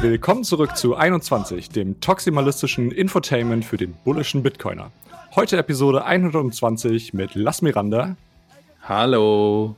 [0.00, 4.92] Willkommen zurück zu 21, dem toximalistischen Infotainment für den bullischen Bitcoiner.
[5.34, 8.16] Heute Episode 120 mit Las Miranda.
[8.82, 9.74] Hallo.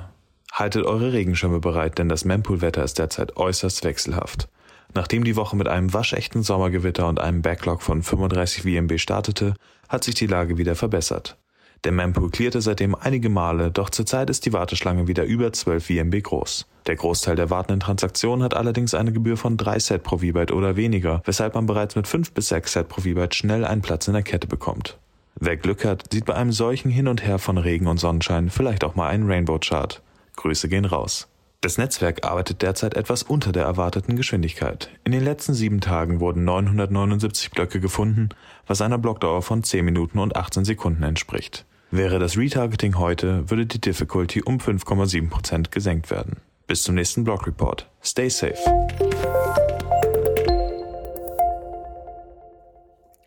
[0.51, 4.47] Haltet eure Regenschirme bereit, denn das Mempool-Wetter ist derzeit äußerst wechselhaft.
[4.93, 9.55] Nachdem die Woche mit einem waschechten Sommergewitter und einem Backlog von 35 WMB startete,
[9.89, 11.39] hat sich die Lage wieder verbessert.
[11.83, 16.21] Der Mempool clearte seitdem einige Male, doch zurzeit ist die Warteschlange wieder über 12 WMB
[16.21, 16.67] groß.
[16.85, 20.75] Der Großteil der wartenden Transaktionen hat allerdings eine Gebühr von 3 Set pro V-Byte oder
[20.75, 24.13] weniger, weshalb man bereits mit 5 bis 6 Set pro V-Byte schnell einen Platz in
[24.13, 24.99] der Kette bekommt.
[25.39, 28.83] Wer Glück hat, sieht bei einem solchen Hin und Her von Regen und Sonnenschein vielleicht
[28.83, 30.01] auch mal einen Rainbow-Chart.
[30.35, 31.27] Grüße gehen raus.
[31.61, 34.89] Das Netzwerk arbeitet derzeit etwas unter der erwarteten Geschwindigkeit.
[35.05, 38.29] In den letzten sieben Tagen wurden 979 Blöcke gefunden,
[38.67, 41.65] was einer Blockdauer von 10 Minuten und 18 Sekunden entspricht.
[41.89, 46.37] Wäre das Retargeting heute, würde die Difficulty um 5,7% gesenkt werden.
[46.67, 47.89] Bis zum nächsten Block Report.
[48.03, 48.57] Stay safe.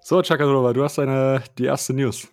[0.09, 2.29] So, Chakadrova, du hast eine, die erste News.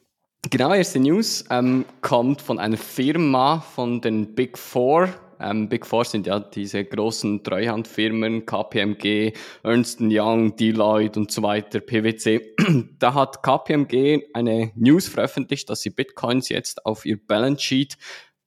[0.52, 5.10] Genau, erste News ähm, kommt von einer Firma von den Big Four.
[5.40, 9.34] Ähm, Big Four sind ja diese großen Treuhandfirmen, KPMG,
[9.64, 12.54] Ernst Young, Deloitte und so weiter, PwC.
[13.00, 17.98] da hat KPMG eine News veröffentlicht, dass sie Bitcoins jetzt auf ihr Balance Sheet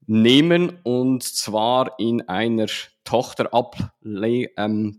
[0.06, 2.68] nehmen und zwar in einer
[3.06, 4.98] Tochterabfirma ähm,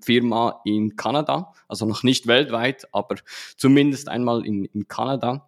[0.66, 3.18] in Kanada, also noch nicht weltweit, aber
[3.58, 5.48] zumindest einmal in, in Kanada.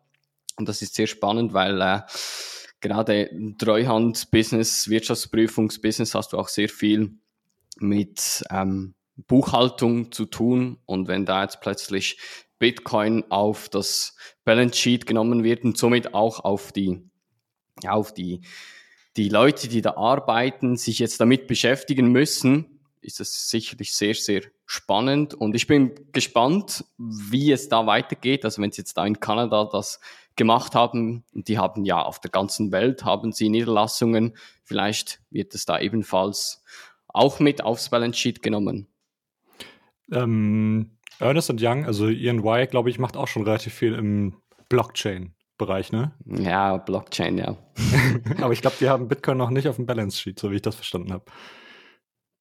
[0.57, 2.01] Und das ist sehr spannend, weil äh,
[2.81, 7.17] gerade Treuhand-Business, Wirtschaftsprüfungs-Business hast du auch sehr viel
[7.79, 10.77] mit ähm, Buchhaltung zu tun.
[10.85, 12.19] Und wenn da jetzt plötzlich
[12.59, 17.09] Bitcoin auf das Balance Sheet genommen wird und somit auch auf die,
[17.81, 18.41] ja, auf die
[19.17, 24.41] die Leute, die da arbeiten, sich jetzt damit beschäftigen müssen, ist es sicherlich sehr, sehr
[24.65, 25.33] spannend.
[25.33, 28.45] Und ich bin gespannt, wie es da weitergeht.
[28.45, 29.99] Also wenn sie jetzt da in Kanada das
[30.35, 35.65] gemacht haben, die haben ja auf der ganzen Welt, haben sie Niederlassungen, vielleicht wird es
[35.65, 36.63] da ebenfalls
[37.07, 38.87] auch mit aufs Balance Sheet genommen.
[40.11, 44.37] Ähm, Ernest Young, also Ian Y, glaube ich, macht auch schon relativ viel im
[44.69, 45.33] Blockchain.
[45.59, 46.13] Bereich, ne?
[46.25, 47.55] Ja, Blockchain, ja.
[48.41, 50.61] Aber ich glaube, die haben Bitcoin noch nicht auf dem Balance Sheet, so wie ich
[50.63, 51.25] das verstanden habe.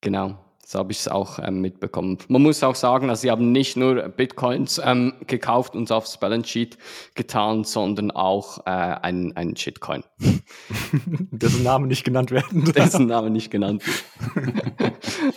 [0.01, 2.19] Genau, so habe ich es auch ähm, mitbekommen.
[2.29, 6.49] Man muss auch sagen, also sie haben nicht nur Bitcoins ähm, gekauft und aufs Balance
[6.49, 6.79] Sheet
[7.15, 10.05] getan, sondern auch äh, einen, einen Shitcoin.
[11.33, 12.65] Dessen Name nicht genannt werden.
[12.73, 14.95] Dessen Name nicht genannt wird.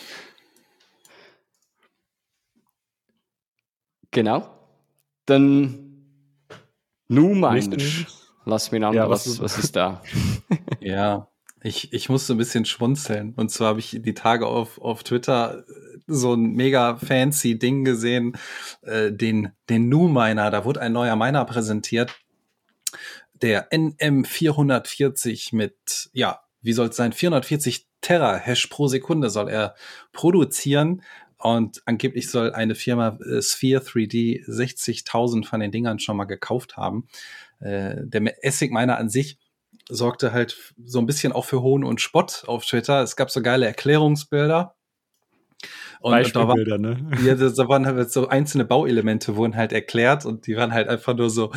[4.12, 4.50] genau.
[5.26, 5.91] Dann
[7.12, 7.78] Nu-Miner.
[8.46, 10.02] Lass mich an, ja, was, was, ist da?
[10.80, 11.28] ja,
[11.62, 13.34] ich, ich musste ein bisschen schmunzeln.
[13.36, 15.64] Und zwar habe ich die Tage auf, auf Twitter
[16.08, 18.38] so ein mega fancy Ding gesehen,
[18.82, 20.50] äh, den, den Nu-Miner.
[20.50, 22.16] Da wurde ein neuer Miner präsentiert.
[23.34, 29.76] Der NM440 mit, ja, wie soll es sein, 440 Terahash pro Sekunde soll er
[30.14, 31.04] produzieren.
[31.42, 36.78] Und angeblich soll eine Firma äh, Sphere 3D 60.000 von den Dingern schon mal gekauft
[36.78, 37.08] haben.
[37.60, 39.38] Äh, der Essig meiner an sich
[39.90, 43.02] sorgte halt so ein bisschen auch für Hohn und Spott auf Twitter.
[43.02, 44.76] Es gab so geile Erklärungsbilder
[46.02, 46.98] und, und da, war, ne?
[47.26, 51.16] ja, da waren halt so einzelne Bauelemente wurden halt erklärt und die waren halt einfach
[51.16, 51.52] nur so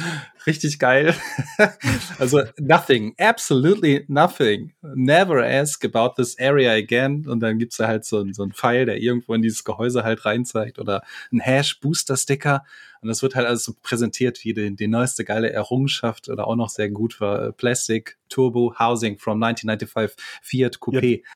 [0.47, 1.15] richtig geil.
[2.19, 4.75] also nothing, absolutely nothing.
[4.83, 7.27] Never ask about this area again.
[7.27, 10.27] Und dann gibt's da halt so, so einen Pfeil, der irgendwo in dieses Gehäuse halt
[10.27, 11.03] reinzeigt oder
[11.33, 12.65] ein Hash-Booster-Sticker.
[13.01, 16.57] Und das wird halt alles so präsentiert wie die, die neueste geile Errungenschaft oder auch
[16.57, 21.23] noch sehr gut war äh, Plastic Turbo Housing from 1995 Fiat Coupé.
[21.23, 21.31] Ja.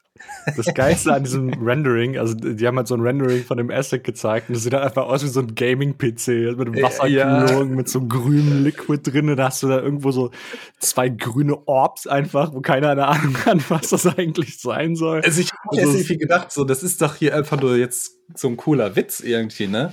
[0.57, 4.05] Das Geilste an diesem Rendering, also die haben halt so ein Rendering von dem Asset
[4.05, 7.77] gezeigt und das sieht halt einfach aus wie so ein Gaming-PC mit einem Wasserkühlung, ja.
[7.77, 9.37] mit so grünem Liquid mit drin.
[9.37, 10.31] Da hast du da irgendwo so
[10.79, 15.23] zwei grüne Orbs einfach, wo keiner eine Ahnung hat, was das eigentlich sein soll.
[15.23, 18.19] Also ich habe Also jetzt irgendwie gedacht, so, das ist doch hier einfach nur jetzt
[18.35, 19.93] so ein cooler Witz irgendwie, ne?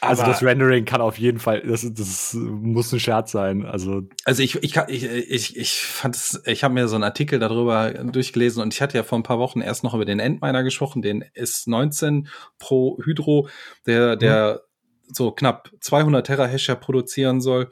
[0.00, 3.64] Also das Rendering kann auf jeden Fall, das, das muss ein Scherz sein.
[3.64, 7.38] Also Also ich, ich, ich, ich, ich fand es, ich habe mir so einen Artikel
[7.38, 10.64] darüber durchgelesen und ich hatte ja vor ein paar Wochen erst noch über den Endminer
[10.64, 12.26] gesprochen, den S19
[12.58, 13.48] Pro Hydro,
[13.86, 14.62] der, der
[15.06, 17.70] so knapp 200 Terahash ja produzieren soll.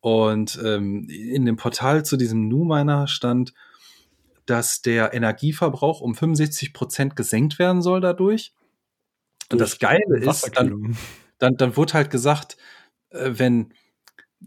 [0.00, 3.52] Und ähm, in dem Portal zu diesem NuMiner stand,
[4.46, 8.52] dass der Energieverbrauch um 65 Prozent gesenkt werden soll dadurch.
[9.52, 10.96] Und das Geile ist, dann.
[11.40, 12.56] Dann, dann wurde halt gesagt,
[13.10, 13.74] äh, wenn,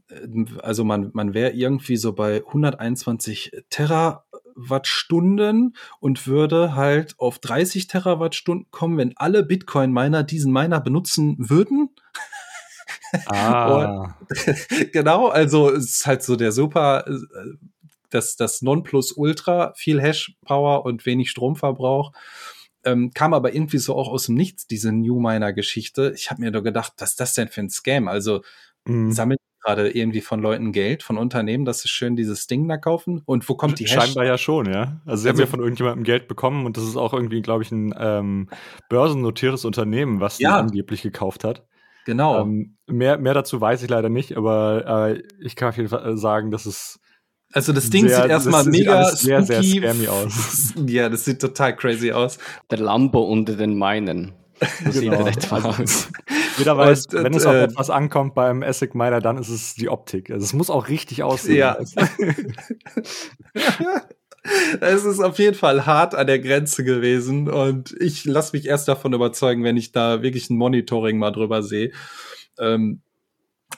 [0.10, 7.88] äh, also man, man wäre irgendwie so bei 121 Terawattstunden und würde halt auf 30
[7.88, 11.90] Terawattstunden kommen, wenn alle Bitcoin-Miner diesen Miner benutzen würden.
[13.28, 14.16] Ah,
[14.92, 17.14] genau, also es ist halt so der super, äh,
[18.10, 22.12] das, das Nonplusultra, viel Hash-Power und wenig Stromverbrauch.
[22.86, 26.14] Ähm, kam aber irgendwie so auch aus dem Nichts, diese New Miner-Geschichte.
[26.16, 28.08] Ich habe mir nur gedacht, was ist das denn für ein Scam?
[28.08, 28.42] Also
[28.86, 29.14] mh.
[29.14, 33.22] sammelt gerade irgendwie von Leuten Geld, von Unternehmen, dass sie schön dieses Ding da kaufen?
[33.26, 33.94] Und wo kommt die Hash?
[33.94, 35.02] Scheinbar ja schon, ja.
[35.06, 37.64] Also sie haben Also- ja von irgendjemandem Geld bekommen und das ist auch irgendwie, glaube
[37.64, 38.50] ich, ein ähm,
[38.90, 40.58] börsennotiertes Unternehmen, was Ja.
[40.58, 41.66] angeblich gekauft hat.
[42.06, 42.42] Genau.
[42.42, 46.06] Ähm, mehr, mehr dazu weiß ich leider nicht, aber äh, ich kann auf jeden Fall
[46.12, 47.00] äh, sagen, dass es
[47.54, 49.80] also das Ding sehr- sieht erstmal das sieht mega alles sehr, sehr spooky.
[49.80, 50.74] scammy aus.
[50.88, 52.38] ja, das sieht total crazy aus.
[52.72, 54.34] Der Lambo unter den Meinen.
[54.90, 55.26] Sieht Genau.
[55.26, 56.10] er etwa Also- aus.
[56.58, 59.74] jeder weiß, Und, wenn es auf äh, etwas ankommt beim Essig Miner, dann ist es
[59.76, 60.30] die Optik.
[60.32, 61.58] Also es muss auch richtig aussehen.
[61.58, 61.78] Ja.
[64.82, 68.90] Es ist auf jeden Fall hart an der Grenze gewesen und ich lasse mich erst
[68.90, 71.92] davon überzeugen, wenn ich da wirklich ein Monitoring mal drüber sehe.
[72.60, 73.02] Ähm,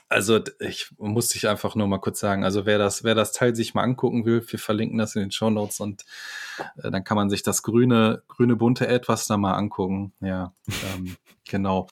[0.08, 3.54] also ich muss dich einfach nur mal kurz sagen, also wer das, wer das Teil
[3.54, 6.04] sich mal angucken will, wir verlinken das in den Show Notes und
[6.82, 10.12] äh, dann kann man sich das grüne, grüne bunte etwas da mal angucken.
[10.20, 10.52] Ja,
[10.96, 11.16] ähm,
[11.48, 11.88] genau.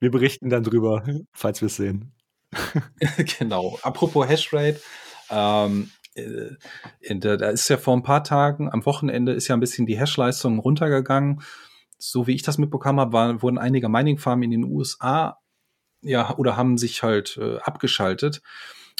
[0.00, 2.12] Wir berichten dann drüber, falls wir es sehen.
[3.38, 3.78] genau.
[3.82, 4.80] Apropos Hashrate,
[5.30, 6.50] ähm, äh,
[7.00, 9.86] in der, da ist ja vor ein paar Tagen, am Wochenende ist ja ein bisschen
[9.86, 11.42] die Hashleistung runtergegangen.
[11.98, 15.38] So wie ich das mitbekommen habe, waren, wurden einige Mining-Farmen in den USA
[16.04, 18.42] ja oder haben sich halt äh, abgeschaltet,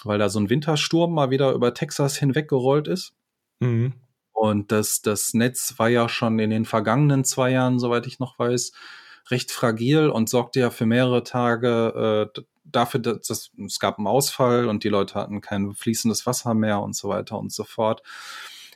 [0.05, 3.15] weil da so ein Wintersturm mal wieder über Texas hinweggerollt ist.
[3.61, 3.95] Mhm.
[4.33, 8.39] Und das, das Netz war ja schon in den vergangenen zwei Jahren, soweit ich noch
[8.39, 8.73] weiß,
[9.31, 14.07] recht fragil und sorgte ja für mehrere Tage äh, dafür, dass das, es gab einen
[14.07, 18.03] Ausfall und die Leute hatten kein fließendes Wasser mehr und so weiter und so fort.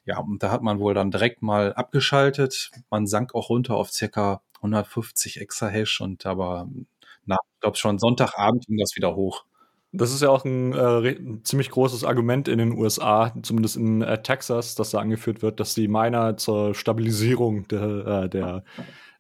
[0.05, 2.71] Ja, und da hat man wohl dann direkt mal abgeschaltet.
[2.89, 6.69] Man sank auch runter auf circa 150 Exahash und aber
[7.29, 9.45] nach, ich glaube schon Sonntagabend ging das wieder hoch.
[9.93, 14.03] Das ist ja auch ein, äh, ein ziemlich großes Argument in den USA, zumindest in
[14.03, 18.65] äh, Texas, dass da angeführt wird, dass die Miner zur Stabilisierung der, äh, der,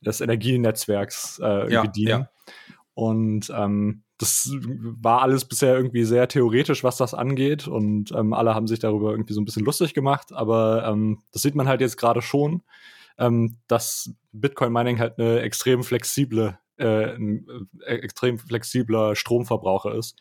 [0.03, 2.09] des Energienetzwerks äh, irgendwie Ja, dienen.
[2.09, 2.31] ja.
[2.95, 7.69] Und ähm, das war alles bisher irgendwie sehr theoretisch, was das angeht.
[7.69, 10.33] Und ähm, alle haben sich darüber irgendwie so ein bisschen lustig gemacht.
[10.33, 12.63] Aber ähm, das sieht man halt jetzt gerade schon,
[13.19, 17.47] ähm, dass Bitcoin Mining halt eine extrem flexible, äh, ein
[17.87, 20.19] äh, extrem flexibler Stromverbraucher ist.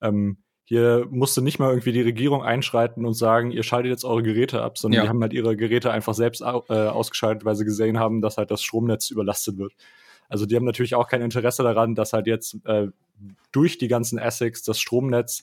[0.00, 4.22] Ähm, hier musste nicht mal irgendwie die Regierung einschreiten und sagen, ihr schaltet jetzt eure
[4.22, 5.02] Geräte ab, sondern Ja.
[5.04, 8.50] die haben halt ihre Geräte einfach selbst äh, ausgeschaltet, weil sie gesehen haben, dass halt
[8.50, 9.72] das Stromnetz überlastet wird.
[10.28, 12.88] Also die haben natürlich auch kein Interesse daran, dass halt jetzt äh,
[13.50, 15.42] durch die ganzen ASICs das Stromnetz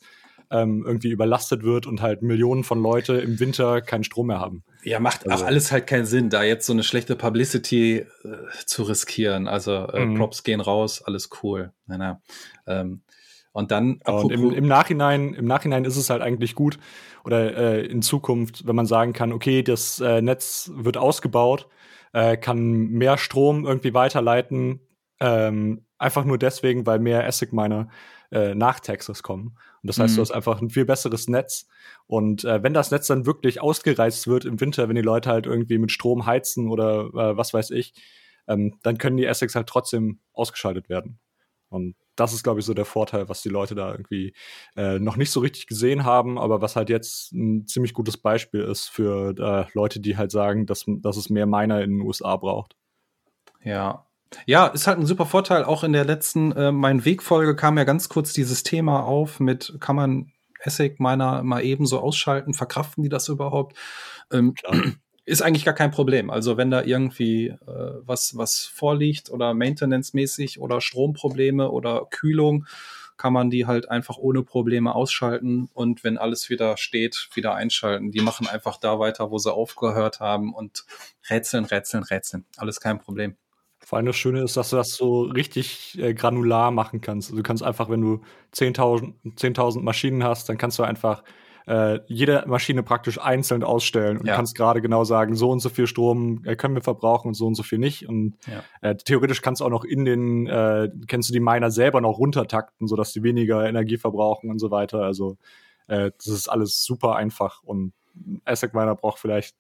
[0.52, 4.64] ähm, irgendwie überlastet wird und halt Millionen von Leute im Winter keinen Strom mehr haben.
[4.84, 8.06] Ja, macht Also- auch alles halt keinen Sinn, da jetzt so eine schlechte Publicity äh,
[8.66, 9.48] zu riskieren.
[9.48, 10.16] Also äh, Mhm.
[10.18, 11.72] Props gehen raus, alles cool.
[11.88, 12.22] Na, na.
[12.68, 13.02] Ähm,
[13.52, 16.78] und dann Und im, im Nachhinein, im Nachhinein ist es halt eigentlich gut
[17.24, 21.68] oder äh, in Zukunft, wenn man sagen kann, okay, das äh, Netz wird ausgebaut,
[22.14, 24.82] äh, kann mehr Strom irgendwie weiterleiten,
[25.22, 27.88] ähm, einfach nur deswegen, weil mehr ASIC-Miner
[28.32, 29.58] äh, nach Texas kommen.
[29.86, 30.16] Und das heißt, Mhm.
[30.16, 31.68] du hast einfach ein viel besseres Netz.
[32.08, 35.46] Und äh, wenn das Netz dann wirklich ausgereizt wird im Winter, wenn die Leute halt
[35.46, 37.94] irgendwie mit Strom heizen oder äh, was weiß ich,
[38.48, 41.20] ähm, dann können die ASICs halt trotzdem ausgeschaltet werden.
[41.70, 44.34] Und das ist, glaube ich, so der Vorteil, was die Leute da irgendwie
[44.76, 48.62] äh, noch nicht so richtig gesehen haben, aber was halt jetzt ein ziemlich gutes Beispiel
[48.62, 52.38] ist für äh, Leute, die halt sagen, dass, dass es mehr Miner in den USA
[52.38, 52.76] braucht.
[53.64, 54.05] Ja.
[54.46, 55.64] Ja, ist halt ein super Vorteil.
[55.64, 59.78] Auch in der letzten äh, Mein Weg-Folge kam ja ganz kurz dieses Thema auf mit,
[59.80, 60.32] kann man
[60.64, 63.78] ASIC meiner mal eben so ausschalten, verkraften die das überhaupt?
[64.32, 64.56] Ähm,
[65.26, 66.30] ist eigentlich gar kein Problem.
[66.30, 72.66] Also wenn da irgendwie äh, was, was vorliegt oder maintenance-mäßig oder Stromprobleme oder Kühlung,
[73.18, 78.12] kann man die halt einfach ohne Probleme ausschalten und wenn alles wieder steht, wieder einschalten.
[78.12, 80.86] Die machen einfach da weiter, wo sie aufgehört haben und
[81.30, 82.46] rätseln, rätseln, rätseln.
[82.58, 83.38] Alles kein Problem.
[83.86, 87.30] Vor allem das Schöne ist, dass du das so richtig äh, granular machen kannst.
[87.30, 88.22] Also du kannst einfach, wenn du
[88.56, 91.24] 10.000 10 Maschinen hast, dann kannst du einfach
[91.68, 94.36] äh, jede Maschine praktisch einzeln ausstellen und ja.
[94.36, 97.46] kannst gerade genau sagen, so und so viel Strom äh, können wir verbrauchen und so
[97.46, 98.10] und so viel nicht.
[98.10, 98.64] Und ja.
[98.82, 102.18] äh, theoretisch kannst du auch noch in den, äh, kennst du die Miner selber noch
[102.18, 105.02] runtertakten, sodass die weniger Energie verbrauchen und so weiter.
[105.02, 105.38] Also
[105.88, 107.94] äh, das ist alles super einfach und
[108.46, 109.56] ASIC Miner braucht vielleicht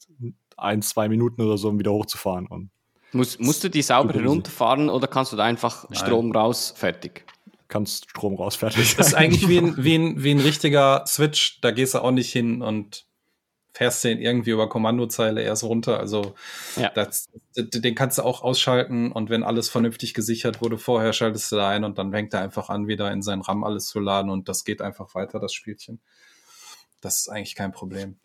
[0.58, 2.48] ein, zwei Minuten oder so, um wieder hochzufahren.
[2.48, 2.72] Und
[3.12, 6.00] Muss, musst du die sauber runterfahren oder kannst du da einfach Nein.
[6.00, 7.26] Strom raus, fertig?
[7.68, 8.96] kannst Strom raus, fertig.
[8.96, 11.60] Das ist eigentlich wie ein, wie, ein, wie ein richtiger Switch.
[11.62, 13.06] Da gehst du auch nicht hin und
[13.74, 16.00] fährst den irgendwie über Kommandozeile erst runter.
[16.00, 16.36] Also
[16.78, 16.90] ja.
[16.90, 21.58] das, den kannst du auch ausschalten und wenn alles vernünftig gesichert wurde vorher, schaltest du
[21.58, 24.32] da ein und dann fängt er einfach an, wieder in seinen RAM alles zu laden
[24.32, 26.00] und das geht einfach weiter, das Spielchen.
[27.02, 28.18] Das ist eigentlich kein Problem.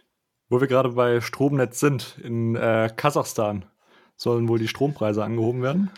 [0.48, 3.64] Wo wir gerade bei Stromnetz sind, in äh, Kasachstan
[4.20, 5.90] sollen wohl die Strompreise angehoben werden.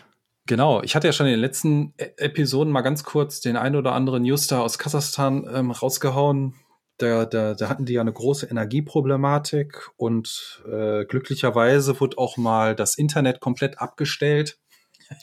[0.45, 3.75] Genau, ich hatte ja schon in den letzten e Episoden mal ganz kurz den ein
[3.75, 6.55] oder anderen Newstar aus Kasachstan ähm, rausgehauen.
[6.97, 12.75] Da, da, da hatten die ja eine große Energieproblematik und äh, glücklicherweise wurde auch mal
[12.75, 14.57] das Internet komplett abgestellt.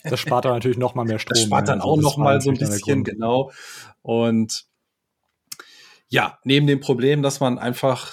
[0.05, 1.35] Das spart dann natürlich noch mal mehr Strom.
[1.35, 3.51] Das spart dann also auch noch mal so ein bisschen, genau.
[4.03, 4.65] Und
[6.09, 8.13] ja, neben dem Problem, dass man einfach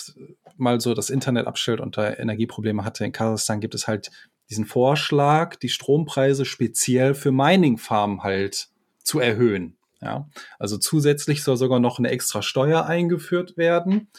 [0.55, 4.11] mal so das Internet abstellt und da Energieprobleme hatte in Kasachstan, gibt es halt
[4.49, 8.69] diesen Vorschlag, die Strompreise speziell für Mining-Farmen halt
[9.03, 9.77] zu erhöhen.
[10.01, 14.09] Ja, also zusätzlich soll sogar noch eine extra Steuer eingeführt werden,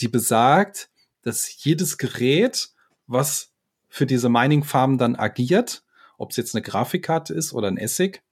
[0.00, 0.90] die besagt,
[1.22, 2.70] dass jedes Gerät,
[3.06, 3.52] was
[3.88, 5.84] für diese Mining-Farmen dann agiert,
[6.18, 8.22] ob es jetzt eine Grafikkarte ist oder ein Essig,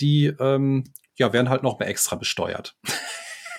[0.00, 0.84] die ähm,
[1.16, 2.76] ja, werden halt noch mehr extra besteuert.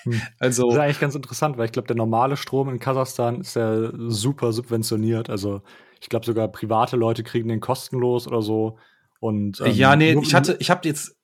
[0.04, 0.20] Hm.
[0.38, 3.54] Also, das ist eigentlich ganz interessant, weil ich glaube, der normale Strom in Kasachstan ist
[3.54, 5.28] ja super subventioniert.
[5.28, 5.60] Also
[6.00, 8.78] ich glaube sogar private Leute kriegen den kostenlos oder so.
[9.20, 11.16] Und ähm, ja, nee, ich hatte, ich habe jetzt,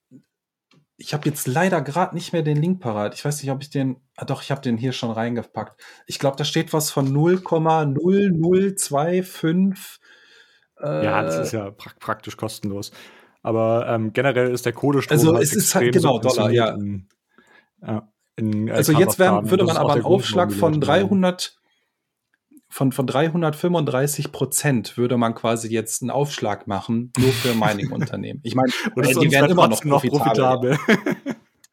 [0.99, 3.15] ich habe jetzt leider gerade nicht mehr den Link parat.
[3.15, 5.81] Ich weiß nicht, ob ich den, ah doch, ich habe den hier schon reingepackt.
[6.07, 9.99] Ich glaube, da steht was von 0,0025.
[10.83, 12.93] Äh, ja, das ist ja pra praktisch kostenlos.
[13.43, 16.75] Aber ähm, generell ist der Kohlestrom also halt es ist halt genau Dollar, ja.
[16.75, 17.09] In,
[17.81, 18.07] ja
[18.37, 21.56] in, äh, also jetzt wär, würde man aber einen Aufschlag von 300
[22.69, 28.41] von, von 335 Prozent würde man quasi jetzt einen Aufschlag machen, nur für Mining-Unternehmen.
[28.45, 30.79] Ich meine, die werden immer noch profitabel.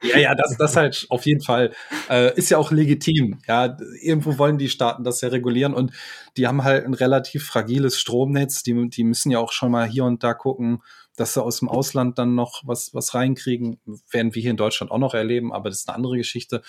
[0.03, 1.73] Ja, ja, das, das halt auf jeden Fall
[2.09, 3.39] äh, ist ja auch legitim.
[3.47, 5.93] Ja, irgendwo wollen die Staaten das ja regulieren und
[6.35, 8.63] die haben halt ein relativ fragiles Stromnetz.
[8.63, 10.83] Die, die müssen ja auch schon mal hier und da gucken,
[11.15, 13.79] dass sie aus dem Ausland dann noch was, was reinkriegen.
[14.09, 16.63] Werden wir hier in Deutschland auch noch erleben, aber das ist eine andere Geschichte.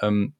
[0.00, 0.34] Ähm,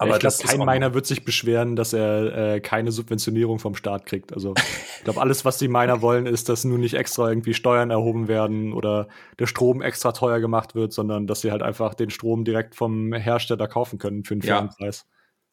[0.00, 4.06] aber ich glaube, kein Miner wird sich beschweren, dass er äh, keine Subventionierung vom Staat
[4.06, 4.32] kriegt.
[4.32, 7.90] Also ich glaube, alles, was die Miner wollen, ist, dass nun nicht extra irgendwie Steuern
[7.90, 12.08] erhoben werden oder der Strom extra teuer gemacht wird, sondern dass sie halt einfach den
[12.08, 15.06] Strom direkt vom Hersteller kaufen können für einen fairen ja, Preis.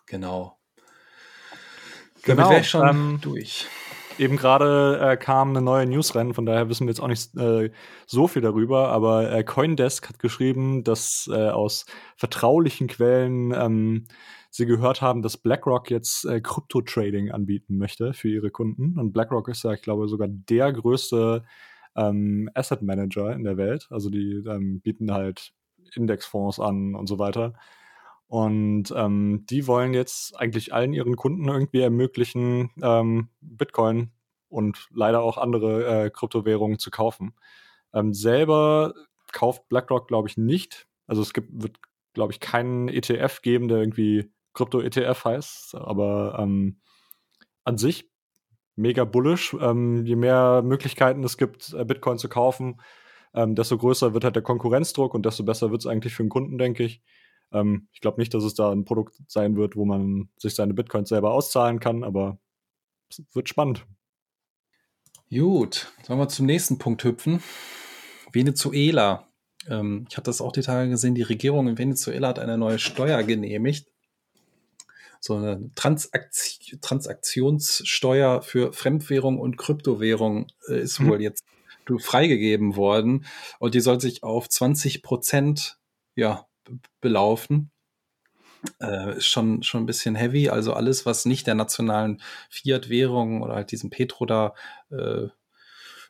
[0.05, 0.57] Genau.
[2.23, 2.49] Genau.
[2.49, 3.67] Damit schon ähm, durch.
[4.17, 7.35] Eben gerade äh, kam eine neue News rein, von daher wissen wir jetzt auch nicht
[7.35, 7.69] äh,
[8.05, 11.85] so viel darüber, aber äh, Coindesk hat geschrieben, dass äh, aus
[12.15, 14.07] vertraulichen Quellen ähm,
[14.57, 18.99] sie gehört haben, dass BlackRock jetzt äh, Krypto-Trading anbieten möchte für ihre Kunden.
[18.99, 21.45] Und BlackRock ist ja, ich glaube, sogar der größte
[21.95, 23.87] ähm, Asset Manager in der Welt.
[23.91, 25.53] Also die ähm, bieten halt
[25.93, 27.53] Indexfonds an und so weiter.
[28.27, 34.11] Und ähm, die wollen jetzt eigentlich allen ihren Kunden irgendwie ermöglichen, ähm, Bitcoin
[34.49, 37.35] und leider auch andere äh, Kryptowährungen zu kaufen.
[37.93, 38.93] Ähm, selber
[39.31, 40.87] kauft BlackRock, glaube ich, nicht.
[41.05, 41.77] Also es gibt, wird,
[42.13, 46.79] glaube ich, keinen ETF geben, der irgendwie Krypto-ETF heißt, aber ähm,
[47.63, 48.09] an sich
[48.75, 49.55] mega bullish.
[49.59, 52.81] Ähm, je mehr Möglichkeiten es gibt, äh, Bitcoin zu kaufen,
[53.33, 56.29] ähm, desto größer wird halt der Konkurrenzdruck und desto besser wird es eigentlich für den
[56.29, 57.01] Kunden, denke ich.
[57.51, 60.73] Ähm, ich glaube nicht, dass es da ein Produkt sein wird, wo man sich seine
[60.73, 62.39] Bitcoins selber auszahlen kann, aber
[63.09, 63.85] es wird spannend.
[65.29, 67.43] Gut, sollen wir zum nächsten Punkt hüpfen?
[68.31, 69.27] Venezuela.
[69.69, 72.79] Ähm, ich habe das auch die Tage gesehen, die Regierung in Venezuela hat eine neue
[72.79, 73.87] Steuer genehmigt.
[75.19, 81.09] So eine Transaktion, Transaktionssteuer für Fremdwährung und Kryptowährung äh, ist mhm.
[81.09, 81.45] wohl jetzt
[81.99, 83.25] freigegeben worden
[83.59, 85.79] und die soll sich auf 20 Prozent
[86.15, 86.45] ja,
[86.99, 87.71] belaufen.
[88.81, 90.49] Äh, ist schon, schon ein bisschen heavy.
[90.49, 94.53] Also alles, was nicht der nationalen Fiat-Währung oder halt diesem Petro da,
[94.91, 95.27] äh,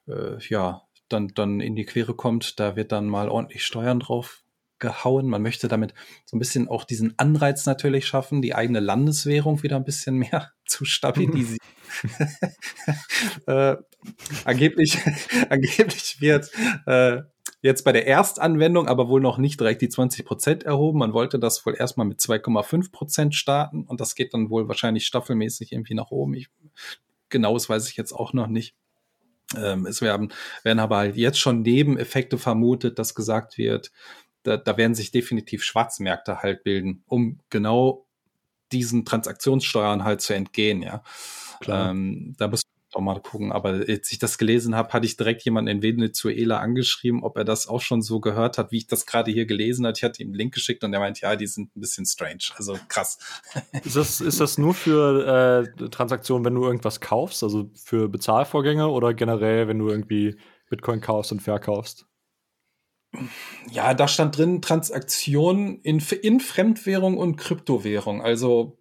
[0.07, 4.43] äh, ja, dann, dann in die Quere kommt, da wird dann mal ordentlich Steuern drauf
[4.79, 5.27] gehauen.
[5.27, 5.93] Man möchte damit
[6.25, 10.51] so ein bisschen auch diesen Anreiz natürlich schaffen, die eigene Landeswährung wieder ein bisschen mehr
[10.65, 11.57] zu stabilisieren.
[13.47, 13.75] äh,
[14.45, 14.99] angeblich,
[15.49, 16.51] angeblich wird
[16.85, 17.21] äh,
[17.61, 20.99] jetzt bei der Erstanwendung aber wohl noch nicht direkt die 20 Prozent erhoben.
[20.99, 25.05] Man wollte das wohl erstmal mit 2,5 Prozent starten und das geht dann wohl wahrscheinlich
[25.05, 26.33] staffelmäßig irgendwie nach oben.
[26.35, 26.49] Ich,
[27.29, 28.75] genaues weiß ich jetzt auch noch nicht.
[29.55, 33.91] Ähm, es werden, werden aber halt jetzt schon Nebeneffekte vermutet, dass gesagt wird,
[34.47, 38.05] da, da werden sich definitiv Schwarzmärkte halt bilden, um genau
[38.71, 41.03] diesen Transaktionssteuern halt zu entgehen, ja.
[41.67, 42.61] Ähm, da muss
[42.93, 43.51] auch mal gucken.
[43.51, 47.43] Aber als ich das gelesen habe, hatte ich direkt jemanden in Venezuela angeschrieben, ob er
[47.43, 49.97] das auch schon so gehört hat, wie ich das gerade hier gelesen hat.
[49.97, 52.45] Ich hatte ihm einen Link geschickt und er meint, ja, die sind ein bisschen strange.
[52.55, 53.17] Also krass.
[53.83, 58.87] Ist das, ist das nur für äh, Transaktionen, wenn du irgendwas kaufst, also für Bezahlvorgänge
[58.87, 60.37] oder generell, wenn du irgendwie
[60.69, 62.05] Bitcoin kaufst und verkaufst?
[63.71, 68.21] Ja, da stand drin Transaktionen in, in Fremdwährung und Kryptowährung.
[68.21, 68.77] Also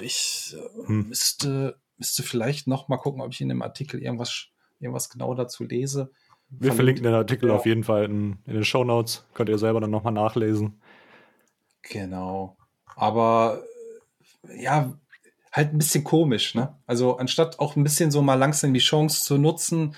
[0.00, 1.08] ich äh, hm.
[1.08, 4.46] müsste müsste vielleicht noch mal gucken, ob ich in dem Artikel irgendwas,
[4.80, 6.10] irgendwas genau dazu lese.
[6.48, 7.54] Wir verlinken den Artikel ja.
[7.54, 9.24] auf jeden Fall in, in den Show Notes.
[9.34, 10.80] Könnt ihr selber dann noch mal nachlesen.
[11.82, 12.56] Genau.
[12.96, 13.62] Aber
[14.58, 14.98] ja,
[15.52, 16.76] halt ein bisschen komisch, ne?
[16.86, 19.94] Also anstatt auch ein bisschen so mal langsam die Chance zu nutzen,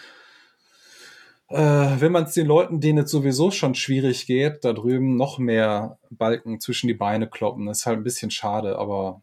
[1.53, 5.39] äh, wenn man es den Leuten, denen es sowieso schon schwierig geht, da drüben noch
[5.39, 9.23] mehr Balken zwischen die Beine kloppen, das ist halt ein bisschen schade, aber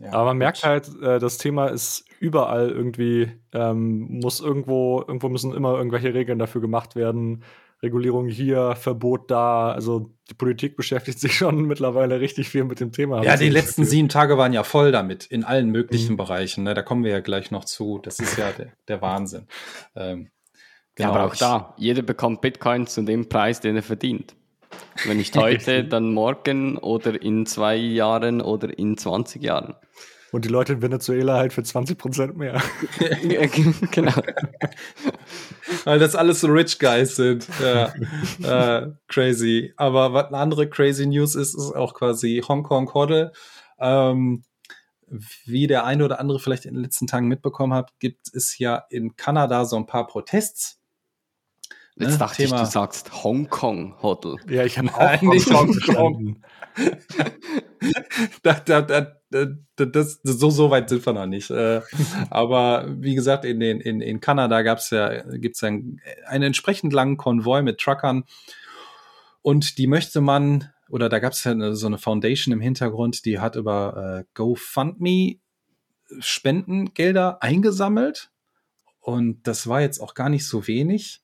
[0.00, 5.28] ja, Aber man merkt halt, äh, das Thema ist überall irgendwie, ähm, muss irgendwo, irgendwo
[5.28, 7.42] müssen immer irgendwelche Regeln dafür gemacht werden.
[7.82, 9.72] Regulierung hier, Verbot da.
[9.72, 13.24] Also die Politik beschäftigt sich schon mittlerweile richtig viel mit dem Thema.
[13.24, 13.90] Ja, die letzten Gefühl.
[13.90, 16.18] sieben Tage waren ja voll damit, in allen möglichen mhm.
[16.18, 16.64] Bereichen.
[16.64, 16.74] Ne?
[16.74, 17.98] Da kommen wir ja gleich noch zu.
[17.98, 19.46] Das ist ja der, der Wahnsinn.
[19.96, 20.28] Ähm,
[20.98, 21.14] genau.
[21.14, 24.34] Ja, aber auch da, jeder bekommt Bitcoin zu dem Preis, den er verdient.
[25.06, 29.74] Wenn nicht heute, dann morgen oder in zwei Jahren oder in 20 Jahren.
[30.30, 32.60] Und die Leute in Venezuela halt für 20 Prozent mehr.
[33.90, 34.12] genau.
[35.84, 37.48] Weil das alles so Rich Guys sind.
[37.62, 37.94] Ja.
[38.80, 39.72] äh, crazy.
[39.78, 43.32] Aber was eine andere crazy News ist, ist auch quasi Hongkong Hoddle.
[43.78, 44.44] Ähm,
[45.46, 48.84] wie der eine oder andere vielleicht in den letzten Tagen mitbekommen hat, gibt es ja
[48.90, 50.77] in Kanada so ein paar Protests
[51.98, 52.18] Jetzt ne?
[52.18, 52.56] dachte Thema.
[52.56, 54.36] ich, du sagst Hongkong Hotel.
[54.48, 56.42] Ja, ich habe auch nicht Hongkong.
[58.42, 61.50] da, da, da, das, so, so weit sind wir noch nicht.
[61.50, 61.80] Äh,
[62.30, 67.16] aber wie gesagt, in, den, in, in Kanada gab's ja, gibt's einen, einen entsprechend langen
[67.16, 68.24] Konvoi mit Truckern.
[69.42, 73.56] Und die möchte man, oder da gab's ja so eine Foundation im Hintergrund, die hat
[73.56, 75.40] über äh, GoFundMe
[76.20, 78.30] Spendengelder eingesammelt.
[79.00, 81.22] Und das war jetzt auch gar nicht so wenig.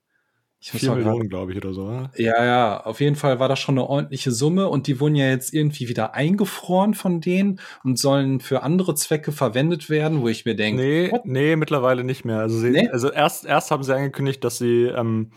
[0.64, 1.82] Ich Vier Millionen, glaube ich, oder so.
[1.82, 2.10] Oder?
[2.16, 5.28] Ja, ja, auf jeden Fall war das schon eine ordentliche Summe und die wurden ja
[5.28, 10.46] jetzt irgendwie wieder eingefroren von denen und sollen für andere Zwecke verwendet werden, wo ich
[10.46, 10.82] mir denke.
[10.82, 12.38] Nee, nee, mittlerweile nicht mehr.
[12.38, 12.88] Also, sie, nee?
[12.88, 15.32] also erst, erst haben sie angekündigt, dass sie ähm,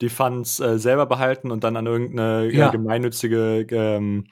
[0.00, 2.70] die Funds äh, selber behalten und dann an irgendeine ja.
[2.70, 4.24] gemeinnützige, ähm,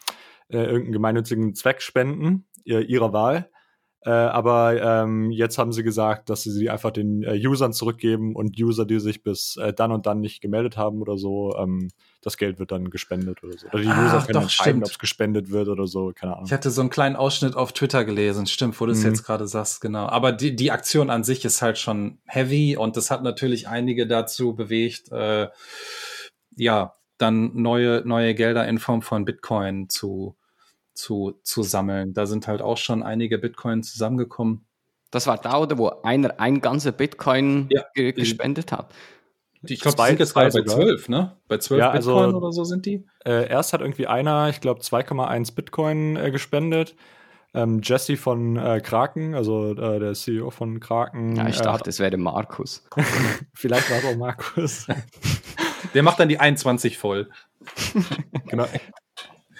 [0.49, 3.49] äh, irgendeinen gemeinnützigen Zweck spenden, ihrer Wahl.
[4.05, 8.35] Äh, aber ähm, jetzt haben sie gesagt, dass sie sie einfach den äh, Usern zurückgeben
[8.35, 11.89] und User, die sich bis äh, dann und dann nicht gemeldet haben oder so, ähm,
[12.21, 13.69] das Geld wird dann gespendet oder so.
[13.69, 16.47] Oder die ah, User können entscheiden, ob es gespendet wird oder so, keine Ahnung.
[16.47, 19.11] Ich hatte so einen kleinen Ausschnitt auf Twitter gelesen, stimmt, wo du es mhm.
[19.11, 20.07] jetzt gerade sagst, genau.
[20.07, 24.09] Aber die, die Aktion an sich ist halt schon heavy und das hat natürlich einige
[24.09, 25.49] dazu bewegt, äh,
[26.57, 30.37] ja, dann neue, neue Gelder in Form von Bitcoin zu
[30.95, 32.15] zu, zu sammeln.
[32.15, 34.67] Da sind halt auch schon einige Bitcoin zusammengekommen.
[35.11, 38.95] Das war da, oder wo einer ein ganzer Bitcoin ja, ge gespendet hat.
[39.65, 41.37] Ich glaube, die sind jetzt gerade bei 12, ne?
[41.47, 43.07] Bei 12 ja, also, Bitcoin oder so sind die.
[43.25, 46.97] Äh, erst hat irgendwie einer, ich glaube, 2,1 Bitcoin äh, gespendet.
[47.55, 51.37] Ähm, Jesse von äh, Kraken, also äh, der CEO von Kraken.
[51.37, 52.85] Ja, ich äh, dachte, es wäre Markus.
[53.55, 54.87] Vielleicht war es auch Markus.
[55.95, 57.29] der macht dann die 21 voll.
[58.47, 58.67] genau.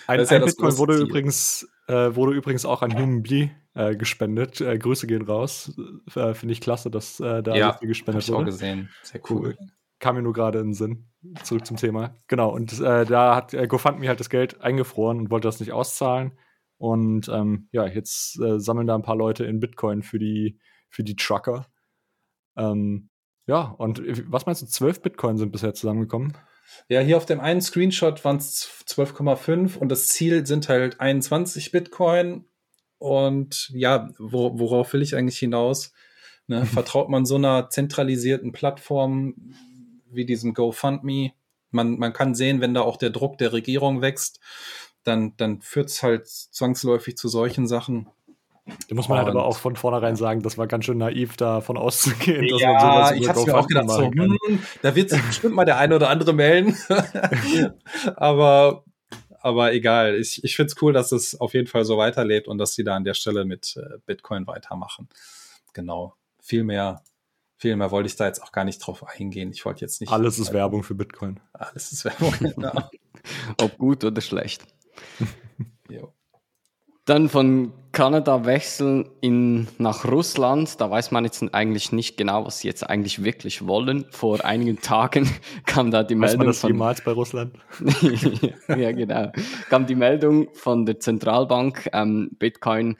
[0.07, 4.61] Ein, ein ja Bitcoin wurde übrigens, äh, wurde übrigens auch an Human Bee äh, gespendet.
[4.61, 5.73] Äh, Grüße gehen raus.
[6.15, 8.35] Äh, Finde ich klasse, dass äh, da ja, viel gespendet wurde.
[8.35, 8.91] Ich auch gesehen.
[9.03, 9.41] Sehr cool.
[9.41, 9.59] cool.
[9.99, 11.09] Kam mir nur gerade in den Sinn.
[11.45, 12.17] Zurück zum Thema.
[12.27, 16.33] Genau, und äh, da hat GoFundMe halt das Geld eingefroren und wollte das nicht auszahlen.
[16.79, 21.15] Und ähm, ja, jetzt sammeln da ein paar Leute in Bitcoin für die, für die
[21.15, 21.67] Trucker.
[22.57, 23.11] Ähm,
[23.47, 26.33] ja, und was meinst du, 12 Bitcoin sind bisher zusammengekommen?
[26.89, 31.73] Ja, hier auf dem einen Screenshot waren es 12,5 und das Ziel sind halt 21
[31.73, 32.45] Bitcoin.
[32.99, 35.93] Und ja, wo, worauf will ich eigentlich hinaus?
[36.47, 39.55] Ne, vertraut man so einer zentralisierten Plattform
[40.11, 41.33] wie diesem GoFundMe
[41.73, 44.39] man, man kann sehen, wenn da auch der Druck der Regierung wächst,
[45.03, 48.09] dann, dann führt es halt zwangsläufig zu solchen Sachen.
[48.89, 51.77] Da muss man halt aber auch von vornherein sagen, das war ganz schön naiv, davon
[51.77, 52.49] auszugehen.
[52.49, 54.39] Dass ja, man sowas ich hab's mir auch gedacht, so, hm,
[54.83, 56.77] da wird sich bestimmt mal der eine oder andere melden.
[58.17, 58.85] aber,
[59.41, 60.17] aber egal.
[60.17, 62.85] Ich, ich finde es cool, dass es auf jeden Fall so weiterlebt und dass sie
[62.85, 65.09] da an der Stelle mit äh, Bitcoin weitermachen.
[65.73, 66.15] Genau.
[66.41, 67.03] Viel mehr,
[67.57, 69.53] viel mehr wollte ich da jetzt auch gar nicht drauf eingehen.
[69.53, 70.13] Ich wollte jetzt nicht.
[70.13, 71.41] Alles ist Werbung für Bitcoin.
[71.53, 72.91] Alles ist Werbung, genau.
[73.61, 74.67] Ob gut oder schlecht.
[75.89, 76.13] jo.
[77.05, 80.81] Dann von Kanada wechseln in, nach Russland.
[80.81, 84.07] Da weiß man jetzt eigentlich nicht genau, was sie jetzt eigentlich wirklich wollen.
[84.11, 85.29] Vor einigen Tagen
[85.67, 86.39] kam da die weiß Meldung.
[86.39, 87.55] Man das von, jemals bei Russland?
[88.69, 89.33] ja, genau.
[89.69, 92.97] Kam die Meldung von der Zentralbank, ähm, Bitcoin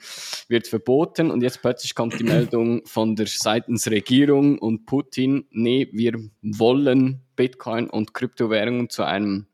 [0.47, 5.87] wird verboten und jetzt plötzlich kommt die Meldung von der seitens Regierung und Putin, nee,
[5.91, 9.47] wir wollen Bitcoin und Kryptowährungen zu einem,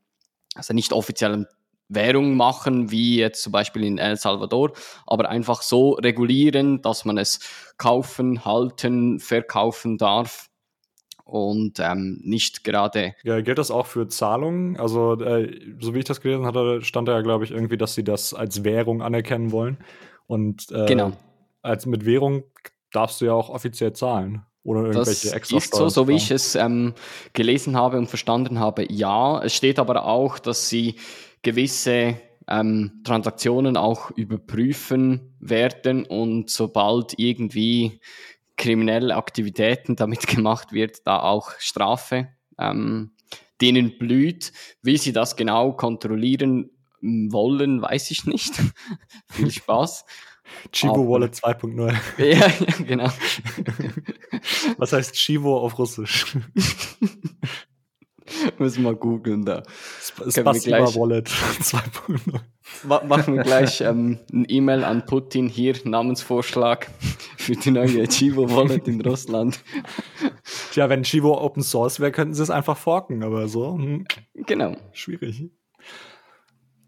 [0.55, 1.45] also nicht offiziellen
[1.89, 4.71] Währung machen, wie jetzt zum Beispiel in El Salvador,
[5.06, 7.39] aber einfach so regulieren, dass man es
[7.78, 10.49] kaufen, halten, verkaufen darf
[11.30, 13.13] und ähm, nicht gerade.
[13.23, 14.78] Ja, gilt das auch für Zahlungen?
[14.78, 17.95] Also, äh, so wie ich das gelesen hatte, stand da ja, glaube ich, irgendwie, dass
[17.95, 19.78] sie das als Währung anerkennen wollen.
[20.28, 21.12] Und äh, genau.
[21.62, 22.43] als mit Währung
[22.91, 24.43] darfst du ja auch offiziell zahlen.
[24.63, 26.93] Oder irgendwelche das extra ist so, so wie ich es ähm,
[27.34, 29.41] gelesen habe und verstanden habe, ja.
[29.43, 30.95] Es steht aber auch, dass sie
[31.41, 38.02] gewisse ähm, Transaktionen auch überprüfen werden und sobald irgendwie
[38.58, 43.12] kriminelle Aktivitäten damit gemacht wird, da auch Strafe ähm,
[43.62, 44.52] denen blüht.
[44.82, 46.71] Wie sie das genau kontrollieren
[47.02, 48.54] wollen, weiß ich nicht.
[49.30, 50.06] Viel Spaß.
[50.71, 51.95] Chivo Wallet 2.0.
[52.17, 53.12] ja, ja, genau.
[54.78, 56.25] Was heißt Chivo auf Russisch?
[58.57, 59.63] Müssen wir googeln da.
[60.01, 61.27] Spasiba Wallet
[61.61, 63.07] 2.0.
[63.07, 66.89] Machen wir gleich ähm, ein E-Mail an Putin hier, Namensvorschlag
[67.37, 69.59] für die neue Chivo Wallet in Russland.
[70.71, 73.73] Tja, wenn Chivo Open Source wäre, könnten sie es einfach forken, aber so.
[73.73, 74.75] Hm, genau.
[74.93, 75.49] Schwierig.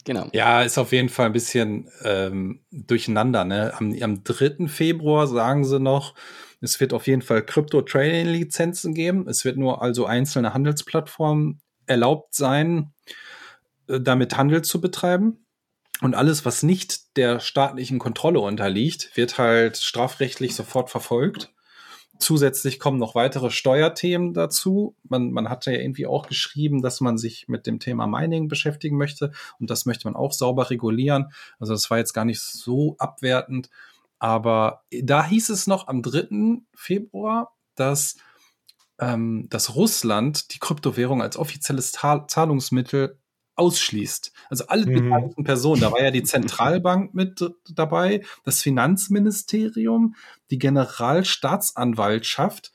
[0.05, 0.27] Genau.
[0.33, 3.45] Ja, ist auf jeden Fall ein bisschen ähm, durcheinander.
[3.45, 3.73] Ne?
[3.77, 4.67] Am, am 3.
[4.67, 6.15] Februar sagen sie noch,
[6.61, 9.27] es wird auf jeden Fall Crypto-Trading-Lizenzen geben.
[9.27, 12.93] Es wird nur also einzelne Handelsplattformen erlaubt sein,
[13.87, 15.45] äh, damit Handel zu betreiben.
[16.01, 21.53] Und alles, was nicht der staatlichen Kontrolle unterliegt, wird halt strafrechtlich sofort verfolgt.
[22.17, 24.95] Zusätzlich kommen noch weitere Steuerthemen dazu.
[25.03, 28.97] Man, man hatte ja irgendwie auch geschrieben, dass man sich mit dem Thema Mining beschäftigen
[28.97, 31.33] möchte und das möchte man auch sauber regulieren.
[31.59, 33.69] Also das war jetzt gar nicht so abwertend.
[34.21, 36.61] Aber da hieß es noch am 3.
[36.75, 38.17] Februar, dass,
[38.99, 43.17] ähm, dass Russland die Kryptowährung als offizielles Zahlungsmittel
[43.55, 44.31] ausschließt.
[44.51, 44.93] Also alle mhm.
[44.93, 50.13] beteiligten Personen, da war ja die Zentralbank mit dabei, das Finanzministerium,
[50.51, 52.73] die Generalstaatsanwaltschaft.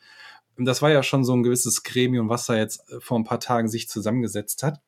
[0.59, 3.38] Das war ja schon so ein gewisses Gremium, was da jetzt äh, vor ein paar
[3.38, 4.80] Tagen sich zusammengesetzt hat.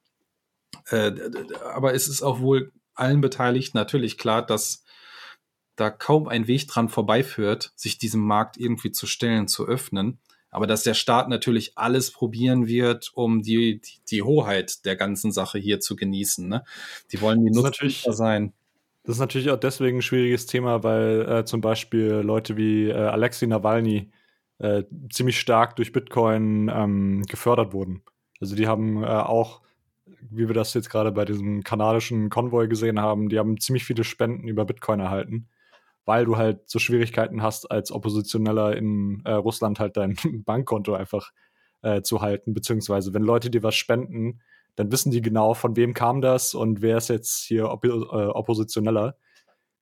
[0.90, 1.12] Äh,
[1.72, 4.82] aber es ist auch wohl allen Beteiligten natürlich klar, dass
[5.78, 10.18] da kaum ein Weg dran vorbeiführt, sich diesem Markt irgendwie zu stellen, zu öffnen.
[10.50, 15.30] Aber dass der Staat natürlich alles probieren wird, um die, die, die Hoheit der ganzen
[15.30, 16.48] Sache hier zu genießen.
[16.48, 16.64] Ne?
[17.12, 18.54] Die wollen die Nutzer sein.
[19.04, 22.94] Das ist natürlich auch deswegen ein schwieriges Thema, weil äh, zum Beispiel Leute wie äh,
[22.94, 24.10] Alexei Nawalny
[24.58, 28.02] äh, ziemlich stark durch Bitcoin ähm, gefördert wurden.
[28.40, 29.62] Also die haben äh, auch,
[30.30, 34.02] wie wir das jetzt gerade bei diesem kanadischen Konvoi gesehen haben, die haben ziemlich viele
[34.02, 35.48] Spenden über Bitcoin erhalten
[36.08, 40.16] weil du halt so Schwierigkeiten hast, als Oppositioneller in äh, Russland halt dein
[40.46, 41.32] Bankkonto einfach
[41.82, 44.40] äh, zu halten, beziehungsweise wenn Leute dir was spenden,
[44.74, 47.88] dann wissen die genau, von wem kam das und wer ist jetzt hier Op äh,
[47.90, 49.16] Oppositioneller.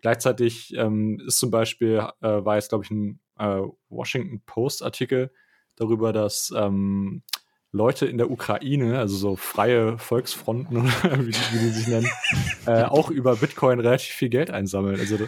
[0.00, 5.30] Gleichzeitig ähm, ist zum Beispiel, äh, war jetzt, glaube ich, ein äh, Washington Post-Artikel
[5.76, 7.22] darüber, dass ähm,
[7.70, 12.10] Leute in der Ukraine, also so freie Volksfronten, wie, wie die sich nennen,
[12.66, 14.98] äh, auch über Bitcoin relativ viel Geld einsammeln.
[14.98, 15.18] Also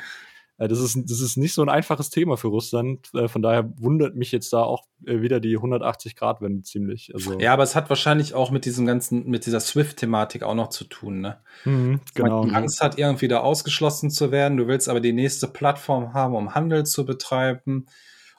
[0.67, 3.15] das ist, das ist nicht so ein einfaches Thema für Russland.
[3.15, 7.13] Äh, von daher wundert mich jetzt da auch äh, wieder die 180-Grad-Wende ziemlich.
[7.15, 10.71] Also ja, aber es hat wahrscheinlich auch mit diesem ganzen, mit dieser Swift-Thematik auch noch
[10.71, 11.39] zu tun, ne?
[11.65, 12.45] Mhm, genau.
[12.45, 14.57] Die Angst hat, irgendwie da ausgeschlossen zu werden.
[14.57, 17.87] Du willst aber die nächste Plattform haben, um Handel zu betreiben.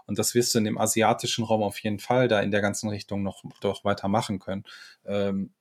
[0.05, 2.89] Und das wirst du in dem asiatischen Raum auf jeden Fall da in der ganzen
[2.89, 4.65] Richtung noch doch weiter machen können.
[5.05, 5.51] Ähm,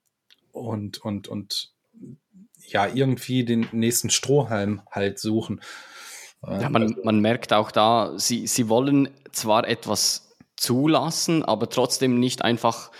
[0.50, 1.72] und, und, und
[2.66, 5.60] ja, irgendwie den nächsten Strohhalm halt suchen.
[6.46, 12.18] Ja, man, also man merkt auch da, sie, sie wollen zwar etwas zulassen, aber trotzdem
[12.18, 12.90] nicht einfach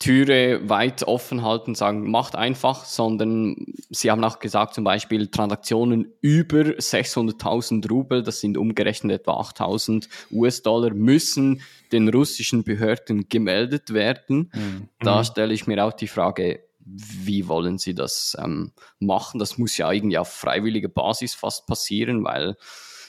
[0.00, 3.54] Türe weit offen halten, sagen, macht einfach, sondern
[3.90, 10.08] sie haben auch gesagt, zum Beispiel Transaktionen über 600.000 Rubel, das sind umgerechnet etwa 8.000
[10.32, 11.60] US-Dollar, müssen
[11.92, 14.50] den russischen Behörden gemeldet werden.
[14.54, 14.88] Mhm.
[15.00, 16.60] Da stelle ich mir auch die Frage,
[16.92, 19.38] wie wollen sie das ähm, machen?
[19.38, 22.56] Das muss ja irgendwie auf freiwilliger Basis fast passieren, weil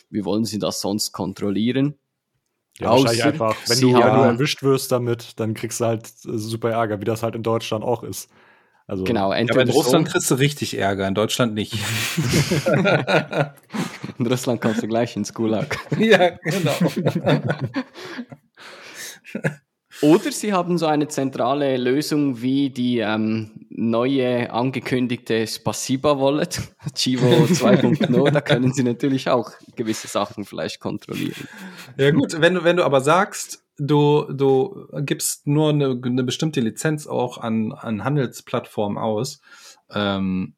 [0.10, 1.98] wie wollen sie das sonst kontrollieren?
[2.80, 6.06] Ja, Außer wahrscheinlich einfach, wenn du, wenn du erwischt wirst damit, dann kriegst du halt
[6.08, 8.30] äh, super Ärger, wie das halt in Deutschland auch ist.
[8.88, 10.14] Also, genau, ja, aber in Russland so.
[10.14, 11.74] kriegst du richtig Ärger, in Deutschland nicht.
[14.18, 15.78] in Russland kommst du gleich ins Gulag.
[15.98, 16.74] ja, genau.
[20.02, 26.60] Oder sie haben so eine zentrale Lösung wie die ähm, neue angekündigte Spasiba Wallet,
[26.96, 28.32] Chivo 2.0.
[28.32, 31.48] da können sie natürlich auch gewisse Sachen vielleicht kontrollieren.
[31.98, 36.62] Ja gut, wenn du, wenn du aber sagst, du, du gibst nur eine, eine bestimmte
[36.62, 39.40] Lizenz auch an, an Handelsplattformen aus
[39.92, 40.56] ähm,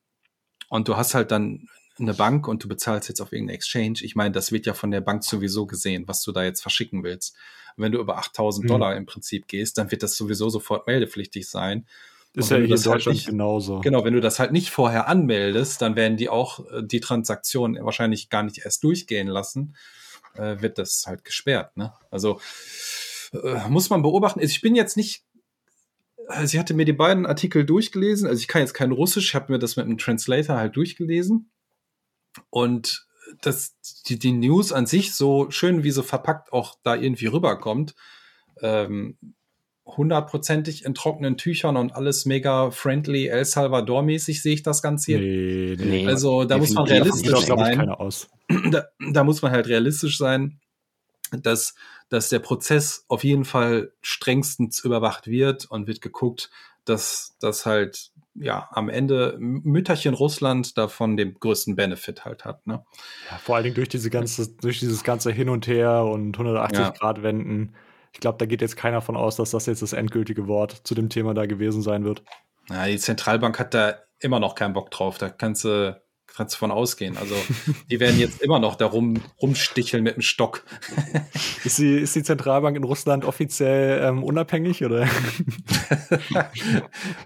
[0.69, 1.67] und du hast halt dann
[1.99, 3.99] eine Bank und du bezahlst jetzt auf irgendeine Exchange.
[4.01, 7.03] Ich meine, das wird ja von der Bank sowieso gesehen, was du da jetzt verschicken
[7.03, 7.35] willst
[7.77, 8.67] wenn du über 8000 mhm.
[8.67, 11.85] Dollar im Prinzip gehst, dann wird das sowieso sofort meldepflichtig sein.
[12.35, 13.81] Ist ja in halt Deutschland halt nicht, genauso.
[13.81, 17.77] Genau, wenn du das halt nicht vorher anmeldest, dann werden die auch äh, die Transaktion
[17.81, 19.75] wahrscheinlich gar nicht erst durchgehen lassen,
[20.35, 21.77] äh, wird das halt gesperrt.
[21.77, 21.93] Ne?
[22.09, 22.39] Also
[23.33, 24.39] äh, muss man beobachten.
[24.39, 25.23] Also ich bin jetzt nicht
[26.27, 28.27] also ich hatte mir die beiden Artikel durchgelesen.
[28.27, 31.51] Also ich kann jetzt kein Russisch, ich habe mir das mit einem Translator halt durchgelesen.
[32.49, 33.05] Und
[33.41, 33.75] dass
[34.07, 37.95] die, die News an sich so schön wie so verpackt auch da irgendwie rüberkommt,
[38.61, 39.17] ähm,
[39.85, 45.19] hundertprozentig in trockenen Tüchern und alles mega friendly El Salvador-mäßig sehe ich das Ganze hier.
[45.19, 47.95] Nee, nee, also da muss man realistisch sein.
[48.71, 50.59] Da, da, muss man halt realistisch sein,
[51.31, 51.75] dass,
[52.09, 56.51] dass der Prozess auf jeden Fall strengstens überwacht wird und wird geguckt,
[56.85, 62.65] dass das halt ja, am Ende Mütterchen Russland davon den größten Benefit halt hat.
[62.65, 62.83] Ne?
[63.29, 66.79] Ja, vor allen Dingen durch diese ganze, durch dieses ganze Hin und Her und 180
[66.79, 66.89] ja.
[66.89, 67.75] Grad Wenden.
[68.11, 70.95] Ich glaube, da geht jetzt keiner von aus, dass das jetzt das endgültige Wort zu
[70.95, 72.23] dem Thema da gewesen sein wird.
[72.69, 75.17] Ja, die Zentralbank hat da immer noch keinen Bock drauf.
[75.17, 76.01] Da kannst du
[76.35, 77.17] kannst du von ausgehen.
[77.17, 77.35] Also
[77.89, 80.63] die werden jetzt immer noch da rum, rumsticheln mit dem Stock.
[81.63, 85.03] ist, die, ist die Zentralbank in Russland offiziell ähm, unabhängig oder?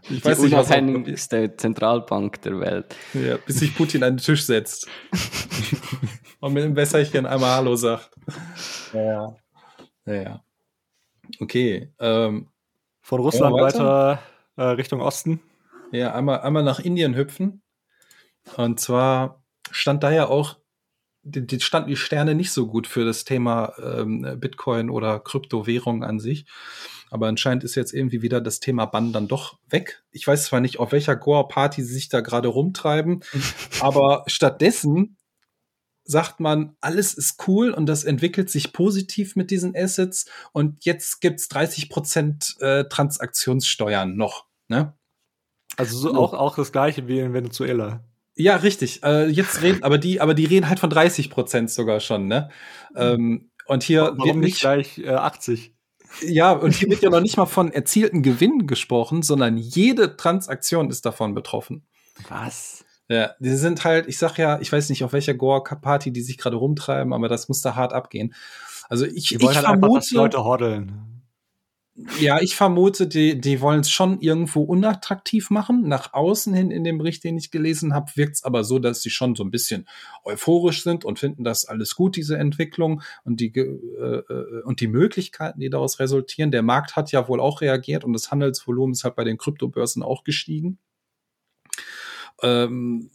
[0.09, 2.95] ich weiß die nicht, unabhängigste Zentralbank der Welt.
[3.13, 4.87] Ja, bis sich Putin an den Tisch setzt
[6.39, 8.11] und mit dem Wässerchen einmal Hallo sagt.
[8.93, 9.35] Ja,
[10.05, 10.43] ja, ja.
[11.39, 11.91] Okay.
[11.99, 12.47] Ähm,
[13.01, 14.19] Von Russland weiter,
[14.55, 15.39] weiter äh, Richtung Osten.
[15.91, 17.61] Ja, einmal, einmal nach Indien hüpfen.
[18.55, 20.57] Und zwar stand da ja auch,
[21.23, 26.03] die, die standen die Sterne nicht so gut für das Thema ähm, Bitcoin oder Kryptowährung
[26.03, 26.45] an sich.
[27.09, 30.03] Aber anscheinend ist jetzt irgendwie wieder das Thema Bann dann doch weg.
[30.11, 33.23] Ich weiß zwar nicht, auf welcher Goa-Party sie sich da gerade rumtreiben,
[33.79, 35.17] aber stattdessen
[36.03, 41.19] sagt man, alles ist cool und das entwickelt sich positiv mit diesen Assets und jetzt
[41.19, 44.45] gibt's 30 Prozent äh, Transaktionssteuern noch.
[44.69, 44.93] Ne?
[45.75, 48.03] Also so auch, auch das gleiche wie in Venezuela.
[48.37, 49.03] Ja, richtig.
[49.03, 52.49] Äh, jetzt reden, aber die, aber die reden halt von 30 Prozent sogar schon, ne?
[52.95, 55.73] Ähm, und hier Warum wird nicht gleich äh, 80.
[56.21, 60.89] Ja, und hier wird ja noch nicht mal von erzielten Gewinnen gesprochen, sondern jede Transaktion
[60.89, 61.85] ist davon betroffen.
[62.29, 62.85] Was?
[63.09, 66.37] Ja, die sind halt, ich sag ja, ich weiß nicht, auf welcher Goa-Party die sich
[66.37, 68.33] gerade rumtreiben, aber das muss da hart abgehen.
[68.89, 71.16] Also ich, die wollen ich halt vermute, einfach, dass Leute hodeln.
[72.19, 75.87] Ja, ich vermute, die, die wollen es schon irgendwo unattraktiv machen.
[75.87, 79.01] Nach außen hin in dem Bericht, den ich gelesen habe, wirkt es aber so, dass
[79.01, 79.87] sie schon so ein bisschen
[80.23, 84.87] euphorisch sind und finden das alles gut, diese Entwicklung und die, äh, äh, und die
[84.87, 86.51] Möglichkeiten, die daraus resultieren.
[86.51, 90.03] Der Markt hat ja wohl auch reagiert und das Handelsvolumen ist halt bei den Kryptobörsen
[90.03, 90.77] auch gestiegen.
[92.43, 93.09] Ähm,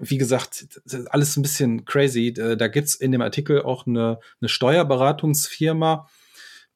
[0.00, 2.32] wie gesagt, alles ein bisschen crazy.
[2.32, 6.08] Da gibt's in dem Artikel auch eine, eine Steuerberatungsfirma,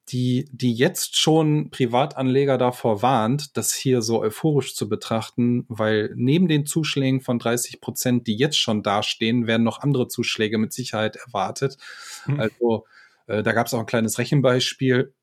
[0.09, 6.47] die, die jetzt schon Privatanleger davor warnt, das hier so euphorisch zu betrachten, weil neben
[6.47, 11.17] den Zuschlägen von 30 Prozent, die jetzt schon dastehen, werden noch andere Zuschläge mit Sicherheit
[11.17, 11.79] erwartet.
[12.25, 12.39] Hm.
[12.39, 12.85] Also
[13.27, 15.15] äh, da gab es auch ein kleines Rechenbeispiel.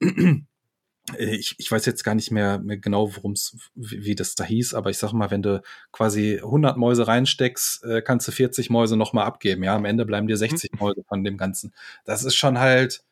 [1.17, 4.35] Äh, ich, ich weiß jetzt gar nicht mehr, mehr genau, worum es, wie, wie das
[4.35, 8.31] da hieß, aber ich sag mal, wenn du quasi 100 Mäuse reinsteckst, äh, kannst du
[8.31, 9.63] 40 Mäuse nochmal abgeben.
[9.63, 10.79] Ja, am Ende bleiben dir 60 hm.
[10.79, 11.73] Mäuse von dem Ganzen.
[12.05, 13.03] Das ist schon halt,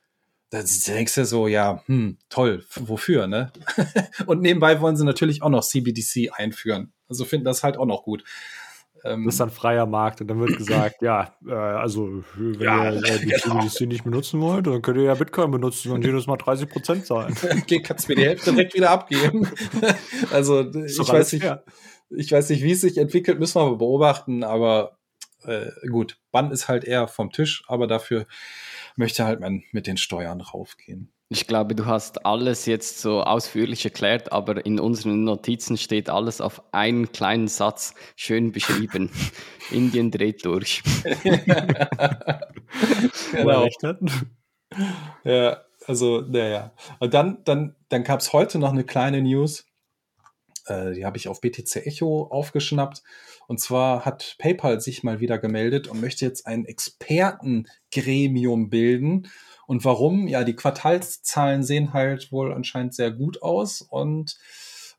[0.50, 3.52] da denkst du so, ja, hm, toll, wofür, ne?
[4.26, 6.92] und nebenbei wollen sie natürlich auch noch CBDC einführen.
[7.08, 8.24] Also finden das halt auch noch gut.
[9.04, 12.92] Ähm, das ist dann freier Markt und dann wird gesagt, ja, äh, also wenn ja,
[12.92, 13.62] ihr äh, die genau.
[13.62, 17.06] CBDC nicht benutzen wollt, dann könnt ihr ja Bitcoin benutzen und jedes Mal 30 Prozent
[17.06, 17.36] zahlen.
[17.44, 19.48] okay, kannst mir die Hälfte direkt wieder abgeben.
[20.32, 21.46] also ich weiß nicht,
[22.10, 24.99] ich weiß nicht, wie es sich entwickelt, müssen wir beobachten, aber
[25.44, 28.26] äh, gut, Bann ist halt eher vom Tisch, aber dafür
[28.96, 31.12] möchte halt man mit den Steuern raufgehen.
[31.32, 36.42] Ich glaube, du hast alles jetzt so ausführlich erklärt, aber in unseren Notizen steht alles
[36.42, 39.12] auf einen kleinen Satz schön beschrieben.
[39.72, 40.82] Indien dreht durch.
[43.32, 43.68] genau.
[45.24, 46.72] Ja, also, naja.
[47.00, 49.66] Und dann, dann, dann gab es heute noch eine kleine News.
[50.70, 53.04] Äh, die habe ich auf BTC Echo aufgeschnappt.
[53.48, 59.28] Und zwar hat PayPal sich mal wieder gemeldet und möchte jetzt ein Expertengremium bilden
[59.70, 60.28] und warum?
[60.28, 64.36] Ja, die Quartalszahlen sehen halt wohl anscheinend sehr gut aus und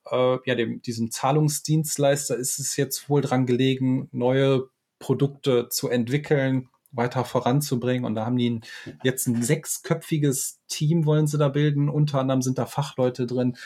[0.08, 4.68] äh, ja, dem, diesem Zahlungsdienstleister ist es jetzt wohl dran gelegen, neue
[5.00, 8.04] Produkte zu entwickeln, weiter voranzubringen.
[8.04, 8.60] Und da haben die
[9.02, 11.88] jetzt ein sechsköpfiges Team wollen sie da bilden.
[11.88, 13.56] Unter anderem sind da Fachleute drin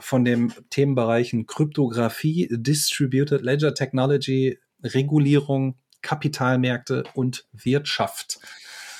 [0.00, 8.40] von den Themenbereichen Kryptographie, Distributed Ledger Technology, Regulierung, Kapitalmärkte und Wirtschaft.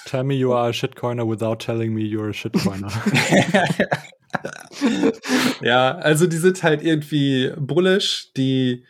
[0.05, 2.91] Tell me you are a shitcoiner without telling me you're a shitcoiner.
[5.63, 8.85] ja, also die sind halt irgendwie bullish, die,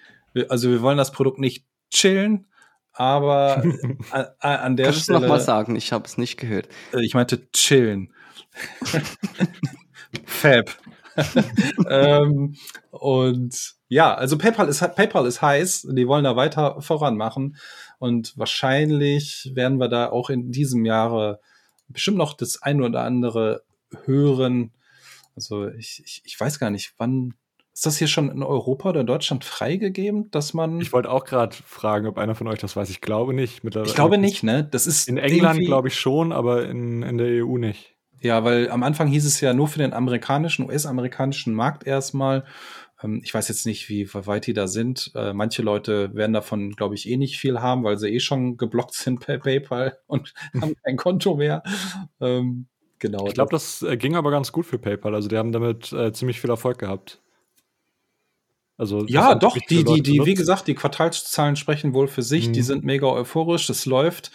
[0.48, 2.46] also wir wollen das Produkt nicht chillen,
[2.92, 3.62] aber
[4.10, 5.06] an, an der Kannst Stelle.
[5.06, 5.76] Kannst du nochmal sagen?
[5.76, 6.68] Ich habe es nicht gehört.
[6.92, 8.12] Äh, ich meinte chillen.
[10.26, 10.76] Fab.
[11.88, 12.54] ähm,
[12.90, 15.88] und ja, also PayPal ist PayPal ist heiß.
[15.90, 17.56] Die wollen da weiter voran machen.
[17.98, 21.40] Und wahrscheinlich werden wir da auch in diesem Jahre
[21.88, 23.62] bestimmt noch das eine oder andere
[24.04, 24.72] hören.
[25.36, 27.34] Also ich, ich, ich weiß gar nicht, wann
[27.74, 30.80] ist das hier schon in Europa oder in Deutschland freigegeben, dass man.
[30.80, 32.90] Ich wollte auch gerade fragen, ob einer von euch das weiß.
[32.90, 33.62] Ich glaube nicht.
[33.64, 34.64] ich glaube nicht, ne?
[34.70, 37.96] Das ist in England glaube ich schon, aber in, in der EU nicht.
[38.22, 42.44] Ja, weil am Anfang hieß es ja nur für den amerikanischen, US-amerikanischen Markt erstmal.
[43.02, 45.10] Ähm, ich weiß jetzt nicht, wie weit die da sind.
[45.14, 48.56] Äh, manche Leute werden davon, glaube ich, eh nicht viel haben, weil sie eh schon
[48.56, 51.62] geblockt sind per PayPal und haben kein Konto mehr.
[52.20, 52.66] Ähm,
[52.98, 53.26] genau.
[53.26, 55.14] Ich glaube, das äh, ging aber ganz gut für PayPal.
[55.14, 57.20] Also die haben damit äh, ziemlich viel Erfolg gehabt.
[58.76, 59.56] Also ja, doch.
[59.68, 62.48] Die, die, die, wie gesagt, die Quartalszahlen sprechen wohl für sich.
[62.48, 62.52] Mhm.
[62.52, 63.66] Die sind mega euphorisch.
[63.66, 64.32] Das läuft.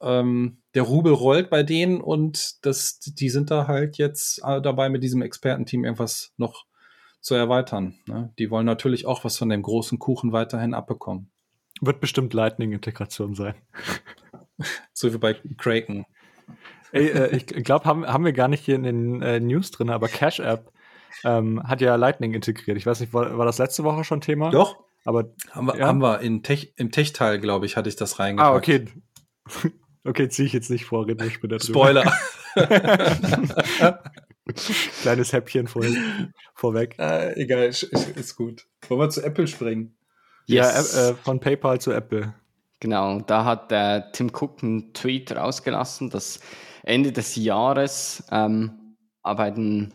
[0.00, 4.90] Ähm, der Rubel rollt bei denen und das, die sind da halt jetzt äh, dabei,
[4.90, 6.66] mit diesem Expertenteam irgendwas noch
[7.22, 7.94] zu erweitern.
[8.06, 8.30] Ne?
[8.38, 11.30] Die wollen natürlich auch was von dem großen Kuchen weiterhin abbekommen.
[11.80, 13.54] Wird bestimmt Lightning-Integration sein.
[14.92, 16.04] so wie bei Kraken.
[16.92, 19.88] Ey, äh, ich glaube, haben, haben wir gar nicht hier in den äh, News drin,
[19.88, 20.70] aber Cash App
[21.24, 22.76] ähm, hat ja Lightning integriert.
[22.76, 24.50] Ich weiß nicht, war, war das letzte Woche schon Thema?
[24.50, 24.76] Doch.
[25.06, 25.86] Aber haben wir, ja?
[25.86, 28.52] haben wir Tech, im Tech-Teil, glaube ich, hatte ich das reingepackt.
[28.52, 28.86] Ah, okay.
[30.06, 31.80] Okay, ziehe ich jetzt nicht vor, reden wir später drüber.
[31.80, 32.12] Spoiler.
[35.02, 35.84] Kleines Häppchen vor,
[36.54, 36.94] vorweg.
[36.98, 38.66] Ah, egal, ist, ist, gut.
[38.88, 39.96] Wollen wir zu Apple springen?
[40.46, 40.94] Yes.
[40.94, 42.34] Ja, äh, von PayPal zu Apple.
[42.78, 46.40] Genau, da hat äh, Tim Cook einen Tweet rausgelassen, dass
[46.84, 49.92] Ende des Jahres ähm, aber ein,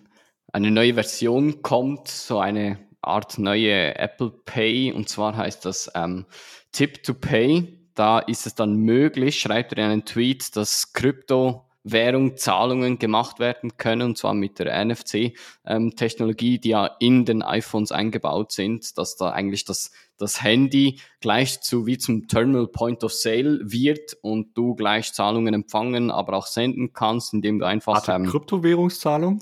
[0.51, 6.25] eine neue Version kommt, so eine Art neue Apple Pay, und zwar heißt das ähm,
[6.71, 7.80] Tip to Pay.
[7.95, 13.39] Da ist es dann möglich, schreibt er in einen Tweet, dass Krypto Währung Zahlungen gemacht
[13.39, 18.97] werden können, und zwar mit der NFC-Technologie, ähm, die ja in den iPhones eingebaut sind,
[18.97, 24.15] dass da eigentlich das, das Handy gleich zu wie zum Terminal Point of Sale wird
[24.21, 29.41] und du gleich Zahlungen empfangen, aber auch senden kannst, indem du einfach ähm, Kryptowährungszahlung?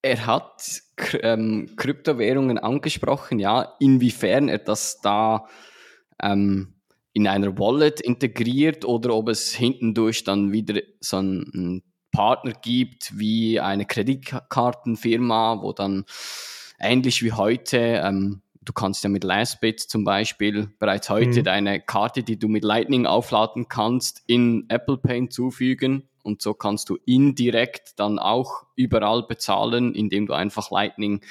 [0.00, 0.82] Er hat
[1.20, 5.46] ähm, Kryptowährungen angesprochen, ja, inwiefern er das da
[6.22, 6.77] ähm,
[7.12, 13.60] in einer Wallet integriert oder ob es hintendurch dann wieder so einen Partner gibt wie
[13.60, 16.04] eine Kreditkartenfirma, wo dann
[16.78, 21.44] ähnlich wie heute, ähm, du kannst ja mit Lastbit zum Beispiel bereits heute mhm.
[21.44, 26.90] deine Karte, die du mit Lightning aufladen kannst, in Apple Pay hinzufügen und so kannst
[26.90, 31.22] du indirekt dann auch überall bezahlen, indem du einfach Lightning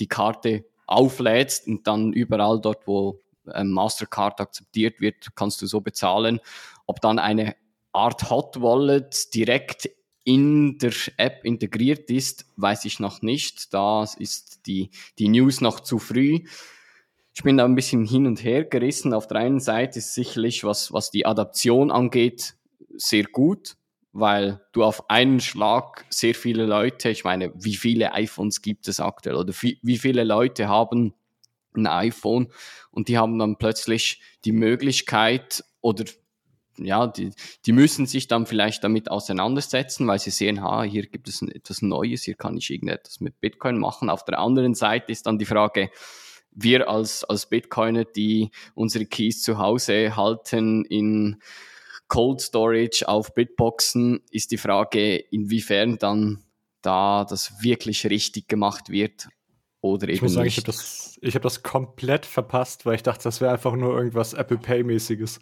[0.00, 3.20] die Karte auflädst und dann überall dort, wo
[3.54, 6.40] ähm, Mastercard akzeptiert wird, kannst du so bezahlen.
[6.86, 7.56] Ob dann eine
[7.92, 9.88] Art Hot Wallet direkt
[10.24, 13.72] in der App integriert ist, weiß ich noch nicht.
[13.72, 16.40] Da ist die, die News noch zu früh.
[17.32, 19.14] Ich bin da ein bisschen hin und her gerissen.
[19.14, 22.56] Auf der einen Seite ist sicherlich, was, was die Adaption angeht,
[22.96, 23.76] sehr gut,
[24.12, 29.00] weil du auf einen Schlag sehr viele Leute, ich meine, wie viele iPhones gibt es
[29.00, 31.14] aktuell oder wie, wie viele Leute haben
[31.76, 32.48] ein iPhone
[32.90, 36.04] und die haben dann plötzlich die Möglichkeit oder
[36.78, 37.32] ja, die,
[37.64, 41.82] die müssen sich dann vielleicht damit auseinandersetzen, weil sie sehen, ha, hier gibt es etwas
[41.82, 44.10] Neues, hier kann ich irgendetwas mit Bitcoin machen.
[44.10, 45.90] Auf der anderen Seite ist dann die Frage,
[46.50, 51.40] wir als, als Bitcoiner, die unsere Keys zu Hause halten in
[52.08, 56.44] Cold Storage auf Bitboxen, ist die Frage, inwiefern dann
[56.82, 59.28] da das wirklich richtig gemacht wird
[59.92, 60.58] oder ich eben muss sagen, nicht.
[60.58, 63.96] ich habe das, ich hab das komplett verpasst, weil ich dachte, das wäre einfach nur
[63.96, 65.40] irgendwas Apple Pay-mäßiges.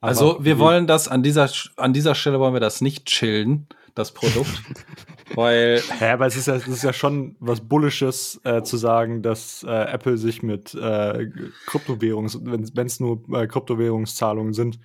[0.00, 4.12] Also wir wollen das an dieser, an dieser Stelle wollen wir das nicht chillen, das
[4.12, 4.62] Produkt.
[5.34, 5.82] weil.
[6.00, 9.64] Ja, aber es ist ja, es ist ja schon was Bullisches äh, zu sagen, dass
[9.64, 11.26] äh, Apple sich mit äh,
[11.66, 14.78] Kryptowährungs, wenn es nur äh, Kryptowährungszahlungen sind.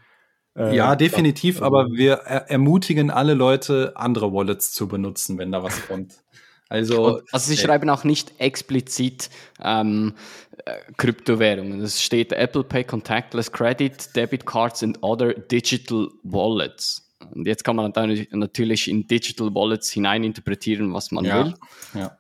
[0.56, 5.64] Äh, ja, definitiv, aber wir er ermutigen alle Leute, andere Wallets zu benutzen, wenn da
[5.64, 6.24] was kommt.
[6.74, 9.30] Also, Und, also sie äh, schreiben auch nicht explizit
[9.64, 10.16] ähm,
[10.66, 11.82] äh, Kryptowährungen.
[11.82, 17.14] Es steht Apple Pay Contactless Credit, Debit Cards and other digital wallets.
[17.32, 21.54] Und jetzt kann man dann natürlich in Digital Wallets hineininterpretieren, was man ja, will.
[21.94, 22.18] Ja.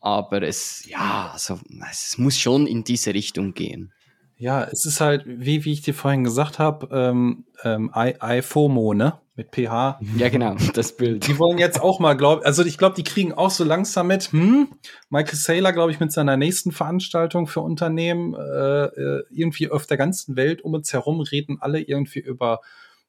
[0.00, 1.58] Aber es, ja, also,
[1.90, 3.94] es muss schon in diese Richtung gehen.
[4.36, 9.18] Ja, es ist halt, wie, wie ich dir vorhin gesagt habe, ähm, ähm, iFOMO, ne?
[9.40, 10.00] Mit PH.
[10.18, 11.26] Ja, genau, das Bild.
[11.26, 14.24] Die wollen jetzt auch mal, glaube also ich glaube, die kriegen auch so langsam mit,
[14.32, 14.68] hm,
[15.08, 19.96] Michael Saylor, glaube ich, mit seiner nächsten Veranstaltung für Unternehmen, äh, äh, irgendwie auf der
[19.96, 22.60] ganzen Welt um uns herum reden alle irgendwie über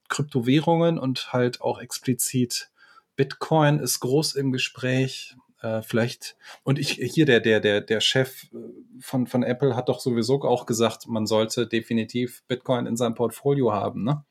[0.08, 2.70] Kryptowährungen und halt auch explizit
[3.18, 8.46] Bitcoin ist groß im Gespräch äh, vielleicht, und ich, hier der, der, der, der Chef
[8.54, 8.58] äh,
[9.02, 13.74] von, von Apple hat doch sowieso auch gesagt, man sollte definitiv Bitcoin in seinem Portfolio
[13.74, 14.24] haben, ne?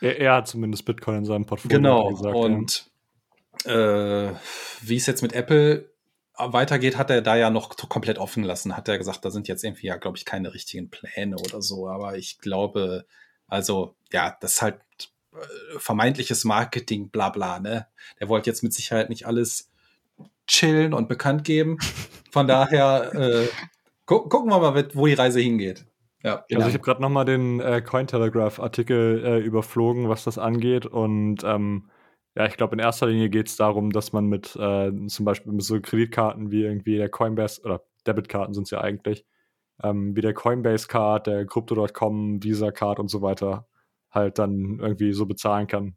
[0.00, 2.08] Er, er hat zumindest Bitcoin in seinem Portfolio genau.
[2.08, 2.34] gesagt.
[2.34, 2.40] Genau.
[2.44, 2.90] Und
[3.64, 4.28] ja.
[4.28, 4.34] äh,
[4.82, 5.90] wie es jetzt mit Apple
[6.38, 8.76] weitergeht, hat er da ja noch komplett offen lassen.
[8.76, 11.88] Hat er gesagt, da sind jetzt irgendwie ja, glaube ich, keine richtigen Pläne oder so.
[11.88, 13.06] Aber ich glaube,
[13.48, 14.80] also, ja, das ist halt
[15.32, 17.88] äh, vermeintliches Marketing, bla bla, ne?
[18.20, 19.70] Der wollte jetzt mit Sicherheit nicht alles
[20.46, 21.78] chillen und bekannt geben.
[22.30, 23.48] Von daher äh,
[24.06, 25.84] gu gucken wir mal, wo die Reise hingeht.
[26.22, 26.60] Ja, genau.
[26.60, 30.84] Also ich habe gerade noch mal den äh, Cointelegraph-Artikel äh, überflogen, was das angeht.
[30.86, 31.90] Und ähm,
[32.34, 35.52] ja, ich glaube, in erster Linie geht es darum, dass man mit äh, zum Beispiel
[35.52, 39.24] mit so Kreditkarten wie irgendwie der Coinbase oder Debitkarten sind es ja eigentlich,
[39.82, 43.68] ähm, wie der Coinbase-Card, der Crypto.com, Visa-Card und so weiter
[44.10, 45.96] halt dann irgendwie so bezahlen kann.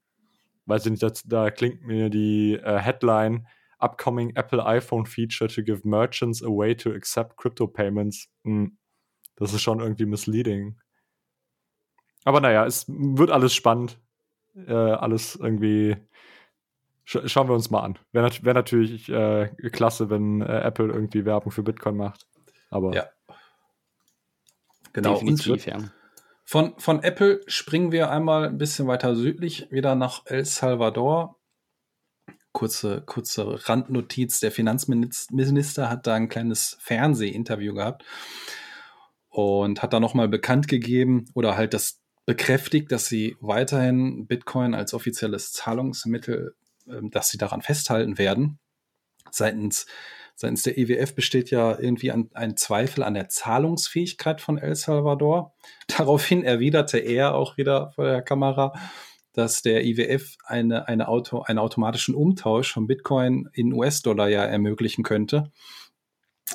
[0.66, 3.48] Weiß ich nicht, das, da klingt mir die äh, Headline
[3.80, 8.28] upcoming Apple iPhone feature to give merchants a way to accept crypto payments.
[8.44, 8.78] Hm,
[9.42, 10.78] das ist schon irgendwie misleading.
[12.26, 13.98] Aber naja, es wird alles spannend.
[14.56, 15.98] Äh, alles irgendwie.
[17.06, 17.98] Sch schauen wir uns mal an.
[18.12, 22.28] Wäre nat wär natürlich äh, klasse, wenn äh, Apple irgendwie Werbung für Bitcoin macht.
[22.70, 22.94] Aber.
[22.94, 23.06] Ja.
[24.94, 25.14] Genau.
[25.16, 25.80] Definitiv, ja.
[26.44, 31.40] Von, von Apple springen wir einmal ein bisschen weiter südlich, wieder nach El Salvador
[32.52, 34.40] kurze, kurze Randnotiz.
[34.40, 38.04] Der Finanzminister hat da ein kleines Fernsehinterview gehabt
[39.32, 44.94] und hat da nochmal bekannt gegeben oder halt das bekräftigt, dass sie weiterhin Bitcoin als
[44.94, 46.54] offizielles Zahlungsmittel,
[46.88, 48.60] äh, dass sie daran festhalten werden.
[49.32, 49.88] Seitens,
[50.36, 54.76] seitens der IWF e besteht ja irgendwie ein, ein Zweifel an der Zahlungsfähigkeit von El
[54.76, 55.56] Salvador.
[55.88, 58.74] Daraufhin erwiderte er auch wieder vor der Kamera,
[59.32, 65.06] dass der IWF eine, eine Auto, einen automatischen Umtausch von Bitcoin in US-Dollar ja ermöglichen
[65.06, 65.52] könnte.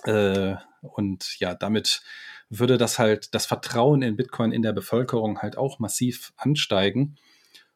[0.04, 2.02] Äh, und ja, damit
[2.48, 7.16] würde das halt das Vertrauen in Bitcoin in der Bevölkerung halt auch massiv ansteigen.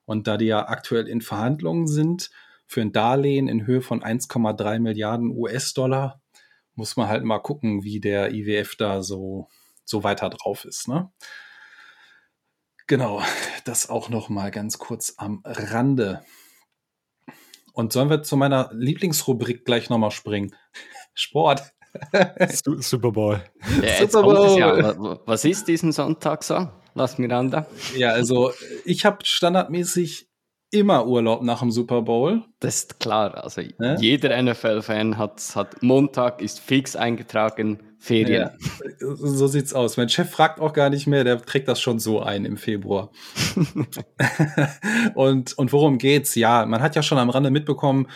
[0.04, 2.30] Und da die ja aktuell in Verhandlungen sind
[2.66, 6.20] für ein Darlehen in Höhe von 1,3 Milliarden US-Dollar,
[6.74, 9.48] muss man halt mal gucken, wie der IWF da so,
[9.84, 10.88] so weiter drauf ist.
[10.88, 11.10] Ne?
[12.86, 13.22] Genau,
[13.64, 16.24] das auch noch mal ganz kurz am Rande.
[17.72, 20.54] Und sollen wir zu meiner Lieblingsrubrik gleich noch mal springen?
[21.14, 21.72] Sport.
[22.80, 23.42] Super Bowl.
[23.82, 24.58] Ja, Super Bowl.
[24.58, 25.18] Ja.
[25.26, 26.68] Was ist diesen Sonntag so?
[26.94, 27.66] Lass Miranda.
[27.96, 28.52] Ja, also
[28.84, 30.28] ich habe standardmäßig
[30.70, 32.42] immer Urlaub nach dem Super Bowl.
[32.60, 33.42] Das ist klar.
[33.42, 33.96] Also ja?
[33.96, 38.50] jeder NFL-Fan hat, hat Montag ist fix eingetragen Ferien.
[38.98, 39.98] Ja, so sieht's aus.
[39.98, 43.10] Mein Chef fragt auch gar nicht mehr, der trägt das schon so ein im Februar.
[45.14, 46.34] und, und worum geht's?
[46.34, 48.06] Ja, man hat ja schon am Rande mitbekommen,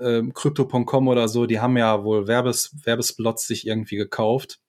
[0.00, 4.60] ähm, Crypto.com oder so, die haben ja wohl Werbes, Werbespots sich irgendwie gekauft.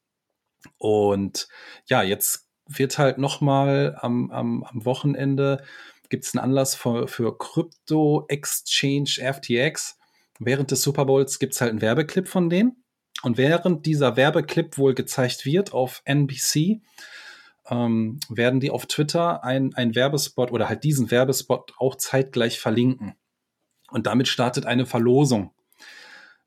[0.77, 1.47] Und
[1.85, 5.63] ja, jetzt wird halt nochmal am, am, am Wochenende
[6.09, 9.97] gibt's einen Anlass für, für Crypto Exchange FTX.
[10.39, 12.83] Während des Super Bowls gibt's halt einen Werbeclip von denen
[13.23, 16.81] Und während dieser Werbeclip wohl gezeigt wird auf NBC,
[17.69, 23.15] ähm, werden die auf Twitter ein, ein Werbespot oder halt diesen Werbespot auch zeitgleich verlinken.
[23.91, 25.51] Und damit startet eine Verlosung.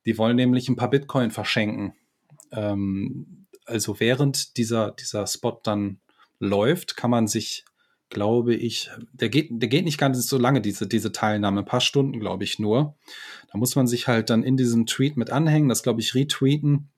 [0.06, 1.94] Die wollen nämlich ein paar Bitcoin verschenken.
[2.50, 6.00] Ähm, also während dieser, dieser Spot dann
[6.38, 7.64] läuft, kann man sich,
[8.10, 11.80] glaube ich, der geht, der geht nicht ganz so lange, diese, diese Teilnahme, ein paar
[11.80, 12.96] Stunden, glaube ich, nur.
[13.50, 16.90] Da muss man sich halt dann in diesem Tweet mit anhängen, das, glaube ich, retweeten.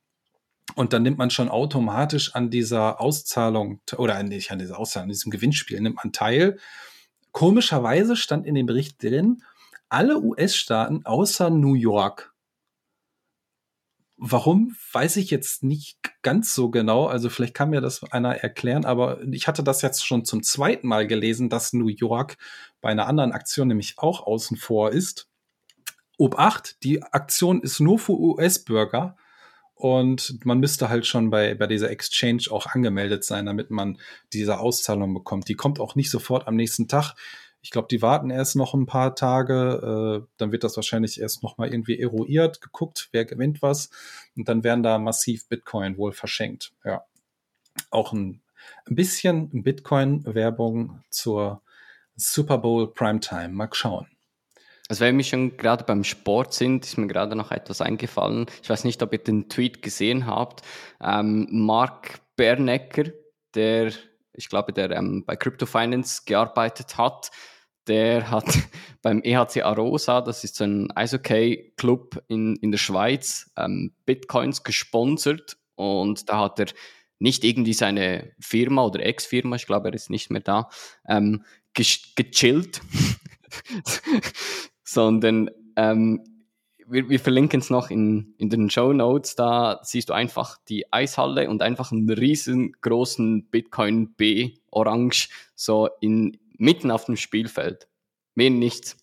[0.74, 5.12] Und dann nimmt man schon automatisch an dieser Auszahlung oder nicht an dieser Auszahlung, an
[5.12, 6.58] diesem Gewinnspiel nimmt man teil.
[7.32, 9.42] Komischerweise stand in dem Bericht drin,
[9.94, 12.34] alle US-Staaten außer New York
[14.16, 17.06] Warum, weiß ich jetzt nicht ganz so genau.
[17.06, 20.86] Also vielleicht kann mir das einer erklären, aber ich hatte das jetzt schon zum zweiten
[20.86, 22.36] Mal gelesen, dass New York
[22.80, 25.28] bei einer anderen Aktion nämlich auch außen vor ist.
[26.16, 29.16] Obacht, die Aktion ist nur für US-Bürger
[29.74, 33.98] und man müsste halt schon bei, bei dieser Exchange auch angemeldet sein, damit man
[34.32, 35.48] diese Auszahlung bekommt.
[35.48, 37.14] Die kommt auch nicht sofort am nächsten Tag.
[37.64, 40.20] Ich glaube, die warten erst noch ein paar Tage.
[40.22, 43.88] Äh, dann wird das wahrscheinlich erst noch mal irgendwie eruiert, geguckt, wer gewinnt was.
[44.36, 46.74] Und dann werden da massiv Bitcoin wohl verschenkt.
[46.84, 47.06] Ja.
[47.90, 48.42] Auch ein,
[48.86, 51.62] ein bisschen Bitcoin-Werbung zur
[52.16, 53.48] Super Bowl Primetime.
[53.48, 54.08] Mal schauen.
[54.90, 58.44] Also wenn wir schon gerade beim Sport sind, ist mir gerade noch etwas eingefallen.
[58.62, 60.60] Ich weiß nicht, ob ihr den Tweet gesehen habt.
[61.00, 63.04] Ähm, Mark Bernecker,
[63.54, 63.90] der,
[64.34, 67.30] ich glaube, der ähm, bei Crypto Finance gearbeitet hat,
[67.86, 68.46] der hat
[69.02, 75.56] beim EHC Arosa, das ist so ein Eishockey-Club in, in der Schweiz, ähm, Bitcoins gesponsert
[75.74, 76.66] und da hat er
[77.18, 80.68] nicht irgendwie seine Firma oder Ex-Firma, ich glaube, er ist nicht mehr da,
[81.08, 82.80] ähm, gechillt,
[84.84, 86.22] sondern ähm,
[86.86, 89.36] wir, wir verlinken es noch in, in den Show Notes.
[89.36, 96.36] Da siehst du einfach die Eishalle und einfach einen riesengroßen Bitcoin B orange so in,
[96.58, 97.88] mitten auf dem Spielfeld.
[98.34, 98.96] Mehr nichts.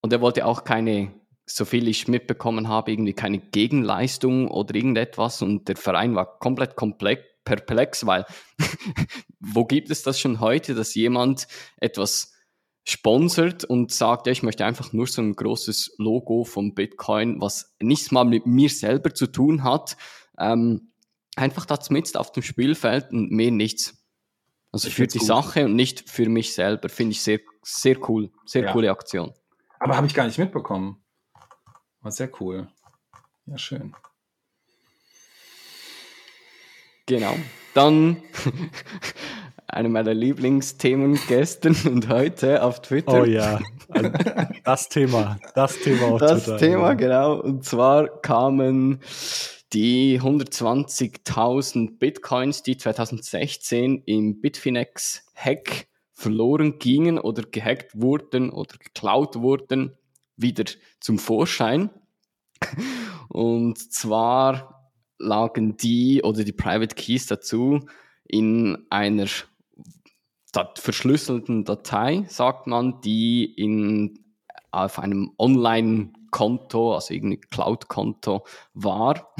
[0.00, 1.14] Und er wollte auch keine,
[1.46, 5.42] so viel ich mitbekommen habe, irgendwie keine Gegenleistung oder irgendetwas.
[5.42, 8.26] Und der Verein war komplett komplex, perplex, weil
[9.40, 11.46] wo gibt es das schon heute, dass jemand
[11.78, 12.32] etwas
[12.84, 17.74] sponsert und sagt, ja, ich möchte einfach nur so ein großes Logo vom Bitcoin, was
[17.80, 19.96] nichts mal mit mir selber zu tun hat,
[20.38, 20.92] ähm,
[21.36, 24.01] einfach das mit auf dem Spielfeld und mehr nichts.
[24.72, 25.26] Also ich für die gut.
[25.26, 26.88] Sache und nicht für mich selber.
[26.88, 28.30] Finde ich sehr, sehr cool.
[28.46, 28.72] Sehr ja.
[28.72, 29.32] coole Aktion.
[29.78, 31.02] Aber habe ich gar nicht mitbekommen.
[32.00, 32.68] War sehr cool.
[33.46, 33.94] Ja, schön.
[37.06, 37.36] Genau.
[37.74, 38.22] Dann
[39.66, 43.22] eine meiner Lieblingsthemen gestern und heute auf Twitter.
[43.22, 43.60] Oh ja,
[44.64, 46.52] das Thema, das Thema auf das Twitter.
[46.52, 46.94] Das Thema, ja.
[46.94, 47.40] genau.
[47.40, 49.00] Und zwar kamen
[49.72, 59.96] die 120.000 Bitcoins, die 2016 im Bitfinex-Hack verloren gingen oder gehackt wurden oder geklaut wurden,
[60.36, 60.64] wieder
[61.00, 61.90] zum Vorschein.
[63.28, 67.80] Und zwar lagen die oder die Private Keys dazu
[68.24, 69.26] in einer
[70.76, 74.18] verschlüsselten Datei, sagt man, die in,
[74.70, 79.32] auf einem Online Konto, also irgendwie Cloud-Konto war.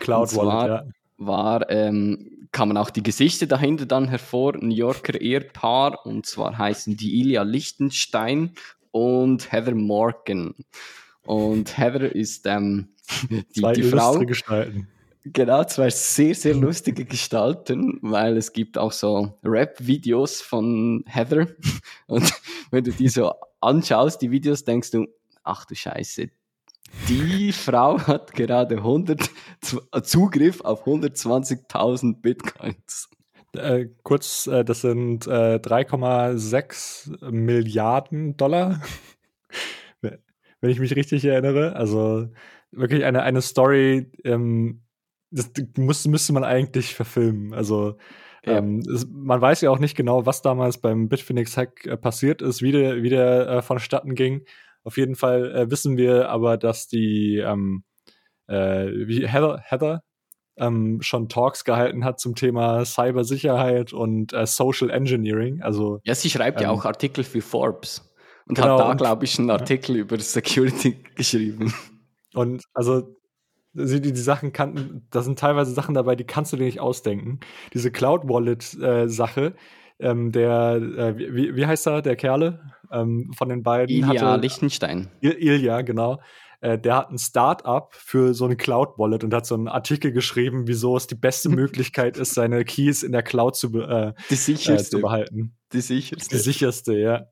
[0.00, 0.84] Cloud Wallet, ja.
[1.16, 6.98] War, ähm, kamen auch die Gesichter dahinter dann hervor, New Yorker Ehepaar, und zwar heißen
[6.98, 8.52] die Ilya Lichtenstein
[8.90, 10.54] und Heather Morgan.
[11.22, 12.88] Und Heather ist ähm,
[13.30, 14.18] die, zwei die Frau.
[14.18, 14.88] Gestalten.
[15.32, 21.48] Genau, zwei sehr, sehr lustige Gestalten, weil es gibt auch so Rap-Videos von Heather.
[22.06, 22.32] Und
[22.70, 25.06] wenn du die so anschaust, die Videos, denkst du,
[25.46, 26.28] ach du Scheiße,
[27.08, 29.30] die Frau hat gerade 100,
[30.02, 33.08] Zugriff auf 120.000 Bitcoins.
[33.54, 38.82] Äh, kurz, äh, das sind äh, 3,6 Milliarden Dollar,
[40.00, 41.74] wenn ich mich richtig erinnere.
[41.76, 42.28] Also
[42.70, 44.82] wirklich eine, eine Story, ähm,
[45.30, 47.54] das muss, müsste man eigentlich verfilmen.
[47.54, 47.96] Also
[48.44, 48.58] ja.
[48.58, 52.62] ähm, es, man weiß ja auch nicht genau, was damals beim Bitfinex-Hack äh, passiert ist,
[52.62, 54.44] wie der, wie der äh, vonstatten ging.
[54.86, 57.82] Auf jeden Fall äh, wissen wir aber, dass die ähm,
[58.46, 60.04] äh, wie Heather, Heather
[60.56, 65.60] ähm, schon Talks gehalten hat zum Thema Cybersicherheit und äh, Social Engineering.
[65.60, 68.08] Also ja, sie schreibt ja ähm, auch Artikel für Forbes
[68.46, 70.02] und genau, hat da, glaube ich, einen Artikel ja.
[70.02, 71.74] über Security geschrieben.
[72.32, 73.16] Und also
[73.72, 77.40] die, die Sachen kannten, da sind teilweise Sachen dabei, die kannst du dir nicht ausdenken.
[77.74, 79.08] Diese Cloud Wallet äh,
[79.98, 82.60] ähm, der, äh, wie, wie heißt er, der Kerle
[82.92, 83.94] ähm, von den beiden?
[83.94, 85.08] Ilja hatte, Lichtenstein.
[85.20, 86.20] Il Ilja, genau.
[86.60, 90.66] äh, der hat ein Start-up für so eine Cloud-Wallet und hat so einen Artikel geschrieben,
[90.66, 94.36] wieso es die beste Möglichkeit ist, seine Keys in der Cloud zu, äh, Die äh,
[94.36, 94.96] sicherste.
[94.96, 95.56] zu behalten.
[95.72, 96.36] die sicherste.
[96.36, 97.26] Die sicherste, ja.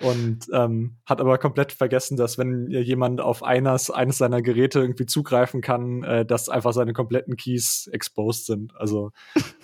[0.00, 5.06] Und ähm, hat aber komplett vergessen, dass wenn jemand auf eines, eines seiner Geräte irgendwie
[5.06, 8.74] zugreifen kann, äh, dass einfach seine kompletten Keys exposed sind.
[8.76, 9.10] Also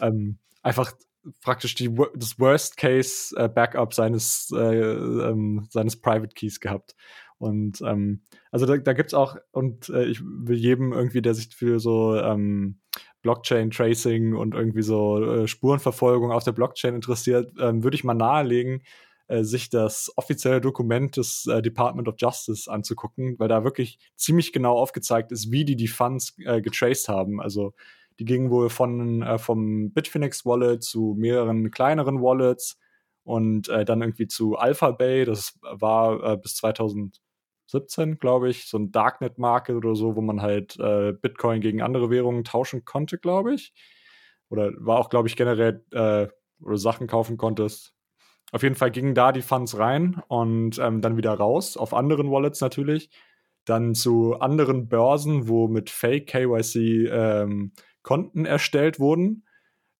[0.01, 0.93] ähm, einfach
[1.43, 6.95] praktisch die, das Worst-Case-Backup seines, äh, ähm, seines Private Keys gehabt.
[7.39, 11.55] Und ähm, also da, da gibt's auch, und äh, ich will jedem irgendwie, der sich
[11.55, 12.79] für so ähm,
[13.23, 18.83] Blockchain-Tracing und irgendwie so äh, Spurenverfolgung auf der Blockchain interessiert, ähm, würde ich mal nahelegen,
[19.29, 24.53] äh, sich das offizielle Dokument des äh, Department of Justice anzugucken, weil da wirklich ziemlich
[24.53, 27.41] genau aufgezeigt ist, wie die die Funds äh, getraced haben.
[27.41, 27.75] Also
[28.19, 32.79] die gingen wohl von äh, vom Bitfinex Wallet zu mehreren kleineren Wallets
[33.25, 35.25] und äh, dann irgendwie zu Alphabay.
[35.25, 40.43] Das war äh, bis 2017, glaube ich, so ein Darknet Market oder so, wo man
[40.43, 43.73] halt äh, Bitcoin gegen andere Währungen tauschen konnte, glaube ich.
[44.49, 46.29] Oder war auch, glaube ich, generell äh,
[46.65, 47.95] oder Sachen kaufen konntest.
[48.53, 52.31] Auf jeden Fall gingen da die Funds rein und ähm, dann wieder raus, auf anderen
[52.31, 53.09] Wallets natürlich.
[53.65, 57.73] Dann zu anderen Börsen, wo mit Fake KYC ähm,
[58.03, 59.45] Konten erstellt wurden.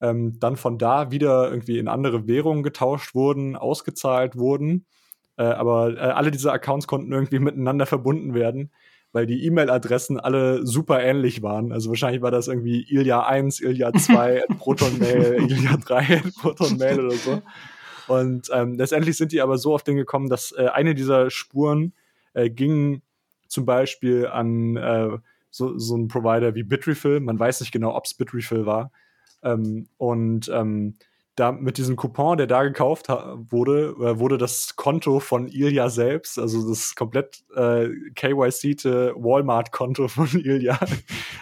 [0.01, 4.87] Ähm, dann von da wieder irgendwie in andere Währungen getauscht wurden, ausgezahlt wurden.
[5.37, 8.71] Äh, aber äh, alle diese Accounts konnten irgendwie miteinander verbunden werden,
[9.13, 11.73] weil die E-Mail-Adressen alle super ähnlich waren.
[11.73, 17.43] Also wahrscheinlich war das irgendwie Ilya 1, Ilya 2, ProtonMail, Ilya 3, ProtonMail oder so.
[18.09, 21.93] Und ähm, letztendlich sind die aber so auf den gekommen, dass äh, eine dieser Spuren
[22.35, 23.03] äh, ging
[23.47, 25.19] zum Beispiel an äh,
[25.53, 27.21] so, so einen Provider wie Bitrefill.
[27.21, 28.91] Man weiß nicht genau, ob es Bitrefill war.
[29.45, 30.97] Ähm, und ähm,
[31.37, 36.39] da mit diesem Coupon, der da gekauft wurde, äh, wurde das Konto von Ilya selbst,
[36.39, 40.79] also das komplett äh, KYC-te Walmart-Konto von Ilya,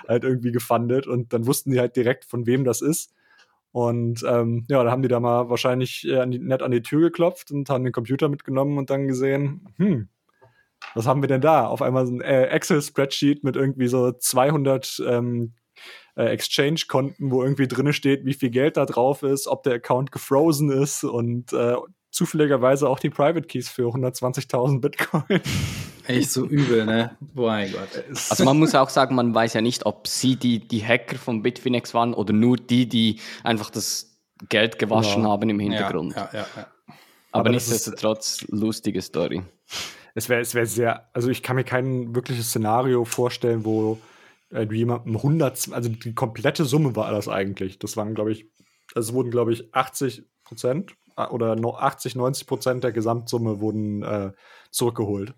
[0.08, 1.06] halt irgendwie gefundet.
[1.06, 3.14] Und dann wussten die halt direkt, von wem das ist.
[3.72, 6.82] Und ähm, ja, da haben die da mal wahrscheinlich äh, an die, nett an die
[6.82, 10.08] Tür geklopft und haben den Computer mitgenommen und dann gesehen, hm,
[10.95, 11.66] was haben wir denn da?
[11.66, 15.55] Auf einmal so ein äh, Excel-Spreadsheet mit irgendwie so 200 ähm,
[16.16, 20.11] äh, Exchange-Konten, wo irgendwie drinne steht, wie viel Geld da drauf ist, ob der Account
[20.12, 21.76] gefrozen ist und äh,
[22.11, 25.22] zufälligerweise auch die Private Keys für 120.000 Bitcoin.
[26.07, 27.16] Echt so übel, ne?
[27.20, 28.03] Boah, mein Gott.
[28.31, 31.43] Also man muss auch sagen, man weiß ja nicht, ob sie die, die Hacker von
[31.43, 34.18] Bitfinex waren oder nur die, die einfach das
[34.49, 35.31] Geld gewaschen Genau.
[35.33, 36.16] haben im Hintergrund.
[36.16, 36.66] Ja, ja, ja, ja.
[37.31, 39.43] Aber, Aber das ist- nichtsdestotrotz lustige Story.
[40.14, 43.98] Es wäre es wär sehr, also ich kann mir kein wirkliches Szenario vorstellen, wo
[44.50, 47.78] äh, du jemandem 100, also die komplette Summe war das eigentlich.
[47.78, 48.46] Das waren, glaube ich,
[48.94, 53.61] also es wurden, glaube ich, 80 Prozent äh, oder no- 80, 90 Prozent der Gesamtsumme
[53.61, 54.32] wurden äh,
[54.70, 55.34] zurückgeholt.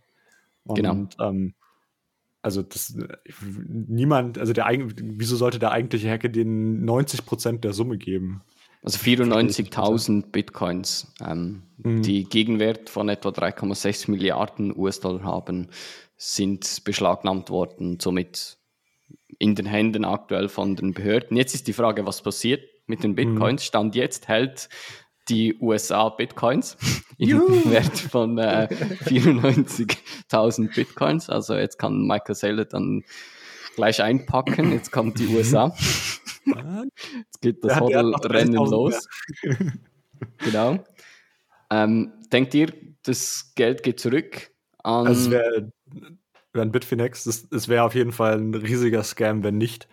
[0.64, 1.08] Und, Genau.
[1.20, 1.54] Ähm,
[2.42, 2.96] also das
[3.68, 8.42] niemand, also der wieso sollte der eigentliche Hacker den 90 Prozent der Summe geben?
[8.82, 12.02] Also 94.000 Bitcoins, ähm, Mhm.
[12.02, 15.68] die Gegenwert von etwa 3,6 Milliarden US-Dollar haben,
[16.16, 18.58] sind beschlagnahmt worden, somit
[19.38, 21.36] in den Händen aktuell von den Behörden.
[21.36, 23.64] Jetzt ist die Frage, was passiert mit den Bitcoins?
[23.64, 24.68] Stand jetzt hält
[25.28, 26.76] die USA Bitcoins
[27.18, 28.68] im Wert von äh,
[29.06, 31.28] 94.000 Bitcoins.
[31.28, 33.04] Also jetzt kann Michael Saylor dann
[33.74, 34.72] gleich einpacken.
[34.72, 35.74] Jetzt kommt die USA.
[36.44, 39.08] Jetzt geht das 30.000 los.
[40.38, 40.84] genau.
[41.70, 42.72] Ähm, denkt ihr,
[43.04, 44.50] das Geld geht zurück
[44.82, 45.72] an Also es wäre
[46.52, 49.88] wär ein Bitfinex, es, wäre auf jeden Fall ein riesiger Scam, wenn nicht.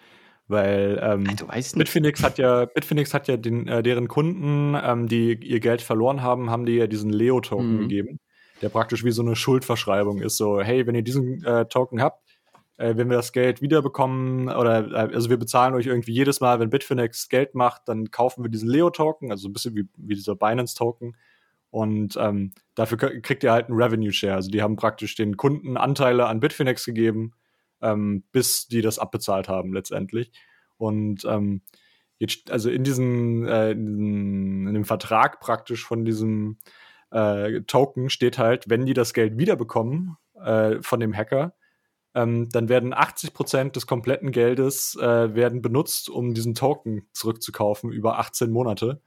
[0.47, 1.75] Weil ähm, nicht.
[1.75, 6.23] Bitfinex hat ja, Bitfinex hat ja den, äh, deren Kunden, ähm, die ihr Geld verloren
[6.23, 7.81] haben, haben die ja diesen Leo-Token Mhm.
[7.81, 8.19] gegeben,
[8.63, 10.37] der praktisch wie so eine Schuldverschreibung ist.
[10.37, 12.23] So, hey, wenn ihr diesen äh, Token habt,
[12.79, 16.59] äh, wenn wir das Geld wiederbekommen, oder äh, also wir bezahlen euch irgendwie jedes Mal,
[16.59, 20.35] wenn Bitfinex Geld macht, dann kaufen wir diesen Leo-Token, also ein bisschen wie, wie dieser
[20.35, 21.17] Binance-Token.
[21.71, 24.35] Und ähm, dafür kriegt ihr halt einen Revenue Share.
[24.35, 27.33] Also die haben praktisch den Kunden Anteile an Bitfinex gegeben,
[27.81, 30.31] ähm, bis die das abbezahlt haben letztendlich.
[30.77, 31.61] Und ähm,
[32.17, 36.57] jetzt, also in diesem, äh, in, in dem Vertrag praktisch von diesem
[37.11, 41.53] äh, Token steht halt, wenn die das Geld wiederbekommen äh, von dem Hacker,
[42.15, 47.91] ähm, dann werden 80 Prozent des kompletten Geldes äh, werden benutzt, um diesen Token zurückzukaufen
[47.91, 49.01] über 18 Monate.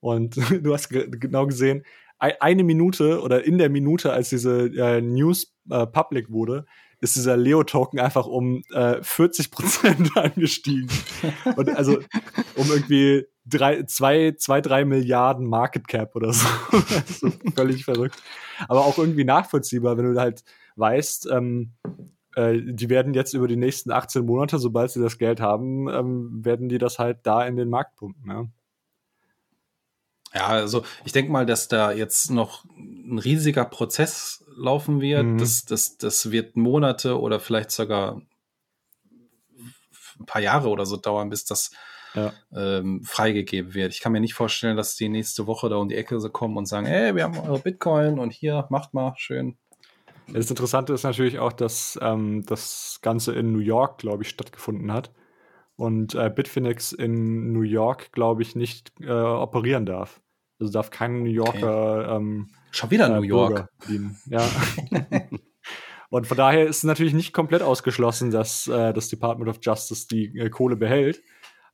[0.00, 1.84] Und du hast ge genau gesehen,
[2.18, 6.66] ei- eine Minute oder in der Minute, als diese äh, News äh, public wurde,
[7.00, 10.90] ist dieser Leo-Token einfach um äh, 40 Prozent angestiegen.
[11.54, 11.98] Und also
[12.56, 16.48] um irgendwie drei, zwei, zwei, drei Milliarden Market Cap oder so.
[17.54, 18.20] völlig verrückt.
[18.66, 20.42] Aber auch irgendwie nachvollziehbar, wenn du halt
[20.74, 21.72] weißt, ähm,
[22.38, 26.44] äh, die werden jetzt über die nächsten 18 Monate, sobald sie das Geld haben, ähm,
[26.44, 28.30] werden die das halt da in den Markt pumpen.
[28.30, 28.46] Ja,
[30.34, 35.24] ja also ich denke mal, dass da jetzt noch ein riesiger Prozess laufen wird.
[35.24, 35.38] Mhm.
[35.38, 38.22] Das, das, das wird Monate oder vielleicht sogar
[40.20, 41.72] ein paar Jahre oder so dauern, bis das
[42.14, 42.32] ja.
[42.54, 43.92] ähm, freigegeben wird.
[43.92, 46.56] Ich kann mir nicht vorstellen, dass die nächste Woche da um die Ecke so kommen
[46.56, 49.56] und sagen, hey, wir haben eure Bitcoin und hier, macht mal schön.
[50.32, 54.92] Das Interessante ist natürlich auch, dass ähm, das Ganze in New York, glaube ich, stattgefunden
[54.92, 55.12] hat.
[55.76, 60.20] Und äh, Bitfinex in New York, glaube ich, nicht äh, operieren darf.
[60.60, 62.00] Also darf kein New Yorker.
[62.00, 62.16] Okay.
[62.16, 63.68] Ähm, Schon wieder äh, New York.
[64.26, 64.44] Ja.
[66.10, 70.08] Und von daher ist es natürlich nicht komplett ausgeschlossen, dass äh, das Department of Justice
[70.08, 71.22] die äh, Kohle behält.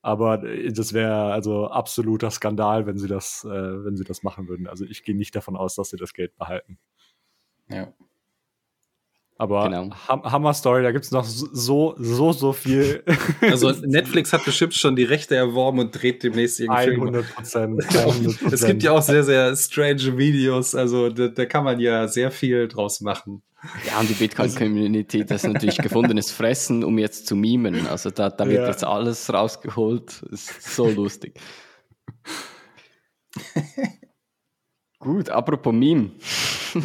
[0.03, 4.67] Aber äh, das wäre also absoluter Skandal, wenn sie das, wenn sie das machen würden.
[4.67, 6.79] Also ich gehe nicht davon aus, dass sie das Geld behalten.
[7.69, 7.93] Ja.
[9.37, 9.91] Aber genau.
[10.07, 13.03] Hammer Story, da gibt es noch so, so, so viel.
[13.41, 17.85] Also Netflix hat bestimmt schon die Rechte erworben und dreht demnächst irgendwie 100 Prozent.
[18.53, 20.75] es gibt ja auch sehr, sehr strange Videos.
[20.75, 23.43] Also da, da, kann man ja sehr viel draus machen.
[23.87, 27.87] Ja, und die Bitcoin-Community, das ist natürlich gefundenes Fressen, um jetzt zu mimen.
[27.87, 28.69] Also da, da wird ja.
[28.69, 30.23] jetzt alles rausgeholt.
[30.31, 31.41] Ist so lustig.
[35.05, 36.13] Gut, apropos Meme.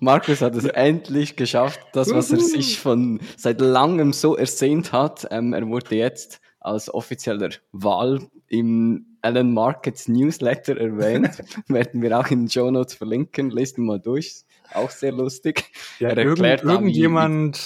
[0.00, 5.28] Markus hat es endlich geschafft, das, was er sich von seit langem so ersehnt hat.
[5.30, 11.38] Ähm, er wurde jetzt als offizieller Wahl im Alan Markets Newsletter erwähnt.
[11.68, 13.50] Werden wir auch in den Show Notes verlinken.
[13.50, 14.44] Lest ihn mal durch.
[14.72, 15.64] Auch sehr lustig.
[15.98, 17.60] Ja, er erklärt irgend, irgendjemand,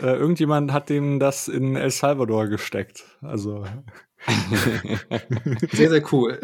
[0.00, 3.04] äh, irgendjemand hat ihm das in El Salvador gesteckt.
[3.22, 3.64] Also
[5.72, 6.40] sehr, sehr cool.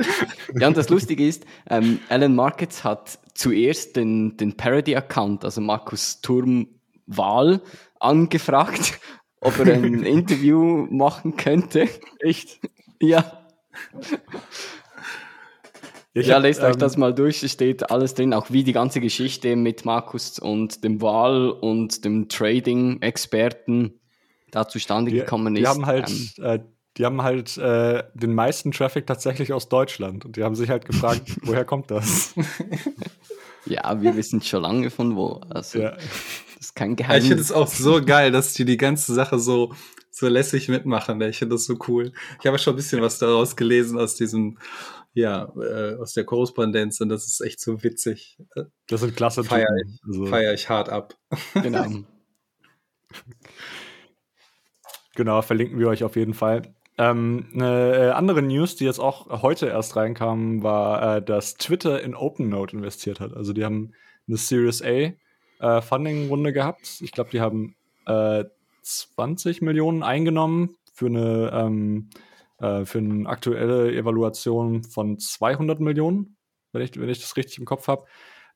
[0.54, 6.20] Ja, und das Lustige ist, ähm, Alan Markets hat zuerst den, den Parody-Account, also Markus
[6.20, 6.68] Turm
[7.06, 7.62] Wahl,
[7.98, 9.00] angefragt,
[9.40, 11.88] ob er ein Interview machen könnte.
[12.18, 12.60] Echt?
[13.00, 13.44] Ja.
[16.12, 18.64] Ich ja, hab, lest ähm, euch das mal durch, es steht alles drin, auch wie
[18.64, 24.00] die ganze Geschichte mit Markus und dem Wahl und dem Trading-Experten
[24.50, 25.60] da zustande gekommen ist.
[25.60, 26.58] Die haben halt ähm, äh,
[26.96, 30.24] die haben halt äh, den meisten Traffic tatsächlich aus Deutschland.
[30.24, 32.34] Und die haben sich halt gefragt, woher kommt das?
[33.66, 35.40] Ja, wir wissen schon lange von wo.
[35.50, 35.90] Also, ja.
[35.90, 37.24] das ist kein Geheimnis.
[37.24, 39.74] Ich finde es auch so geil, dass die die ganze Sache so,
[40.10, 41.20] so lässig mitmachen.
[41.22, 42.12] Ich finde das so cool.
[42.40, 44.58] Ich habe schon ein bisschen was daraus gelesen aus diesem,
[45.12, 48.38] ja, äh, aus der Korrespondenz und das ist echt so witzig.
[48.88, 50.26] Das sind klasse Feier ich, also.
[50.26, 51.16] feier ich hart ab.
[51.54, 51.86] Genau.
[55.14, 56.74] genau, verlinken wir euch auf jeden Fall.
[57.00, 62.02] Ähm, eine äh, andere News, die jetzt auch heute erst reinkam, war, äh, dass Twitter
[62.02, 63.32] in OpenNote investiert hat.
[63.32, 63.92] Also die haben
[64.28, 65.14] eine Series A
[65.60, 67.00] äh, Funding-Runde gehabt.
[67.00, 67.74] Ich glaube, die haben
[68.04, 68.44] äh,
[68.82, 72.10] 20 Millionen eingenommen für eine, ähm,
[72.58, 76.36] äh, für eine aktuelle Evaluation von 200 Millionen,
[76.72, 78.04] wenn ich, wenn ich das richtig im Kopf habe.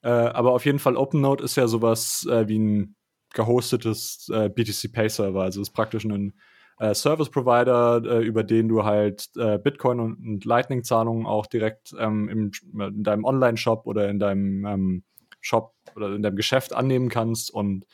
[0.03, 2.97] Äh, aber auf jeden Fall OpenNote ist ja sowas wie ein
[3.33, 5.43] gehostetes BTC Pay Server.
[5.43, 6.35] Also ist praktisch ein
[6.79, 11.95] äh, Service Provider, äh, über den du halt äh, Bitcoin und, und Lightning-Zahlungen auch direkt
[11.99, 12.51] ähm, im,
[12.81, 15.05] in deinem Online-Shop oder in deinem ähm,
[15.41, 17.87] Shop oder in deinem Geschäft annehmen kannst und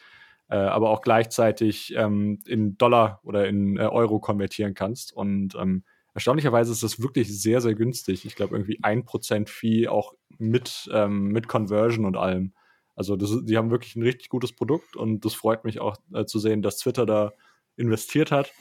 [0.49, 5.13] äh, aber auch gleichzeitig ähm, in Dollar oder in äh, Euro konvertieren kannst.
[5.13, 8.25] Und ähm, erstaunlicherweise ist das wirklich sehr, sehr günstig.
[8.25, 12.53] Ich glaube, irgendwie ein Prozent Fee auch mit, ähm, mit Conversion und allem.
[12.97, 16.25] Also das, die haben wirklich ein richtig gutes Produkt und das freut mich auch äh,
[16.25, 17.33] zu sehen, dass Twitter da
[17.77, 18.53] investiert hat.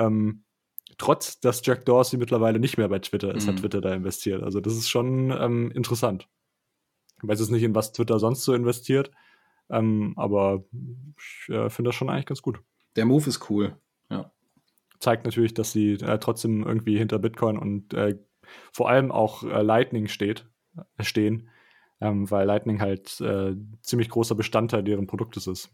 [0.00, 0.44] Ähm,
[0.98, 3.52] trotz, dass Jack Dorsey mittlerweile nicht mehr bei Twitter ist, mhm.
[3.52, 4.42] hat Twitter da investiert.
[4.42, 6.28] Also das ist schon ähm, interessant.
[7.22, 9.10] Ich weiß jetzt nicht, in was Twitter sonst so investiert,
[9.68, 10.64] ähm, aber
[11.18, 12.60] ich äh, finde das schon eigentlich ganz gut.
[12.96, 13.76] Der Move ist cool,
[14.10, 14.32] ja.
[14.98, 18.18] Zeigt natürlich, dass sie äh, trotzdem irgendwie hinter Bitcoin und äh,
[18.72, 20.46] vor allem auch äh, Lightning steht,
[20.96, 21.48] äh, stehen,
[22.00, 25.70] ähm, weil Lightning halt äh, ziemlich großer Bestandteil deren Produktes ist.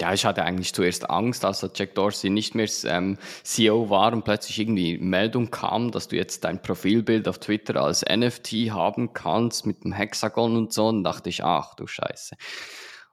[0.00, 4.24] Ja, ich hatte eigentlich zuerst Angst, als Jack Dorsey nicht mehr ähm, CEO war und
[4.24, 9.66] plötzlich irgendwie Meldung kam, dass du jetzt dein Profilbild auf Twitter als NFT haben kannst
[9.66, 10.86] mit dem Hexagon und so.
[10.86, 12.34] Und dachte ich, ach du Scheiße.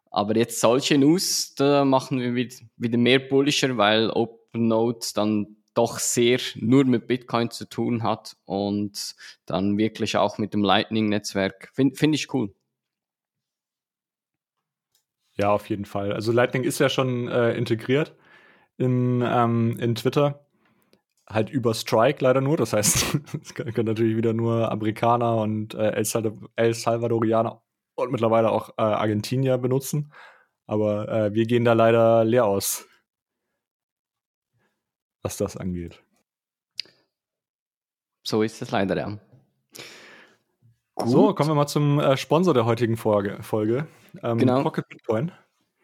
[0.09, 6.39] Aber jetzt solche News, da machen wir wieder mehr bullischer, weil OpenNote dann doch sehr
[6.55, 9.15] nur mit Bitcoin zu tun hat und
[9.45, 11.69] dann wirklich auch mit dem Lightning-Netzwerk.
[11.73, 12.53] Finde find ich cool.
[15.37, 16.13] Ja, auf jeden Fall.
[16.13, 18.15] Also Lightning ist ja schon äh, integriert
[18.77, 20.45] in, ähm, in Twitter.
[21.27, 22.57] Halt über Strike leider nur.
[22.57, 26.03] Das heißt, es können natürlich wieder nur Amerikaner und äh,
[26.55, 27.61] El, Salvadorianer
[27.95, 30.11] und mittlerweile auch äh, Argentinier benutzen.
[30.67, 32.87] Aber äh, wir gehen da leider leer aus,
[35.21, 36.03] was das angeht.
[38.23, 39.17] So ist es leider, ja.
[40.95, 41.09] Gut.
[41.09, 43.87] So, kommen wir mal zum äh, Sponsor der heutigen Folge.
[44.23, 44.63] Ähm, genau.
[44.63, 45.31] Pocket Bitcoin.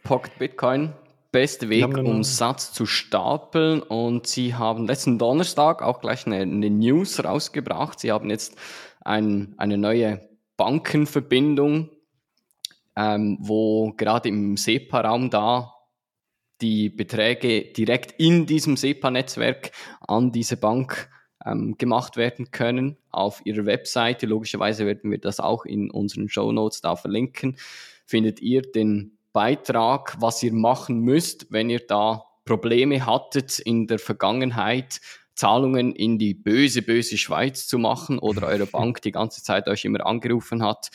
[0.04, 0.94] Pocket Bitcoin,
[1.32, 3.82] beste Weg, um Satz zu stapeln.
[3.82, 8.00] Und sie haben letzten Donnerstag auch gleich eine, eine News rausgebracht.
[8.00, 8.56] Sie haben jetzt
[9.02, 11.90] ein, eine neue Bankenverbindung,
[12.96, 15.74] ähm, wo gerade im SEPA-Raum da
[16.62, 21.10] die Beträge direkt in diesem SEPA-Netzwerk an diese Bank
[21.46, 24.26] ähm, gemacht werden können auf ihrer Webseite.
[24.26, 27.58] Logischerweise werden wir das auch in unseren Show Notes da verlinken.
[28.08, 34.00] Findet ihr den Beitrag, was ihr machen müsst, wenn ihr da Probleme hattet in der
[34.00, 35.02] Vergangenheit,
[35.36, 39.84] Zahlungen in die böse, böse Schweiz zu machen oder eure Bank die ganze Zeit euch
[39.84, 40.90] immer angerufen hat,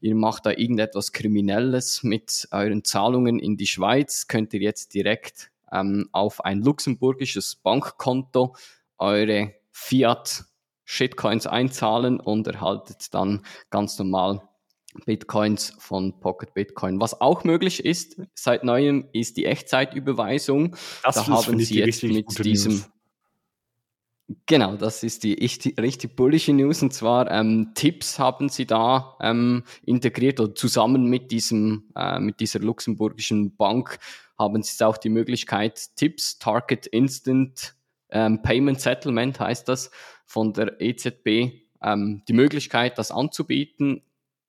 [0.00, 5.50] ihr macht da irgendetwas Kriminelles mit euren Zahlungen in die Schweiz, könnt ihr jetzt direkt
[5.70, 8.56] ähm, auf ein luxemburgisches Bankkonto
[8.96, 10.44] eure Fiat
[10.86, 14.42] Shitcoins einzahlen und erhaltet dann ganz normal
[15.06, 17.00] Bitcoins von Pocket Bitcoin.
[17.00, 20.76] Was auch möglich ist seit neuem ist die Echtzeitüberweisung.
[21.02, 22.90] Das da haben sie jetzt mit diesem News.
[24.46, 26.82] Genau, das ist die richtig, richtig bullische News.
[26.82, 32.40] Und zwar ähm, Tipps haben sie da ähm, integriert oder zusammen mit diesem äh, mit
[32.40, 33.98] dieser luxemburgischen Bank
[34.38, 37.76] haben sie auch die Möglichkeit Tipps Target Instant
[38.14, 39.90] ähm, Payment Settlement heißt das
[40.24, 44.02] von der EZB, ähm, die Möglichkeit, das anzubieten.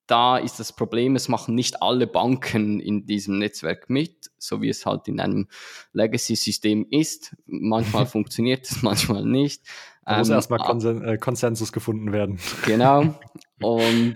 [0.08, 4.70] Da ist das Problem, es machen nicht alle Banken in diesem Netzwerk mit, so wie
[4.70, 5.48] es halt in einem
[5.94, 7.36] Legacy-System ist.
[7.46, 9.64] Manchmal funktioniert es, manchmal nicht.
[10.06, 12.40] Da muss ähm, erstmal Konsen äh, Konsensus gefunden werden.
[12.66, 13.16] Genau.
[13.62, 14.16] Und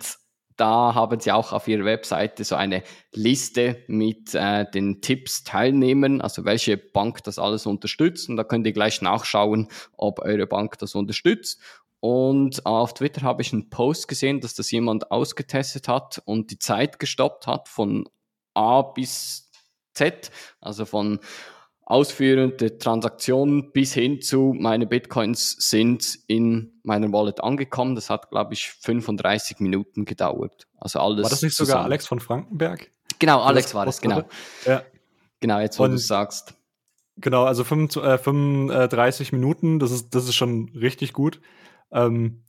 [0.60, 2.84] da haben sie auch auf ihrer Webseite so eine
[3.14, 8.30] Liste mit äh, den Tipps teilnehmen, also welche Bank das alles unterstützt.
[8.30, 11.62] Und da könnt ihr gleich nachschauen, ob eure Bank das unterstützt.
[12.02, 16.60] Und auf Twitter habe ich einen Post gesehen, dass das jemand ausgetestet hat und die
[16.60, 18.08] Zeit gestoppt hat von
[18.54, 19.52] A bis
[19.94, 20.32] Z,
[20.62, 21.20] also von
[21.90, 27.96] ausführende Transaktionen bis hin zu meine Bitcoins sind in meiner Wallet angekommen.
[27.96, 30.68] Das hat, glaube ich, 35 Minuten gedauert.
[30.78, 31.24] Also alles.
[31.24, 31.72] War das nicht zusammen.
[31.72, 32.92] sogar Alex von Frankenberg?
[33.18, 34.24] Genau, Alex war das, genau.
[34.66, 34.84] Ja.
[35.40, 36.54] Genau, jetzt wo du sagst.
[37.18, 41.42] Genau, also 35 Minuten, das ist, das ist schon richtig gut.
[41.92, 42.44] Ähm,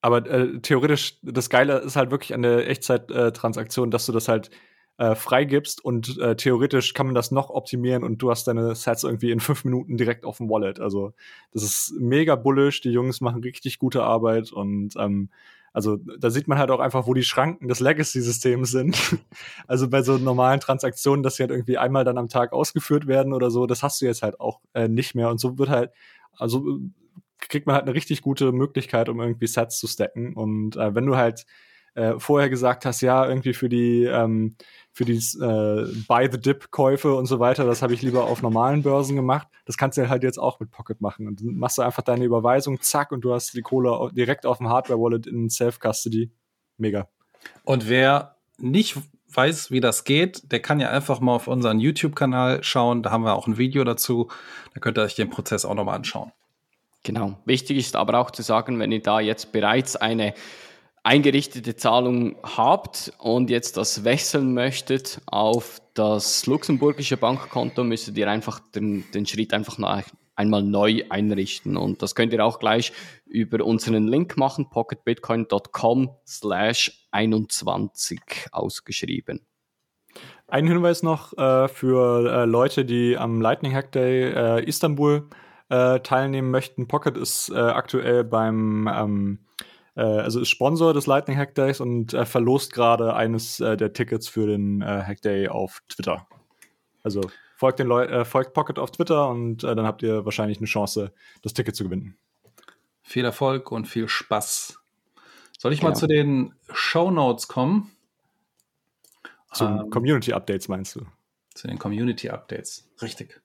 [0.00, 4.50] aber äh, theoretisch, das Geile ist halt wirklich an der Echtzeit-Transaktion, dass du das halt
[4.98, 9.02] äh, freigibst und äh, theoretisch kann man das noch optimieren und du hast deine Sets
[9.02, 10.78] irgendwie in fünf Minuten direkt auf dem Wallet.
[10.78, 11.14] Also
[11.52, 15.30] das ist mega bullish, die Jungs machen richtig gute Arbeit und ähm,
[15.72, 19.18] also da sieht man halt auch einfach, wo die Schranken des Legacy-Systems sind.
[19.66, 23.32] also bei so normalen Transaktionen, dass sie halt irgendwie einmal dann am Tag ausgeführt werden
[23.32, 25.30] oder so, das hast du jetzt halt auch äh, nicht mehr.
[25.30, 25.90] Und so wird halt,
[26.38, 26.78] also
[27.48, 30.34] kriegt man halt eine richtig gute Möglichkeit, um irgendwie Sets zu stacken.
[30.34, 31.46] Und äh, wenn du halt
[31.94, 34.56] äh, vorher gesagt hast, ja, irgendwie für die ähm,
[34.92, 38.42] für die äh, Buy the Dip Käufe und so weiter, das habe ich lieber auf
[38.42, 39.48] normalen Börsen gemacht.
[39.64, 41.28] Das kannst du halt jetzt auch mit Pocket machen.
[41.28, 44.58] Und dann machst du einfach deine Überweisung, zack, und du hast die Kohle direkt auf
[44.58, 46.32] dem Hardware Wallet in Self Custody.
[46.78, 47.08] Mega.
[47.64, 48.96] Und wer nicht
[49.32, 53.02] weiß, wie das geht, der kann ja einfach mal auf unseren YouTube-Kanal schauen.
[53.02, 54.28] Da haben wir auch ein Video dazu.
[54.74, 56.32] Da könnt ihr euch den Prozess auch nochmal anschauen.
[57.04, 57.38] Genau.
[57.44, 60.34] Wichtig ist aber auch zu sagen, wenn ihr da jetzt bereits eine
[61.04, 68.58] eingerichtete Zahlung habt und jetzt das wechseln möchtet auf das luxemburgische Bankkonto, müsstet ihr einfach
[68.58, 70.02] den, den Schritt einfach noch
[70.34, 71.76] einmal neu einrichten.
[71.76, 72.92] Und das könnt ihr auch gleich
[73.26, 79.46] über unseren Link machen, pocketbitcoin.com slash 21 ausgeschrieben.
[80.46, 85.28] Ein Hinweis noch äh, für äh, Leute, die am Lightning Hack Day äh, Istanbul
[85.68, 86.88] äh, teilnehmen möchten.
[86.88, 89.38] Pocket ist äh, aktuell beim ähm,
[89.96, 93.92] äh, also ist Sponsor des Lightning Hack Days und äh, verlost gerade eines äh, der
[93.92, 96.26] Tickets für den äh, Hack Day auf Twitter.
[97.02, 97.20] Also
[97.56, 101.12] folgt, den Leu folgt Pocket auf Twitter und dann habt ihr wahrscheinlich eine Chance,
[101.42, 102.16] das Ticket zu gewinnen.
[103.02, 104.78] Viel Erfolg und viel Spaß.
[105.58, 105.88] Soll ich ja.
[105.88, 107.92] mal zu den Show Notes kommen?
[109.52, 111.06] Zu ähm, Community Updates meinst du?
[111.54, 113.40] Zu den Community Updates, richtig.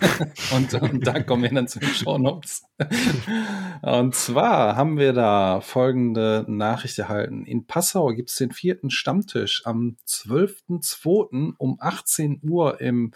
[0.54, 2.62] und, und da kommen wir dann zu den Show Notes.
[3.82, 7.44] und zwar haben wir da folgende Nachricht erhalten.
[7.44, 11.54] In Passau gibt es den vierten Stammtisch am 12.02.
[11.58, 13.12] um 18 Uhr im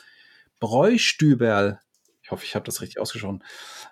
[0.59, 1.80] Bräustüberl.
[2.22, 3.43] Ich hoffe, ich habe das richtig ausgesprochen.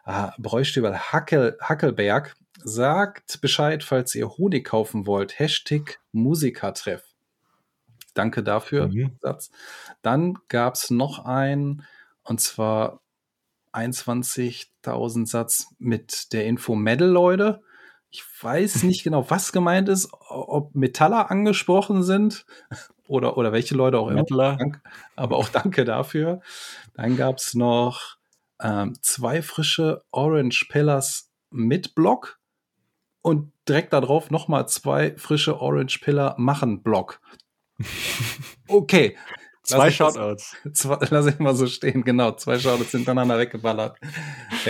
[0.04, 2.36] Ah, Bräustüberl Hackel, Hackelberg.
[2.62, 5.38] Sagt Bescheid, falls ihr Honig kaufen wollt.
[5.38, 7.02] Hashtag Musikertreff.
[8.14, 9.16] Danke dafür, Mhm.
[9.22, 9.50] Satz.
[10.02, 11.84] Dann gab es noch einen,
[12.24, 13.00] und zwar
[13.72, 17.62] 21.000 Satz mit der Info Medal, Leute.
[18.10, 22.44] Ich weiß nicht genau, was gemeint ist, ob Metaller angesprochen sind
[23.06, 24.20] oder, oder welche Leute auch immer.
[24.20, 24.56] Metaller.
[24.56, 24.82] Dank,
[25.16, 26.40] aber auch danke dafür.
[26.94, 28.16] Dann gab es noch
[28.60, 32.40] ähm, zwei frische Orange Pillars mit Block
[33.22, 37.20] und direkt darauf nochmal zwei frische Orange Pillar machen Block.
[38.68, 39.16] Okay.
[39.70, 40.56] Zwei Lass ich das- Shoutouts.
[40.72, 42.32] Zwei, lass ich mal so stehen, genau.
[42.32, 43.98] Zwei Shoutouts hintereinander weggeballert.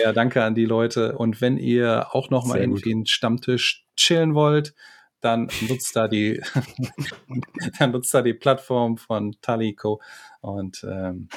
[0.03, 1.17] Ja, danke an die Leute.
[1.19, 2.79] Und wenn ihr auch noch mal Sehr gut.
[2.79, 4.75] irgendwie einen Stammtisch chillen wollt,
[5.21, 6.41] dann nutzt da die,
[7.79, 10.01] dann nutzt da die Plattform von Talico
[10.41, 11.29] und ähm,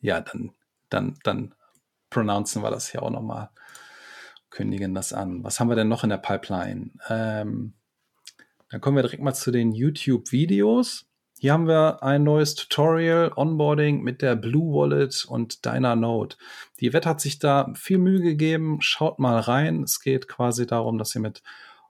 [0.00, 0.52] ja, dann,
[0.88, 1.54] dann, dann
[2.08, 3.50] pronouncen wir das hier auch noch mal,
[4.50, 5.44] kündigen das an.
[5.44, 6.90] Was haben wir denn noch in der Pipeline?
[7.10, 7.74] Ähm,
[8.70, 11.07] dann kommen wir direkt mal zu den YouTube-Videos.
[11.40, 16.34] Hier haben wir ein neues Tutorial, Onboarding mit der Blue Wallet und Dynanode.
[16.80, 18.78] Die Wett hat sich da viel Mühe gegeben.
[18.80, 19.84] Schaut mal rein.
[19.84, 21.44] Es geht quasi darum, dass ihr mit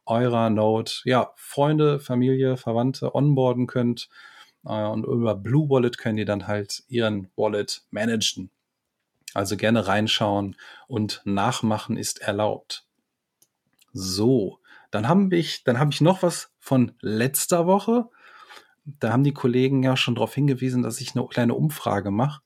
[0.04, 4.10] eurer Node, ja, Freunde, Familie, Verwandte onboarden könnt.
[4.66, 8.50] Äh, Und über Blue Wallet könnt ihr dann halt ihren Wallet managen.
[9.32, 10.56] Also gerne reinschauen
[10.88, 12.84] und nachmachen ist erlaubt.
[13.94, 14.58] So,
[14.90, 18.10] dann habe ich, dann habe ich noch was von letzter Woche.
[19.00, 22.40] Da haben die Kollegen ja schon darauf hingewiesen, dass ich eine kleine Umfrage mache.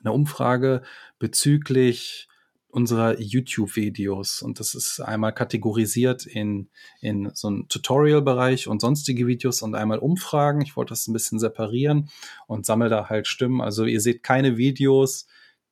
[0.00, 0.82] Eine Umfrage
[1.18, 2.28] bezüglich
[2.70, 4.42] unserer YouTube-Videos.
[4.42, 6.68] Und das ist einmal kategorisiert in,
[7.00, 10.60] in so einen Tutorial-Bereich und sonstige Videos und einmal Umfragen.
[10.60, 12.10] Ich wollte das ein bisschen separieren
[12.46, 13.60] und sammle da halt Stimmen.
[13.60, 15.26] Also ihr seht keine Videos,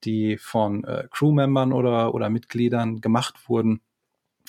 [0.04, 3.82] die von äh, Crewmembern oder, oder Mitgliedern gemacht wurden.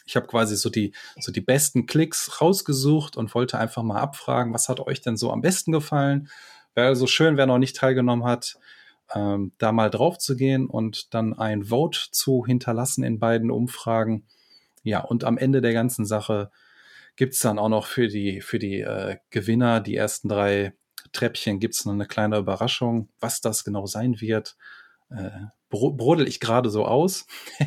[0.07, 4.53] Ich habe quasi so die, so die besten Klicks rausgesucht und wollte einfach mal abfragen,
[4.53, 6.29] was hat euch denn so am besten gefallen?
[6.73, 8.57] Wäre also schön, wer noch nicht teilgenommen hat,
[9.13, 14.25] ähm, da mal drauf zu gehen und dann ein Vote zu hinterlassen in beiden Umfragen.
[14.83, 16.51] Ja, und am Ende der ganzen Sache
[17.17, 20.73] gibt's dann auch noch für die, für die äh, Gewinner, die ersten drei
[21.11, 24.55] Treppchen, gibt's noch eine kleine Überraschung, was das genau sein wird.
[25.09, 25.29] Äh,
[25.69, 27.25] bro brodel ich gerade so aus.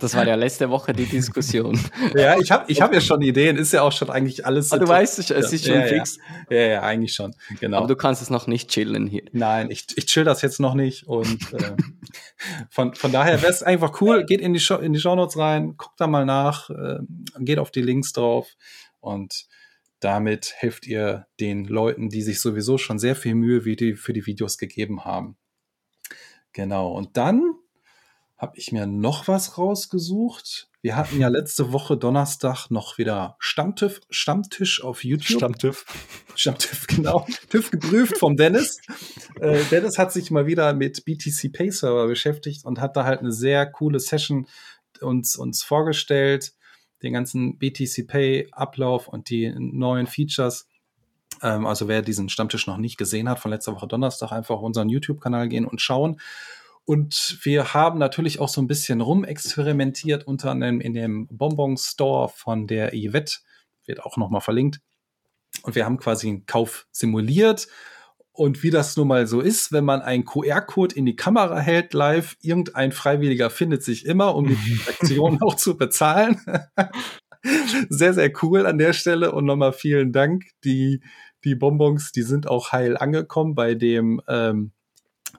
[0.00, 1.78] Das war ja letzte Woche die Diskussion.
[2.16, 4.72] Ja, ich habe ich hab ja schon Ideen, ist ja auch schon eigentlich alles.
[4.72, 6.18] Ah, du weißt, es ist schon ja, fix.
[6.50, 6.56] Ja.
[6.56, 7.34] ja, ja, eigentlich schon.
[7.60, 7.76] Genau.
[7.76, 9.22] Aber du kannst es noch nicht chillen hier.
[9.30, 11.76] Nein, ich, ich chill das jetzt noch nicht und äh,
[12.70, 15.76] von, von daher wäre es einfach cool, geht in die, Show, in die Shownotes rein,
[15.76, 16.98] guckt da mal nach, äh,
[17.38, 18.56] geht auf die Links drauf
[18.98, 19.46] und
[20.00, 24.12] damit helft ihr den Leuten, die sich sowieso schon sehr viel Mühe wie die, für
[24.12, 25.36] die Videos gegeben haben.
[26.52, 27.54] Genau, und dann
[28.42, 30.68] habe ich mir noch was rausgesucht.
[30.80, 35.38] Wir hatten ja letzte Woche Donnerstag noch wieder Stammtisch, Stammtisch auf YouTube.
[35.38, 35.84] Stammtiff.
[36.34, 37.24] Stammtiff, genau.
[37.50, 38.80] TÜV geprüft vom Dennis.
[39.40, 43.20] Äh, Dennis hat sich mal wieder mit BTC Pay Server beschäftigt und hat da halt
[43.20, 44.48] eine sehr coole Session
[45.00, 46.52] uns, uns vorgestellt.
[47.04, 50.66] Den ganzen BTC Pay Ablauf und die neuen Features.
[51.42, 54.62] Ähm, also wer diesen Stammtisch noch nicht gesehen hat, von letzter Woche Donnerstag einfach auf
[54.62, 56.20] unseren YouTube-Kanal gehen und schauen.
[56.84, 62.28] Und wir haben natürlich auch so ein bisschen rumexperimentiert, unter anderem in dem Bonbon Store
[62.28, 63.38] von der Yvette,
[63.86, 64.80] wird auch nochmal verlinkt.
[65.62, 67.68] Und wir haben quasi einen Kauf simuliert.
[68.32, 71.92] Und wie das nun mal so ist, wenn man einen QR-Code in die Kamera hält
[71.92, 76.40] live, irgendein Freiwilliger findet sich immer, um die Aktion auch zu bezahlen.
[77.88, 79.32] Sehr, sehr cool an der Stelle.
[79.32, 80.44] Und nochmal vielen Dank.
[80.64, 81.02] Die,
[81.44, 84.72] die Bonbons, die sind auch heil angekommen bei dem, ähm,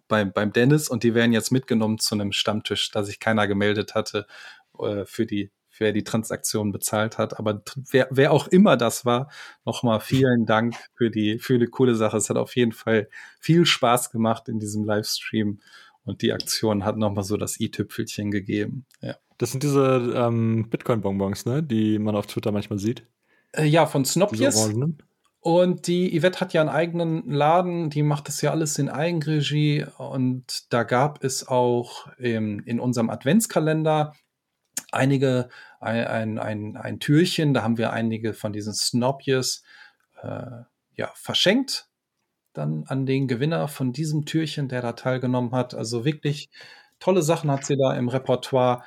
[0.07, 3.95] beim, beim Dennis und die werden jetzt mitgenommen zu einem Stammtisch, da sich keiner gemeldet
[3.95, 4.27] hatte
[4.79, 7.39] äh, für die wer die Transaktion bezahlt hat.
[7.39, 9.29] Aber wer, wer auch immer das war,
[9.65, 12.17] nochmal vielen Dank für die, für die coole Sache.
[12.17, 15.59] Es hat auf jeden Fall viel Spaß gemacht in diesem Livestream.
[16.05, 18.85] Und die Aktion hat nochmal so das i-Tüpfelchen gegeben.
[19.01, 21.63] Ja, Das sind diese ähm, Bitcoin-Bonbons, ne?
[21.63, 23.05] Die man auf Twitter manchmal sieht.
[23.53, 24.73] äh, ja von Snopjes.
[25.39, 29.85] Und die Yvette hat ja einen eigenen Laden, die macht das ja alles in Eigenregie.
[29.97, 34.13] Und da gab es auch im, in unserem Adventskalender
[34.93, 35.49] einige,
[35.81, 39.63] ein, ein, ein, ein Türchen, da haben wir einige von diesen Snobjes
[40.21, 40.61] äh,
[40.95, 41.89] ja, verschenkt.
[42.53, 45.73] Dann an den Gewinner von diesem Türchen, der da teilgenommen hat.
[45.73, 46.49] Also wirklich
[46.99, 48.83] tolle Sachen hat sie da im Repertoire.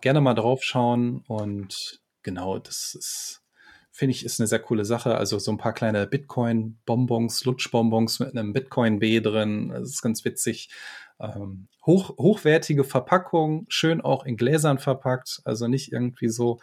[0.00, 1.24] Gerne mal draufschauen.
[1.26, 3.40] Und genau, das ist
[4.00, 5.16] finde ich, ist eine sehr coole Sache.
[5.16, 9.68] Also so ein paar kleine Bitcoin-Bonbons, Lutschbonbons mit einem Bitcoin-B drin.
[9.68, 10.70] Das ist ganz witzig.
[11.20, 15.42] Ähm, hoch, hochwertige Verpackung, schön auch in Gläsern verpackt.
[15.44, 16.60] Also nicht irgendwie so,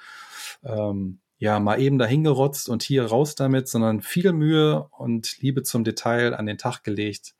[0.64, 5.84] ähm, ja, mal eben dahingerotzt und hier raus damit, sondern viel Mühe und Liebe zum
[5.84, 7.36] Detail an den Tag gelegt.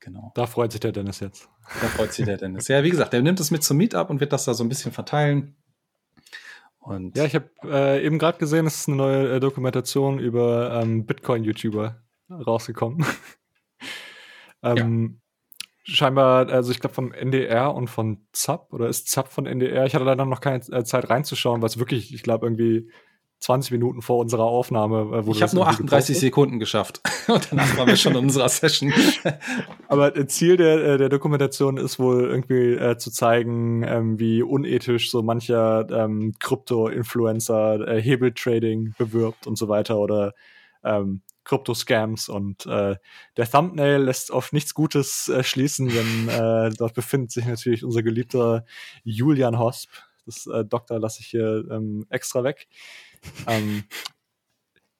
[0.00, 0.32] Genau.
[0.34, 1.48] Da freut sich der Dennis jetzt.
[1.80, 2.68] Da freut sich der Dennis.
[2.68, 4.68] Ja, wie gesagt, der nimmt es mit zum Meetup und wird das da so ein
[4.68, 5.56] bisschen verteilen.
[6.78, 10.80] Und ja, ich habe äh, eben gerade gesehen, es ist eine neue äh, Dokumentation über
[10.80, 12.00] ähm, Bitcoin-YouTuber
[12.30, 13.04] rausgekommen.
[14.62, 15.20] ähm,
[15.88, 15.92] ja.
[15.94, 19.86] Scheinbar, also ich glaube vom NDR und von ZAP oder ist ZAP von NDR.
[19.86, 22.90] Ich hatte leider noch keine äh, Zeit reinzuschauen, was wirklich, ich glaube, irgendwie
[23.46, 25.24] 20 Minuten vor unserer Aufnahme.
[25.24, 26.16] Äh, ich habe nur 38 gepostet.
[26.16, 28.92] Sekunden geschafft und danach waren wir schon in unserer Session.
[29.88, 35.12] Aber Ziel der, äh, der Dokumentation ist wohl irgendwie äh, zu zeigen, ähm, wie unethisch
[35.12, 40.34] so mancher ähm, Krypto-Influencer äh, Hebeltrading bewirbt und so weiter oder
[40.82, 42.96] ähm, Krypto-Scams und äh,
[43.36, 48.02] der Thumbnail lässt auf nichts Gutes äh, schließen, denn äh, dort befindet sich natürlich unser
[48.02, 48.64] geliebter
[49.04, 49.90] Julian Hosp.
[50.24, 52.66] Das äh, Doktor lasse ich hier ähm, extra weg
[53.46, 53.84] ähm,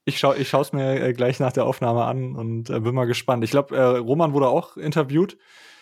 [0.07, 3.07] ich schaue ich es mir äh, gleich nach der Aufnahme an und äh, bin mal
[3.07, 3.43] gespannt.
[3.43, 5.37] Ich glaube, äh, Roman wurde auch interviewt,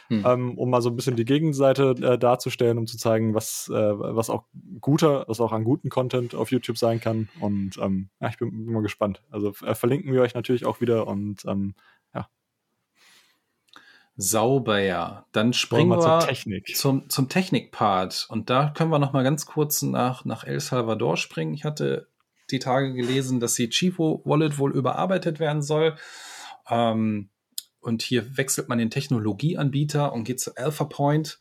[0.08, 0.24] hm.
[0.26, 3.74] ähm, um mal so ein bisschen die Gegenseite äh, darzustellen, um zu zeigen, was, äh,
[3.74, 4.44] was auch
[4.80, 7.28] guter, was auch an guten Content auf YouTube sein kann.
[7.38, 9.22] Und ähm, ja, ich bin, bin, mal gespannt.
[9.30, 11.74] Also verlinken wir euch natürlich auch wieder und ähm,
[12.14, 12.26] ja.
[14.16, 15.26] Sauber, ja.
[15.32, 16.74] Dann springen wir, wir Technik.
[16.74, 18.26] zum, zum Technik-Part.
[18.30, 21.52] Und da können wir noch mal ganz kurz nach, nach El Salvador springen.
[21.52, 22.08] Ich hatte
[22.54, 25.96] die Tage gelesen, dass die Chivo Wallet wohl überarbeitet werden soll.
[26.70, 27.28] Ähm,
[27.80, 31.38] und hier wechselt man den Technologieanbieter und geht zu Alpha Point.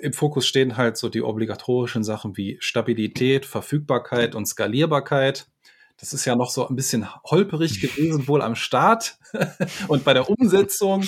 [0.00, 5.48] Im Fokus stehen halt so die obligatorischen Sachen wie Stabilität, Verfügbarkeit und Skalierbarkeit.
[5.96, 9.18] Das ist ja noch so ein bisschen holperig gewesen, wohl am Start
[9.88, 11.04] und bei der Umsetzung.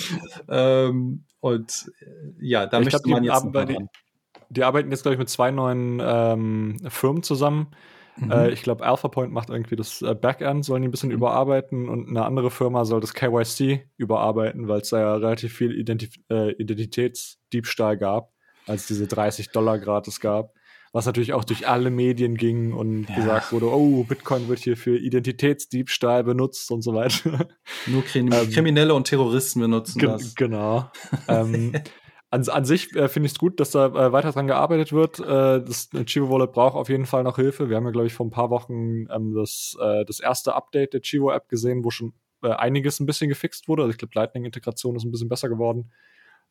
[0.49, 3.43] ähm, und äh, ja, da ich möchte glaub, man jetzt.
[3.43, 3.87] Die,
[4.49, 7.67] die, arbeiten jetzt, glaube ich, mit zwei neuen ähm, Firmen zusammen.
[8.19, 8.31] Mhm.
[8.31, 11.15] Äh, ich glaube, AlphaPoint macht irgendwie das äh, Backend, sollen die ein bisschen mhm.
[11.15, 15.77] überarbeiten und eine andere Firma soll das KYC überarbeiten, weil es da ja relativ viel
[15.77, 18.31] Identif äh, Identitätsdiebstahl gab,
[18.65, 20.53] als es diese 30 Dollar gratis gab.
[20.93, 23.15] Was natürlich auch durch alle Medien ging und ja.
[23.15, 27.47] gesagt wurde, oh, Bitcoin wird hier für Identitätsdiebstahl benutzt und so weiter.
[27.85, 30.33] Nur ähm, Kriminelle und Terroristen benutzen das.
[30.33, 30.89] Genau.
[31.27, 31.73] ähm,
[32.29, 35.19] an, an sich äh, finde ich es gut, dass da äh, weiter dran gearbeitet wird.
[35.19, 37.69] Äh, das Chivo Wallet braucht auf jeden Fall noch Hilfe.
[37.69, 40.93] Wir haben ja, glaube ich, vor ein paar Wochen ähm, das, äh, das erste Update
[40.93, 42.13] der Chivo App gesehen, wo schon
[42.43, 43.83] äh, einiges ein bisschen gefixt wurde.
[43.83, 45.91] Also ich glaube, Lightning-Integration ist ein bisschen besser geworden.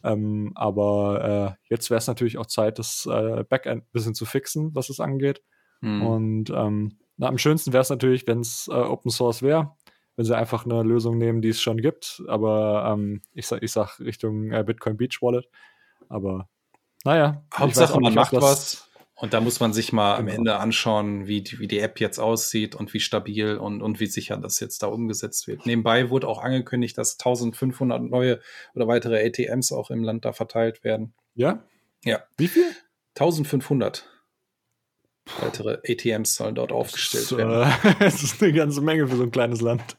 [0.03, 4.25] Ähm, aber äh, jetzt wäre es natürlich auch Zeit, das äh, Backend ein bisschen zu
[4.25, 5.43] fixen, was es angeht.
[5.83, 6.07] Mhm.
[6.07, 9.76] Und ähm, na, am schönsten wäre es natürlich, wenn es äh, Open Source wäre
[10.17, 12.23] wenn sie einfach eine Lösung nehmen, die es schon gibt.
[12.27, 15.49] Aber ähm, ich, sag, ich sag Richtung äh, Bitcoin Beach Wallet.
[16.09, 16.49] Aber
[17.05, 17.45] naja.
[17.55, 18.91] Hauptsache, man macht was.
[19.19, 20.31] Und da muss man sich mal genau.
[20.31, 23.99] am Ende anschauen, wie die, wie die App jetzt aussieht und wie stabil und, und
[23.99, 25.65] wie sicher das jetzt da umgesetzt wird.
[25.65, 28.41] Nebenbei wurde auch angekündigt, dass 1500 neue
[28.75, 31.15] oder weitere ATMs auch im Land da verteilt werden.
[31.35, 31.65] Ja?
[32.05, 32.25] Ja.
[32.37, 32.67] Wie viel?
[33.15, 34.07] 1500.
[35.41, 37.73] Weitere ATMs sollen dort aufgestellt das, werden.
[37.85, 39.97] Äh, das ist eine ganze Menge für so ein kleines Land.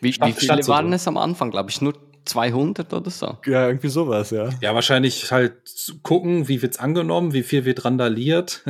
[0.00, 1.50] Wie, wie viele waren es am Anfang?
[1.50, 1.94] Glaube ich nur
[2.24, 3.38] 200 oder so.
[3.46, 4.50] Ja, irgendwie sowas, ja.
[4.60, 5.54] Ja, wahrscheinlich halt
[6.02, 8.64] gucken, wie wird's angenommen, wie viel wird randaliert,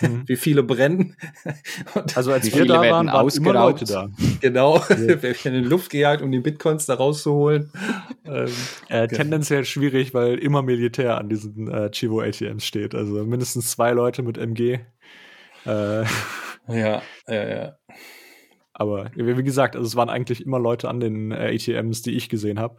[0.00, 0.24] mhm.
[0.26, 1.16] wie viele brennen.
[1.94, 4.08] Und also als wir da waren, waren immer Leute da.
[4.40, 4.98] Genau, ja.
[4.98, 7.70] wir werden in die Luft gejagt, um die Bitcoins da rauszuholen.
[8.24, 8.50] ähm,
[8.88, 12.94] äh, tendenziell schwierig, weil immer Militär an diesen äh, Chivo ATMs steht.
[12.94, 14.80] Also mindestens zwei Leute mit MG.
[15.64, 16.04] Äh,
[16.68, 17.76] ja, ja, ja.
[18.78, 22.28] Aber wie gesagt, also es waren eigentlich immer Leute an den äh, ATMs, die ich
[22.28, 22.76] gesehen habe.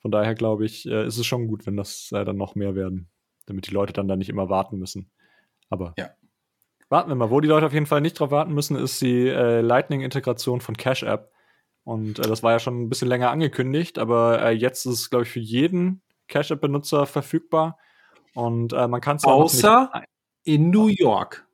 [0.00, 2.74] Von daher glaube ich, äh, ist es schon gut, wenn das äh, dann noch mehr
[2.74, 3.08] werden,
[3.46, 5.10] damit die Leute dann da nicht immer warten müssen.
[5.70, 6.10] Aber ja.
[6.90, 7.30] warten wir mal.
[7.30, 10.76] Wo die Leute auf jeden Fall nicht drauf warten müssen, ist die äh, Lightning-Integration von
[10.76, 11.32] Cash App.
[11.82, 15.10] Und äh, das war ja schon ein bisschen länger angekündigt, aber äh, jetzt ist es,
[15.10, 17.78] glaube ich, für jeden Cash App-Benutzer verfügbar.
[18.34, 19.90] Und man kann es Außer
[20.44, 21.47] in New York.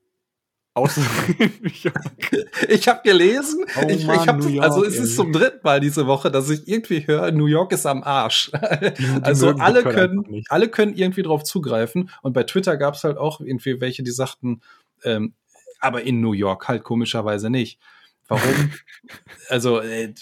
[0.77, 1.03] Außer
[2.69, 6.09] ich habe gelesen, oh ich, ich hab, York, also es ist zum dritten Mal diese
[6.09, 8.51] Woche, dass ich irgendwie höre, New York ist am Arsch.
[8.99, 12.11] Die, die also alle können, alle können irgendwie drauf zugreifen.
[12.23, 14.63] Und bei Twitter gab es halt auch irgendwie welche, die sagten,
[15.05, 15.35] ähm,
[15.79, 17.79] aber in New York halt komischerweise nicht.
[18.27, 18.73] Warum?
[19.49, 20.13] also äh,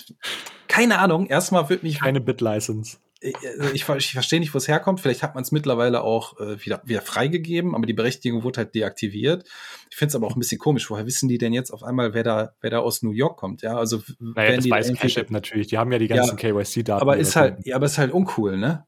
[0.69, 1.29] keine Ahnung.
[1.29, 2.97] Erstmal wird mich keine Bit-License.
[2.97, 3.37] Äh, ich,
[3.73, 5.01] ich verstehe nicht, wo es herkommt.
[5.01, 8.75] Vielleicht hat man es mittlerweile auch äh, wieder, wieder freigegeben, aber die Berechtigung wurde halt
[8.75, 9.45] deaktiviert.
[9.91, 10.91] Ich finde es aber auch ein bisschen komisch.
[10.91, 13.63] Woher wissen die denn jetzt auf einmal, wer da, wer da aus New York kommt?
[13.63, 15.69] Ja, also naja, das weiß Cash natürlich.
[15.69, 17.01] Die haben ja die ganzen ja, KYC-Daten.
[17.01, 18.87] Aber ist halt, ja, aber ist halt uncool, ne?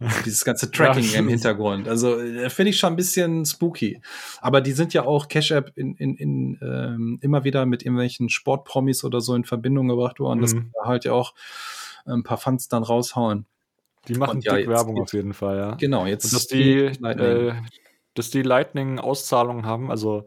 [0.24, 1.28] Dieses ganze Tracking Ja, im.
[1.28, 1.86] Hintergrund.
[1.86, 4.00] Also äh, finde ich schon ein bisschen spooky.
[4.40, 8.30] Aber die sind ja auch Cash App in, in, in ähm, immer wieder mit irgendwelchen
[8.30, 10.60] Sportpromis oder so in Verbindung gebracht worden, dass Mhm.
[10.60, 11.34] die da halt ja auch
[12.06, 13.46] ein paar Funds dann raushauen.
[14.14, 15.74] Die machen ja, dick jetzt Werbung geht's- auf jeden Fall, ja.
[15.74, 17.26] Genau, jetzt Und dass die, Lightning.
[17.48, 17.54] äh,
[18.14, 20.24] dass die Lightning-Auszahlungen haben, also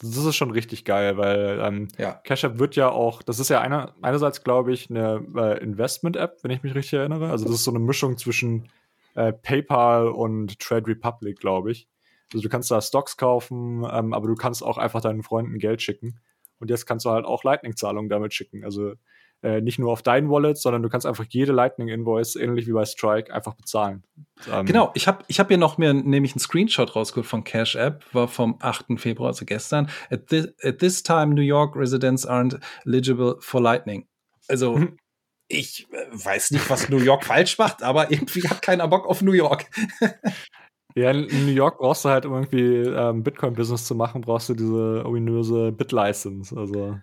[0.00, 2.12] das ist schon richtig geil, weil ähm, ja.
[2.24, 6.38] Cash App wird ja auch, das ist ja einer, einerseits, glaube ich, eine äh, Investment-App,
[6.42, 7.30] wenn ich mich richtig erinnere.
[7.30, 8.68] Also das ist so eine Mischung zwischen
[9.14, 11.88] äh, PayPal und Trade Republic, glaube ich.
[12.34, 15.80] Also du kannst da Stocks kaufen, ähm, aber du kannst auch einfach deinen Freunden Geld
[15.80, 16.20] schicken.
[16.58, 18.64] Und jetzt kannst du halt auch Lightning-Zahlungen damit schicken.
[18.64, 18.94] Also
[19.42, 22.84] äh, nicht nur auf dein Wallet, sondern du kannst einfach jede Lightning-Invoice, ähnlich wie bei
[22.84, 24.02] Strike, einfach bezahlen.
[24.50, 27.76] Ähm, Genau, ich habe ich hab hier noch mir nämlich einen Screenshot rausgeholt von Cash
[27.76, 28.98] App, war vom 8.
[28.98, 29.88] Februar, also gestern.
[30.10, 34.06] At this, at this time, New York residents aren't eligible for Lightning.
[34.48, 34.96] Also, Mhm.
[35.48, 39.22] ich äh, weiß nicht, was New York falsch macht, aber irgendwie hat keiner Bock auf
[39.22, 39.66] New York.
[40.98, 44.54] Ja, in New York brauchst du halt, um irgendwie ähm, Bitcoin-Business zu machen, brauchst du
[44.54, 46.56] diese ominöse Bit-License.
[46.56, 46.98] Also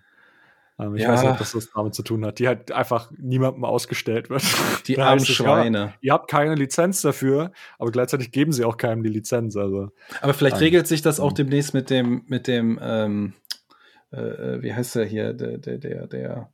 [0.78, 1.12] ich Ja.
[1.12, 4.42] weiß nicht, ob das was damit zu tun hat, die halt einfach niemandem ausgestellt wird.
[4.88, 5.94] Die armen es, ja, Schweine.
[6.00, 9.56] Ihr habt keine Lizenz dafür, aber gleichzeitig geben sie auch keinem die Lizenz.
[9.56, 9.90] Also
[10.20, 10.64] Aber vielleicht Nein.
[10.64, 11.36] regelt sich das auch Mhm.
[11.36, 13.34] demnächst mit dem, mit dem, ähm,
[14.12, 16.50] äh, äh, wie heißt der hier, der, der, der, der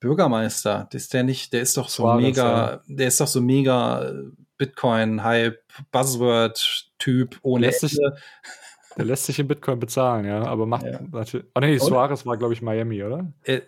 [0.00, 4.10] Bürgermeister, ist der nicht, der ist doch so Suarez, mega, der ist doch so mega
[4.56, 5.58] Bitcoin-Hype,
[5.92, 7.98] Buzzword-Typ ohne Lässt sich-
[9.00, 11.00] Der lässt sich in Bitcoin bezahlen, ja, aber macht Ja.
[11.12, 11.46] natürlich.
[11.54, 11.78] Oh nee?
[11.78, 13.32] Suarez war, glaube ich, Miami, oder?
[13.44, 13.60] Äh,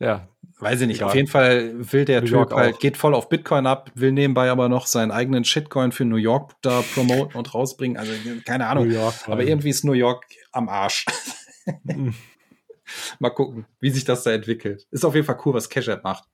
[0.00, 0.28] Ja,
[0.60, 0.96] Weiß ich nicht.
[0.96, 1.08] Egal.
[1.10, 4.50] Auf jeden Fall will der New Typ halt, geht voll auf Bitcoin ab, will nebenbei
[4.50, 7.96] aber noch seinen eigenen Shitcoin für New York da promoten und rausbringen.
[7.96, 8.12] Also
[8.44, 8.88] keine Ahnung.
[8.88, 9.14] New York.
[9.26, 11.06] Aber ähm, irgendwie ist New York am Arsch.
[11.84, 12.10] mm,
[13.20, 14.86] Mal gucken, wie sich das da entwickelt.
[14.90, 16.24] Ist auf jeden Fall cool, was Cash App macht.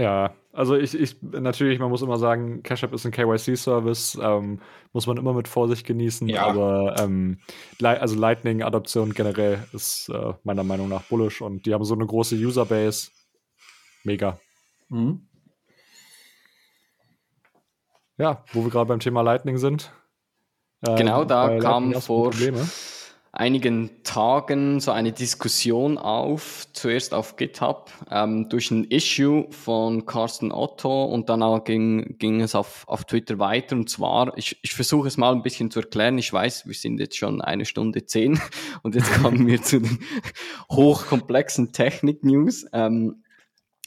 [0.00, 4.60] Ja, also ich, ich, natürlich, man muss immer sagen, Cash App ist ein KYC-Service, ähm,
[4.92, 6.46] muss man immer mit Vorsicht genießen, Ja.
[6.46, 7.38] aber ähm,
[7.82, 12.36] also Lightning-Adoption generell ist äh, meiner Meinung nach bullish und die haben so eine große
[12.36, 13.10] Userbase.
[14.04, 14.38] Mega.
[14.88, 15.26] Mhm.
[18.16, 19.92] Ja, wo wir gerade beim Thema Lightning sind.
[20.86, 22.68] ähm, Genau, da kam vor- Probleme.
[23.38, 30.50] Einigen Tagen so eine Diskussion auf, zuerst auf GitHub, ähm, durch ein Issue von Carsten
[30.50, 33.76] Otto und dann ging, ging es auf, auf Twitter weiter.
[33.76, 36.18] Und zwar, ich, ich versuche es mal ein bisschen zu erklären.
[36.18, 38.40] Ich weiß, wir sind jetzt schon eine Stunde zehn
[38.82, 40.00] und jetzt kommen wir zu den
[40.72, 42.66] hochkomplexen Technik-News.
[42.72, 43.22] Ähm,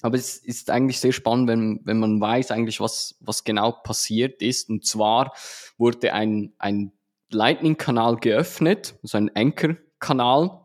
[0.01, 4.41] aber es ist eigentlich sehr spannend, wenn, wenn man weiß eigentlich, was, was genau passiert
[4.41, 4.69] ist.
[4.69, 5.33] Und zwar
[5.77, 6.93] wurde ein, ein
[7.31, 10.61] Lightning-Kanal geöffnet, so ein Anchor-Kanal,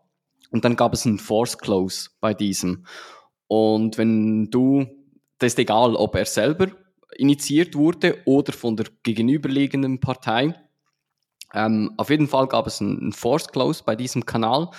[0.50, 2.86] und dann gab es einen Force Close bei diesem.
[3.48, 4.86] Und wenn du,
[5.38, 6.68] das ist egal, ob er selber
[7.16, 10.54] initiiert wurde oder von der gegenüberliegenden Partei.
[11.54, 14.70] Ähm, auf jeden Fall gab es einen, einen Force Close bei diesem Kanal.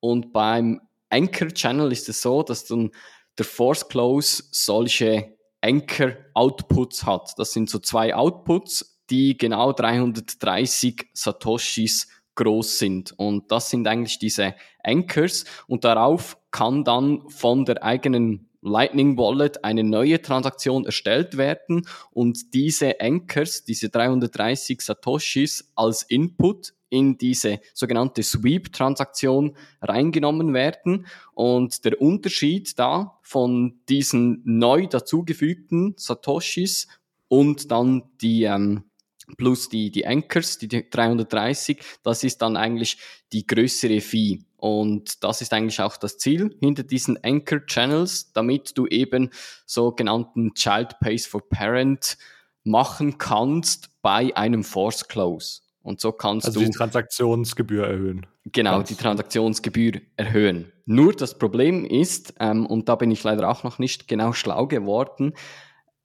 [0.00, 0.80] Und beim
[1.10, 2.90] Anchor Channel ist es so, dass dann
[3.38, 7.34] der Force Close solche Anchor Outputs hat.
[7.38, 13.12] Das sind so zwei Outputs, die genau 330 Satoshis groß sind.
[13.18, 15.44] Und das sind eigentlich diese Anchors.
[15.66, 22.52] Und darauf kann dann von der eigenen Lightning Wallet eine neue Transaktion erstellt werden und
[22.52, 31.06] diese Anchors, diese 330 Satoshis als Input in diese sogenannte Sweep-Transaktion reingenommen werden.
[31.32, 36.88] Und der Unterschied da von diesen neu dazugefügten Satoshis
[37.28, 38.89] und dann die ähm,
[39.36, 42.98] plus die, die Anchors, die 330, das ist dann eigentlich
[43.32, 44.40] die größere Fee.
[44.56, 49.30] Und das ist eigentlich auch das Ziel hinter diesen Anchor Channels, damit du eben
[49.66, 52.18] sogenannten Child Pays for Parent
[52.64, 55.60] machen kannst bei einem Force Close.
[55.82, 58.26] Und so kannst Also du die Transaktionsgebühr erhöhen.
[58.52, 60.70] genau Ganz- die Transaktionsgebühr erhöhen.
[60.84, 64.66] Nur das Problem ist, ähm, und da bin ich leider auch noch nicht genau schlau
[64.66, 65.32] geworden,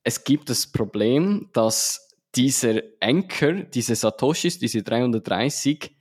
[0.03, 2.04] es gibt das Problem, dass
[2.35, 5.95] dieser Anchor, diese Satoshis, diese 330,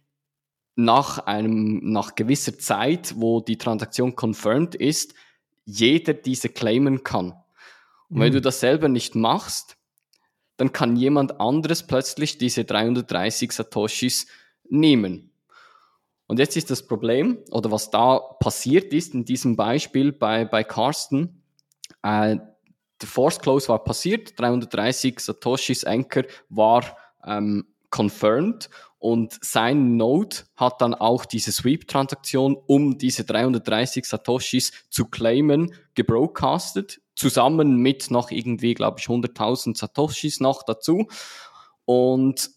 [0.76, 5.14] nach einem, nach gewisser Zeit, wo die Transaktion confirmed ist,
[5.64, 7.32] jeder diese claimen kann.
[8.08, 8.34] Und wenn Mhm.
[8.34, 9.76] du das selber nicht machst,
[10.56, 14.26] dann kann jemand anderes plötzlich diese 330 Satoshis
[14.68, 15.30] nehmen.
[16.26, 20.64] Und jetzt ist das Problem, oder was da passiert ist in diesem Beispiel bei, bei
[20.64, 21.42] Carsten,
[22.02, 22.36] äh,
[23.04, 30.80] der Force Close war passiert, 330 Satoshis Anchor war ähm, confirmed und sein Node hat
[30.80, 38.72] dann auch diese Sweep-Transaktion, um diese 330 Satoshis zu claimen, gebroadcastet, zusammen mit noch irgendwie,
[38.72, 41.06] glaube ich, 100.000 Satoshis noch dazu.
[41.84, 42.50] und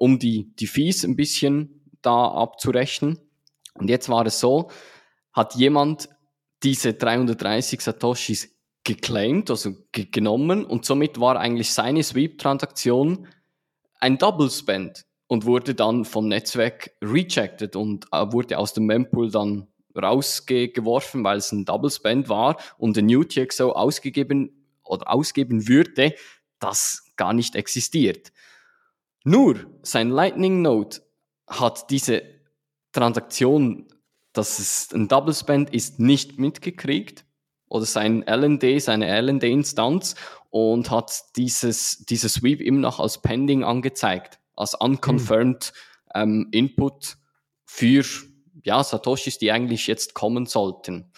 [0.00, 3.20] um die, die Fees ein bisschen da abzurechnen.
[3.74, 4.70] Und jetzt war es so,
[5.32, 6.08] hat jemand
[6.64, 8.53] diese 330 Satoshis
[8.84, 13.26] geclaimed, also ge genommen und somit war eigentlich seine Sweep-Transaktion
[13.98, 19.30] ein Double Spend und wurde dann vom Netzwerk rejected und äh, wurde aus dem Mempool
[19.30, 19.66] dann
[19.96, 26.14] rausgeworfen, weil es ein Double Spend war und ein UTXO ausgegeben oder ausgeben würde,
[26.58, 28.32] das gar nicht existiert.
[29.24, 30.98] Nur sein Lightning Node
[31.46, 32.22] hat diese
[32.92, 33.88] Transaktion,
[34.34, 37.24] dass es ein Double Spend ist, nicht mitgekriegt
[37.74, 40.14] oder sein LND, seine LND-Instanz
[40.50, 45.72] und hat dieses, dieses Sweep immer noch als Pending angezeigt, als unconfirmed
[46.14, 47.16] ähm, Input
[47.64, 48.04] für
[48.62, 51.10] ja, Satoshis, die eigentlich jetzt kommen sollten.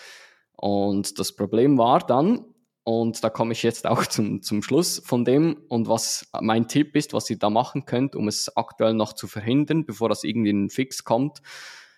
[0.56, 2.46] Und das Problem war dann,
[2.84, 6.96] und da komme ich jetzt auch zum, zum Schluss von dem und was mein Tipp
[6.96, 10.50] ist, was ihr da machen könnt, um es aktuell noch zu verhindern, bevor das irgendwie
[10.50, 11.42] in einen Fix kommt.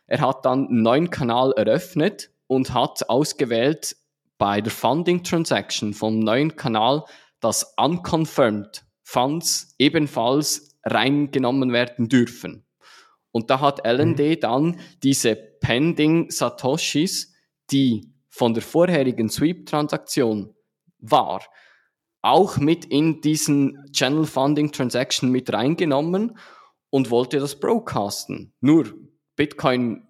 [0.08, 3.94] Er hat dann einen neuen Kanal eröffnet und hat ausgewählt,
[4.38, 7.04] bei der Funding Transaction vom neuen Kanal,
[7.40, 12.64] dass unconfirmed Funds ebenfalls reingenommen werden dürfen.
[13.32, 14.40] Und da hat LND mhm.
[14.40, 17.32] dann diese pending Satoshis,
[17.70, 20.54] die von der vorherigen Sweep-Transaktion
[20.98, 21.42] war,
[22.22, 26.36] auch mit in diesen Channel Funding Transaction mit reingenommen
[26.90, 28.54] und wollte das broadcasten.
[28.60, 28.94] Nur
[29.36, 30.07] Bitcoin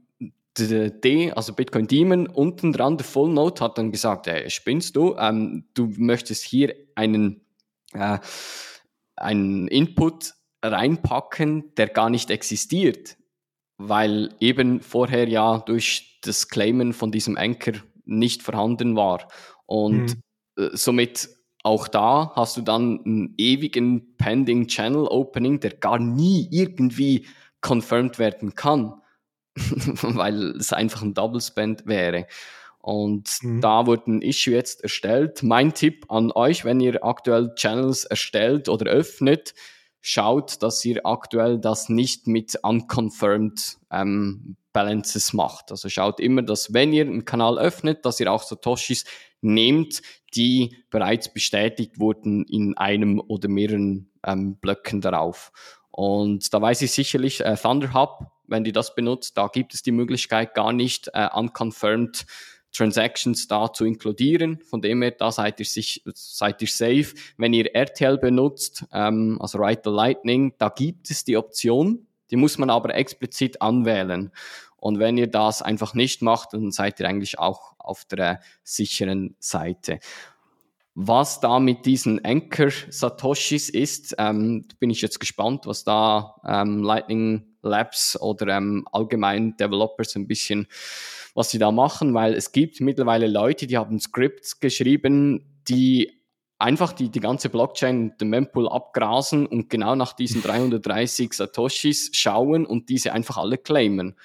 [0.58, 5.16] D, also Bitcoin Demon, unten dran, der Full Note hat dann gesagt, ey, spinnst du?
[5.18, 7.40] Ähm, du möchtest hier einen,
[7.92, 8.18] äh,
[9.16, 13.16] einen Input reinpacken, der gar nicht existiert,
[13.76, 17.74] weil eben vorher ja durch das Claimen von diesem Anchor
[18.04, 19.28] nicht vorhanden war.
[19.66, 20.22] Und mhm.
[20.56, 21.28] äh, somit
[21.62, 27.26] auch da hast du dann einen ewigen Pending Channel Opening, der gar nie irgendwie
[27.60, 28.94] confirmed werden kann.
[30.02, 32.26] weil es einfach ein Double Spend wäre.
[32.80, 33.60] Und mhm.
[33.60, 35.42] da wurde ein Issue jetzt erstellt.
[35.42, 39.54] Mein Tipp an euch, wenn ihr aktuell Channels erstellt oder öffnet,
[40.00, 45.70] schaut, dass ihr aktuell das nicht mit unconfirmed ähm, Balances macht.
[45.70, 49.04] Also schaut immer, dass wenn ihr einen Kanal öffnet, dass ihr auch Satoshis
[49.40, 50.02] nehmt,
[50.34, 55.52] die bereits bestätigt wurden in einem oder mehreren ähm, Blöcken darauf.
[55.90, 59.82] Und da weiß ich sicherlich, äh, Thunder Hub wenn die das benutzt, da gibt es
[59.82, 62.26] die Möglichkeit gar nicht äh, unconfirmed
[62.72, 64.60] Transactions da zu inkludieren.
[64.62, 67.14] Von dem her, da seid ihr, sich, seid ihr safe.
[67.36, 72.36] Wenn ihr RTL benutzt, ähm, also Write the Lightning, da gibt es die Option, die
[72.36, 74.30] muss man aber explizit anwählen.
[74.76, 79.34] Und wenn ihr das einfach nicht macht, dann seid ihr eigentlich auch auf der sicheren
[79.40, 79.98] Seite.
[80.94, 86.82] Was da mit diesen Anchor Satoshis ist, ähm, bin ich jetzt gespannt, was da ähm,
[86.82, 90.66] Lightning Labs oder ähm, allgemein Developers ein bisschen,
[91.34, 96.18] was sie da machen, weil es gibt mittlerweile Leute, die haben Scripts geschrieben, die
[96.58, 102.66] einfach die, die ganze Blockchain, den Mempool abgrasen und genau nach diesen 330 Satoshis schauen
[102.66, 104.16] und diese einfach alle claimen.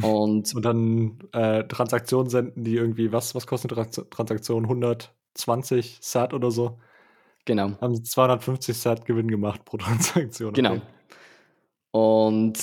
[0.00, 4.64] Und, und dann äh, Transaktionen senden, die irgendwie, was, was kostet eine Transaktion?
[4.64, 6.78] 120 Sat oder so?
[7.44, 7.72] Genau.
[7.80, 10.52] Haben 250 Sat Gewinn gemacht pro Transaktion.
[10.52, 10.80] Genau.
[11.90, 12.58] Und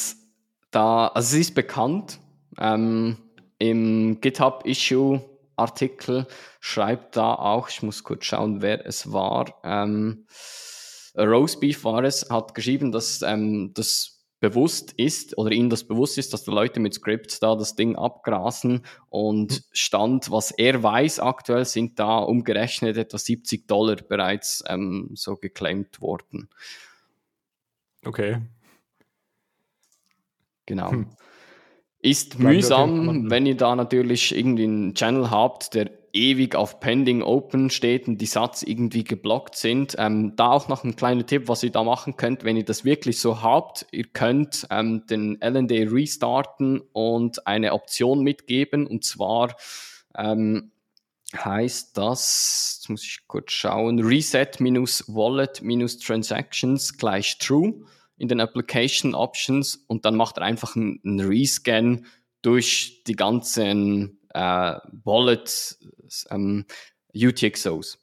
[0.71, 2.19] da, also sie ist bekannt.
[2.57, 3.17] Ähm,
[3.57, 6.27] Im GitHub-Issue-Artikel
[6.59, 9.55] schreibt da auch, ich muss kurz schauen, wer es war.
[9.63, 10.25] Ähm,
[11.17, 16.33] Rosebeef war es, hat geschrieben, dass ähm, das bewusst ist oder ihnen das bewusst ist,
[16.33, 21.65] dass die Leute mit Scripts da das Ding abgrasen und Stand, was er weiß aktuell,
[21.65, 26.49] sind da umgerechnet etwa 70 Dollar bereits ähm, so geclaimed worden.
[28.03, 28.41] Okay,
[30.65, 30.91] Genau.
[30.91, 31.07] Hm.
[31.99, 37.69] Ist mühsam, wenn ihr da natürlich irgendwie einen Channel habt, der ewig auf Pending Open
[37.69, 39.95] steht und die Satz irgendwie geblockt sind.
[39.99, 42.85] Ähm, da auch noch ein kleiner Tipp, was ihr da machen könnt, wenn ihr das
[42.85, 43.85] wirklich so habt.
[43.91, 49.55] Ihr könnt ähm, den LND restarten und eine Option mitgeben und zwar
[50.17, 50.71] ähm,
[51.35, 57.73] heißt das, jetzt muss ich kurz schauen, Reset minus Wallet minus Transactions gleich True
[58.17, 62.05] in den Application Options und dann macht er einfach einen, Rescan
[62.41, 65.77] durch die ganzen äh, Wallet
[66.29, 66.65] ähm,
[67.13, 67.99] UTXOs.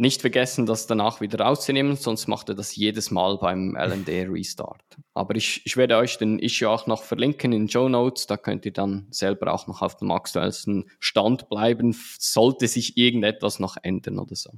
[0.00, 4.84] Nicht vergessen, das danach wieder rauszunehmen, sonst macht er das jedes Mal beim LND Restart.
[5.12, 8.64] Aber ich, ich werde euch den Issue auch noch verlinken in Show Notes, da könnt
[8.64, 14.20] ihr dann selber auch noch auf dem aktuellsten Stand bleiben, sollte sich irgendetwas noch ändern
[14.20, 14.50] oder so.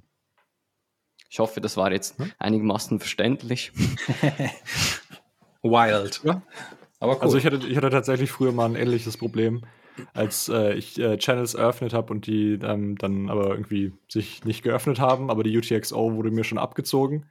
[1.30, 3.70] Ich hoffe, das war jetzt einigermaßen verständlich.
[5.62, 6.20] Wild.
[6.24, 6.42] Ja.
[6.98, 7.22] Aber cool.
[7.22, 9.62] Also ich hatte, ich hatte tatsächlich früher mal ein ähnliches Problem,
[10.12, 14.62] als äh, ich äh, Channels eröffnet habe und die ähm, dann aber irgendwie sich nicht
[14.62, 17.26] geöffnet haben, aber die UTXO wurde mir schon abgezogen.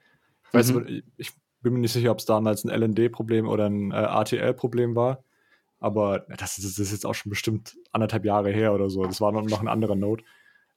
[0.48, 1.04] Ich, weiß, Mhm.
[1.18, 1.32] ich
[1.62, 5.24] bin mir nicht sicher, ob es damals ein LND-Problem oder ein äh, ATL-Problem war.
[5.82, 9.04] Aber das ist, das ist jetzt auch schon bestimmt anderthalb Jahre her oder so.
[9.04, 10.24] Das war noch, noch ein anderer Node.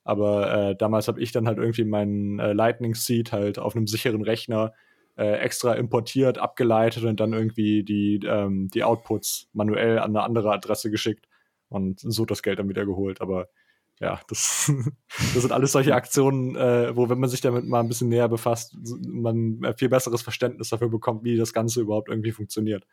[0.04, 3.86] Aber äh, damals habe ich dann halt irgendwie meinen äh, Lightning Seed halt auf einem
[3.86, 4.72] sicheren Rechner
[5.16, 10.52] äh, extra importiert, abgeleitet und dann irgendwie die, ähm, die Outputs manuell an eine andere
[10.52, 11.28] Adresse geschickt
[11.68, 13.20] und so das Geld dann wieder geholt.
[13.20, 13.48] Aber
[14.00, 14.72] ja, das,
[15.34, 18.28] das sind alles solche Aktionen, äh, wo, wenn man sich damit mal ein bisschen näher
[18.28, 18.76] befasst,
[19.06, 22.84] man ein viel besseres Verständnis dafür bekommt, wie das Ganze überhaupt irgendwie funktioniert.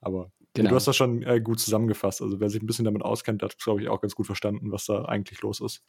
[0.00, 0.70] Aber Genau.
[0.70, 2.22] du hast das schon äh, gut zusammengefasst.
[2.22, 4.86] Also wer sich ein bisschen damit auskennt, hat, glaube ich, auch ganz gut verstanden, was
[4.86, 5.84] da eigentlich los ist.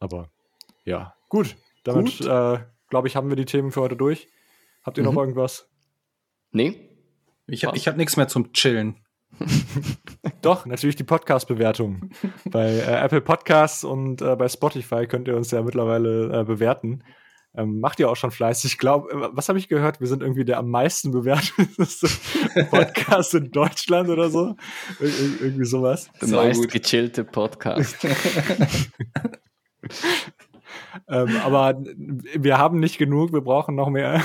[0.00, 0.28] Aber
[0.84, 1.56] ja, gut.
[1.84, 2.26] Damit, Gut.
[2.26, 2.58] Äh,
[2.88, 4.28] glaube ich, haben wir die Themen für heute durch.
[4.82, 5.18] Habt ihr noch Mhm.
[5.18, 5.68] irgendwas?
[6.50, 6.88] Nee?
[7.46, 8.96] ich habe ich hab nichts mehr zum Chillen.
[10.42, 12.10] Doch, natürlich die Podcast-Bewertung.
[12.50, 17.04] bei äh, Apple Podcasts und äh, bei Spotify könnt ihr uns ja mittlerweile äh, bewerten.
[17.54, 18.72] Ähm, macht ihr auch schon fleißig.
[18.72, 20.00] Ich glaube, äh, was habe ich gehört?
[20.00, 21.66] Wir sind irgendwie der am meisten bewertete
[22.70, 24.56] Podcast in Deutschland oder so.
[25.00, 26.10] Ir ir irgendwie sowas.
[26.20, 27.96] Der meist gechillte Podcast.
[31.08, 34.22] Ähm, aber wir haben nicht genug, wir brauchen noch mehr.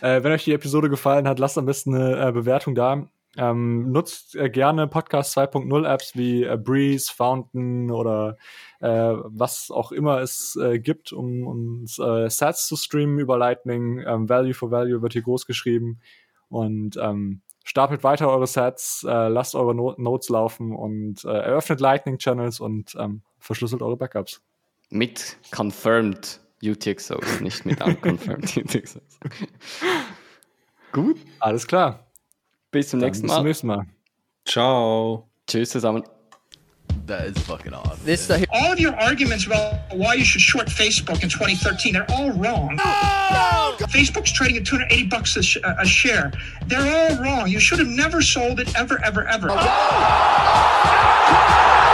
[0.00, 3.08] äh, wenn euch die Episode gefallen hat, lasst am besten eine äh, Bewertung da.
[3.38, 8.38] Ähm, nutzt äh, gerne Podcast 2.0 Apps wie äh, Breeze, Fountain oder
[8.80, 14.02] äh, was auch immer es äh, gibt, um uns Sats zu streamen über Lightning.
[14.06, 16.00] Ähm, Value for Value wird hier groß geschrieben.
[16.48, 21.80] Und ähm, stapelt weiter eure Sats, äh, lasst eure no Notes laufen und äh, eröffnet
[21.80, 24.40] Lightning Channels und ähm, verschlüsselt eure Backups.
[24.88, 29.18] mit confirmed UTXOs, nicht mit unconfirmed UTXOs.
[30.92, 32.06] Gut, Alles klar.
[32.70, 33.48] bis zum Dann nächsten bis zum Mal.
[33.48, 33.86] nächsten Mal.
[34.46, 35.28] Ciao.
[35.46, 36.04] Tschüss zusammen.
[37.06, 38.04] That is fucking awesome.
[38.04, 42.10] This the all of your arguments about why you should short Facebook in 2013, they're
[42.10, 42.76] all wrong.
[43.78, 46.32] Facebook's trading at 280 bucks a, sh- uh, a share.
[46.66, 47.46] They're all wrong.
[47.48, 49.46] You should have never sold it ever, ever, ever.
[49.50, 49.54] Oh,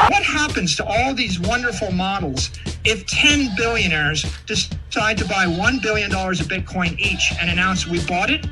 [0.08, 2.50] what happens to all these wonderful models
[2.84, 8.30] if 10 billionaires decide to buy $1 billion of Bitcoin each and announce we bought
[8.30, 8.46] it?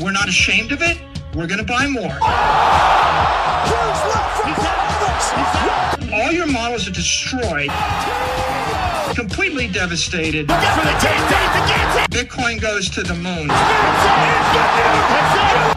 [0.00, 0.96] We're not ashamed of it.
[1.34, 2.16] We're going to buy more.
[2.22, 3.54] Oh!
[6.12, 7.70] All your models are destroyed,
[9.14, 10.48] completely devastated.
[12.10, 13.48] Bitcoin goes to the moon.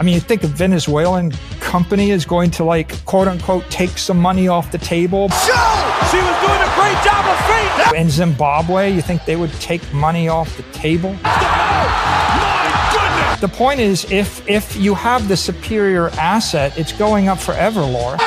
[0.04, 4.48] mean, you think a Venezuelan company is going to, like, quote unquote, take some money
[4.48, 5.28] off the table?
[5.28, 5.50] She
[6.18, 8.00] was doing a great job of feeding.
[8.00, 11.16] In Zimbabwe, you think they would take money off the table?
[13.40, 18.18] The point is, if if you have the superior asset, it's going up forever, Laura.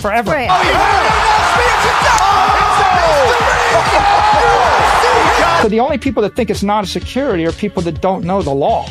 [0.00, 0.32] Forever.
[5.62, 8.42] So the only people that think it's not a security are people that don't know
[8.42, 8.86] the law.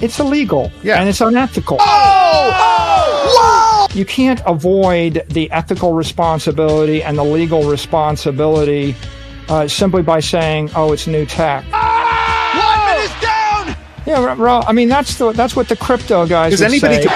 [0.00, 1.00] It's illegal yeah.
[1.00, 1.78] and it's unethical.
[3.92, 8.94] You can't avoid the ethical responsibility and the legal responsibility
[9.48, 11.64] uh, simply by saying, "Oh, it's new tech."
[14.10, 14.38] One is down.
[14.38, 17.02] Yeah, ro- ro- I mean that's the that's what the crypto guys Does would anybody
[17.02, 17.08] say.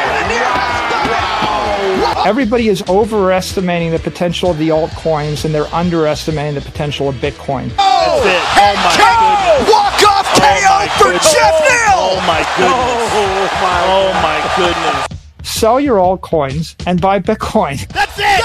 [2.26, 7.70] Everybody is overestimating the potential of the altcoins, and they're underestimating the potential of Bitcoin.
[7.78, 8.42] Oh, that's it.
[8.56, 9.70] Oh my goodness.
[9.70, 12.00] Walk off oh KO for Jeff Neal.
[12.00, 13.10] Oh my goodness.
[13.14, 15.20] Oh my oh my goodness.
[15.42, 17.86] Sell your altcoins and buy Bitcoin.
[17.88, 18.44] That's it.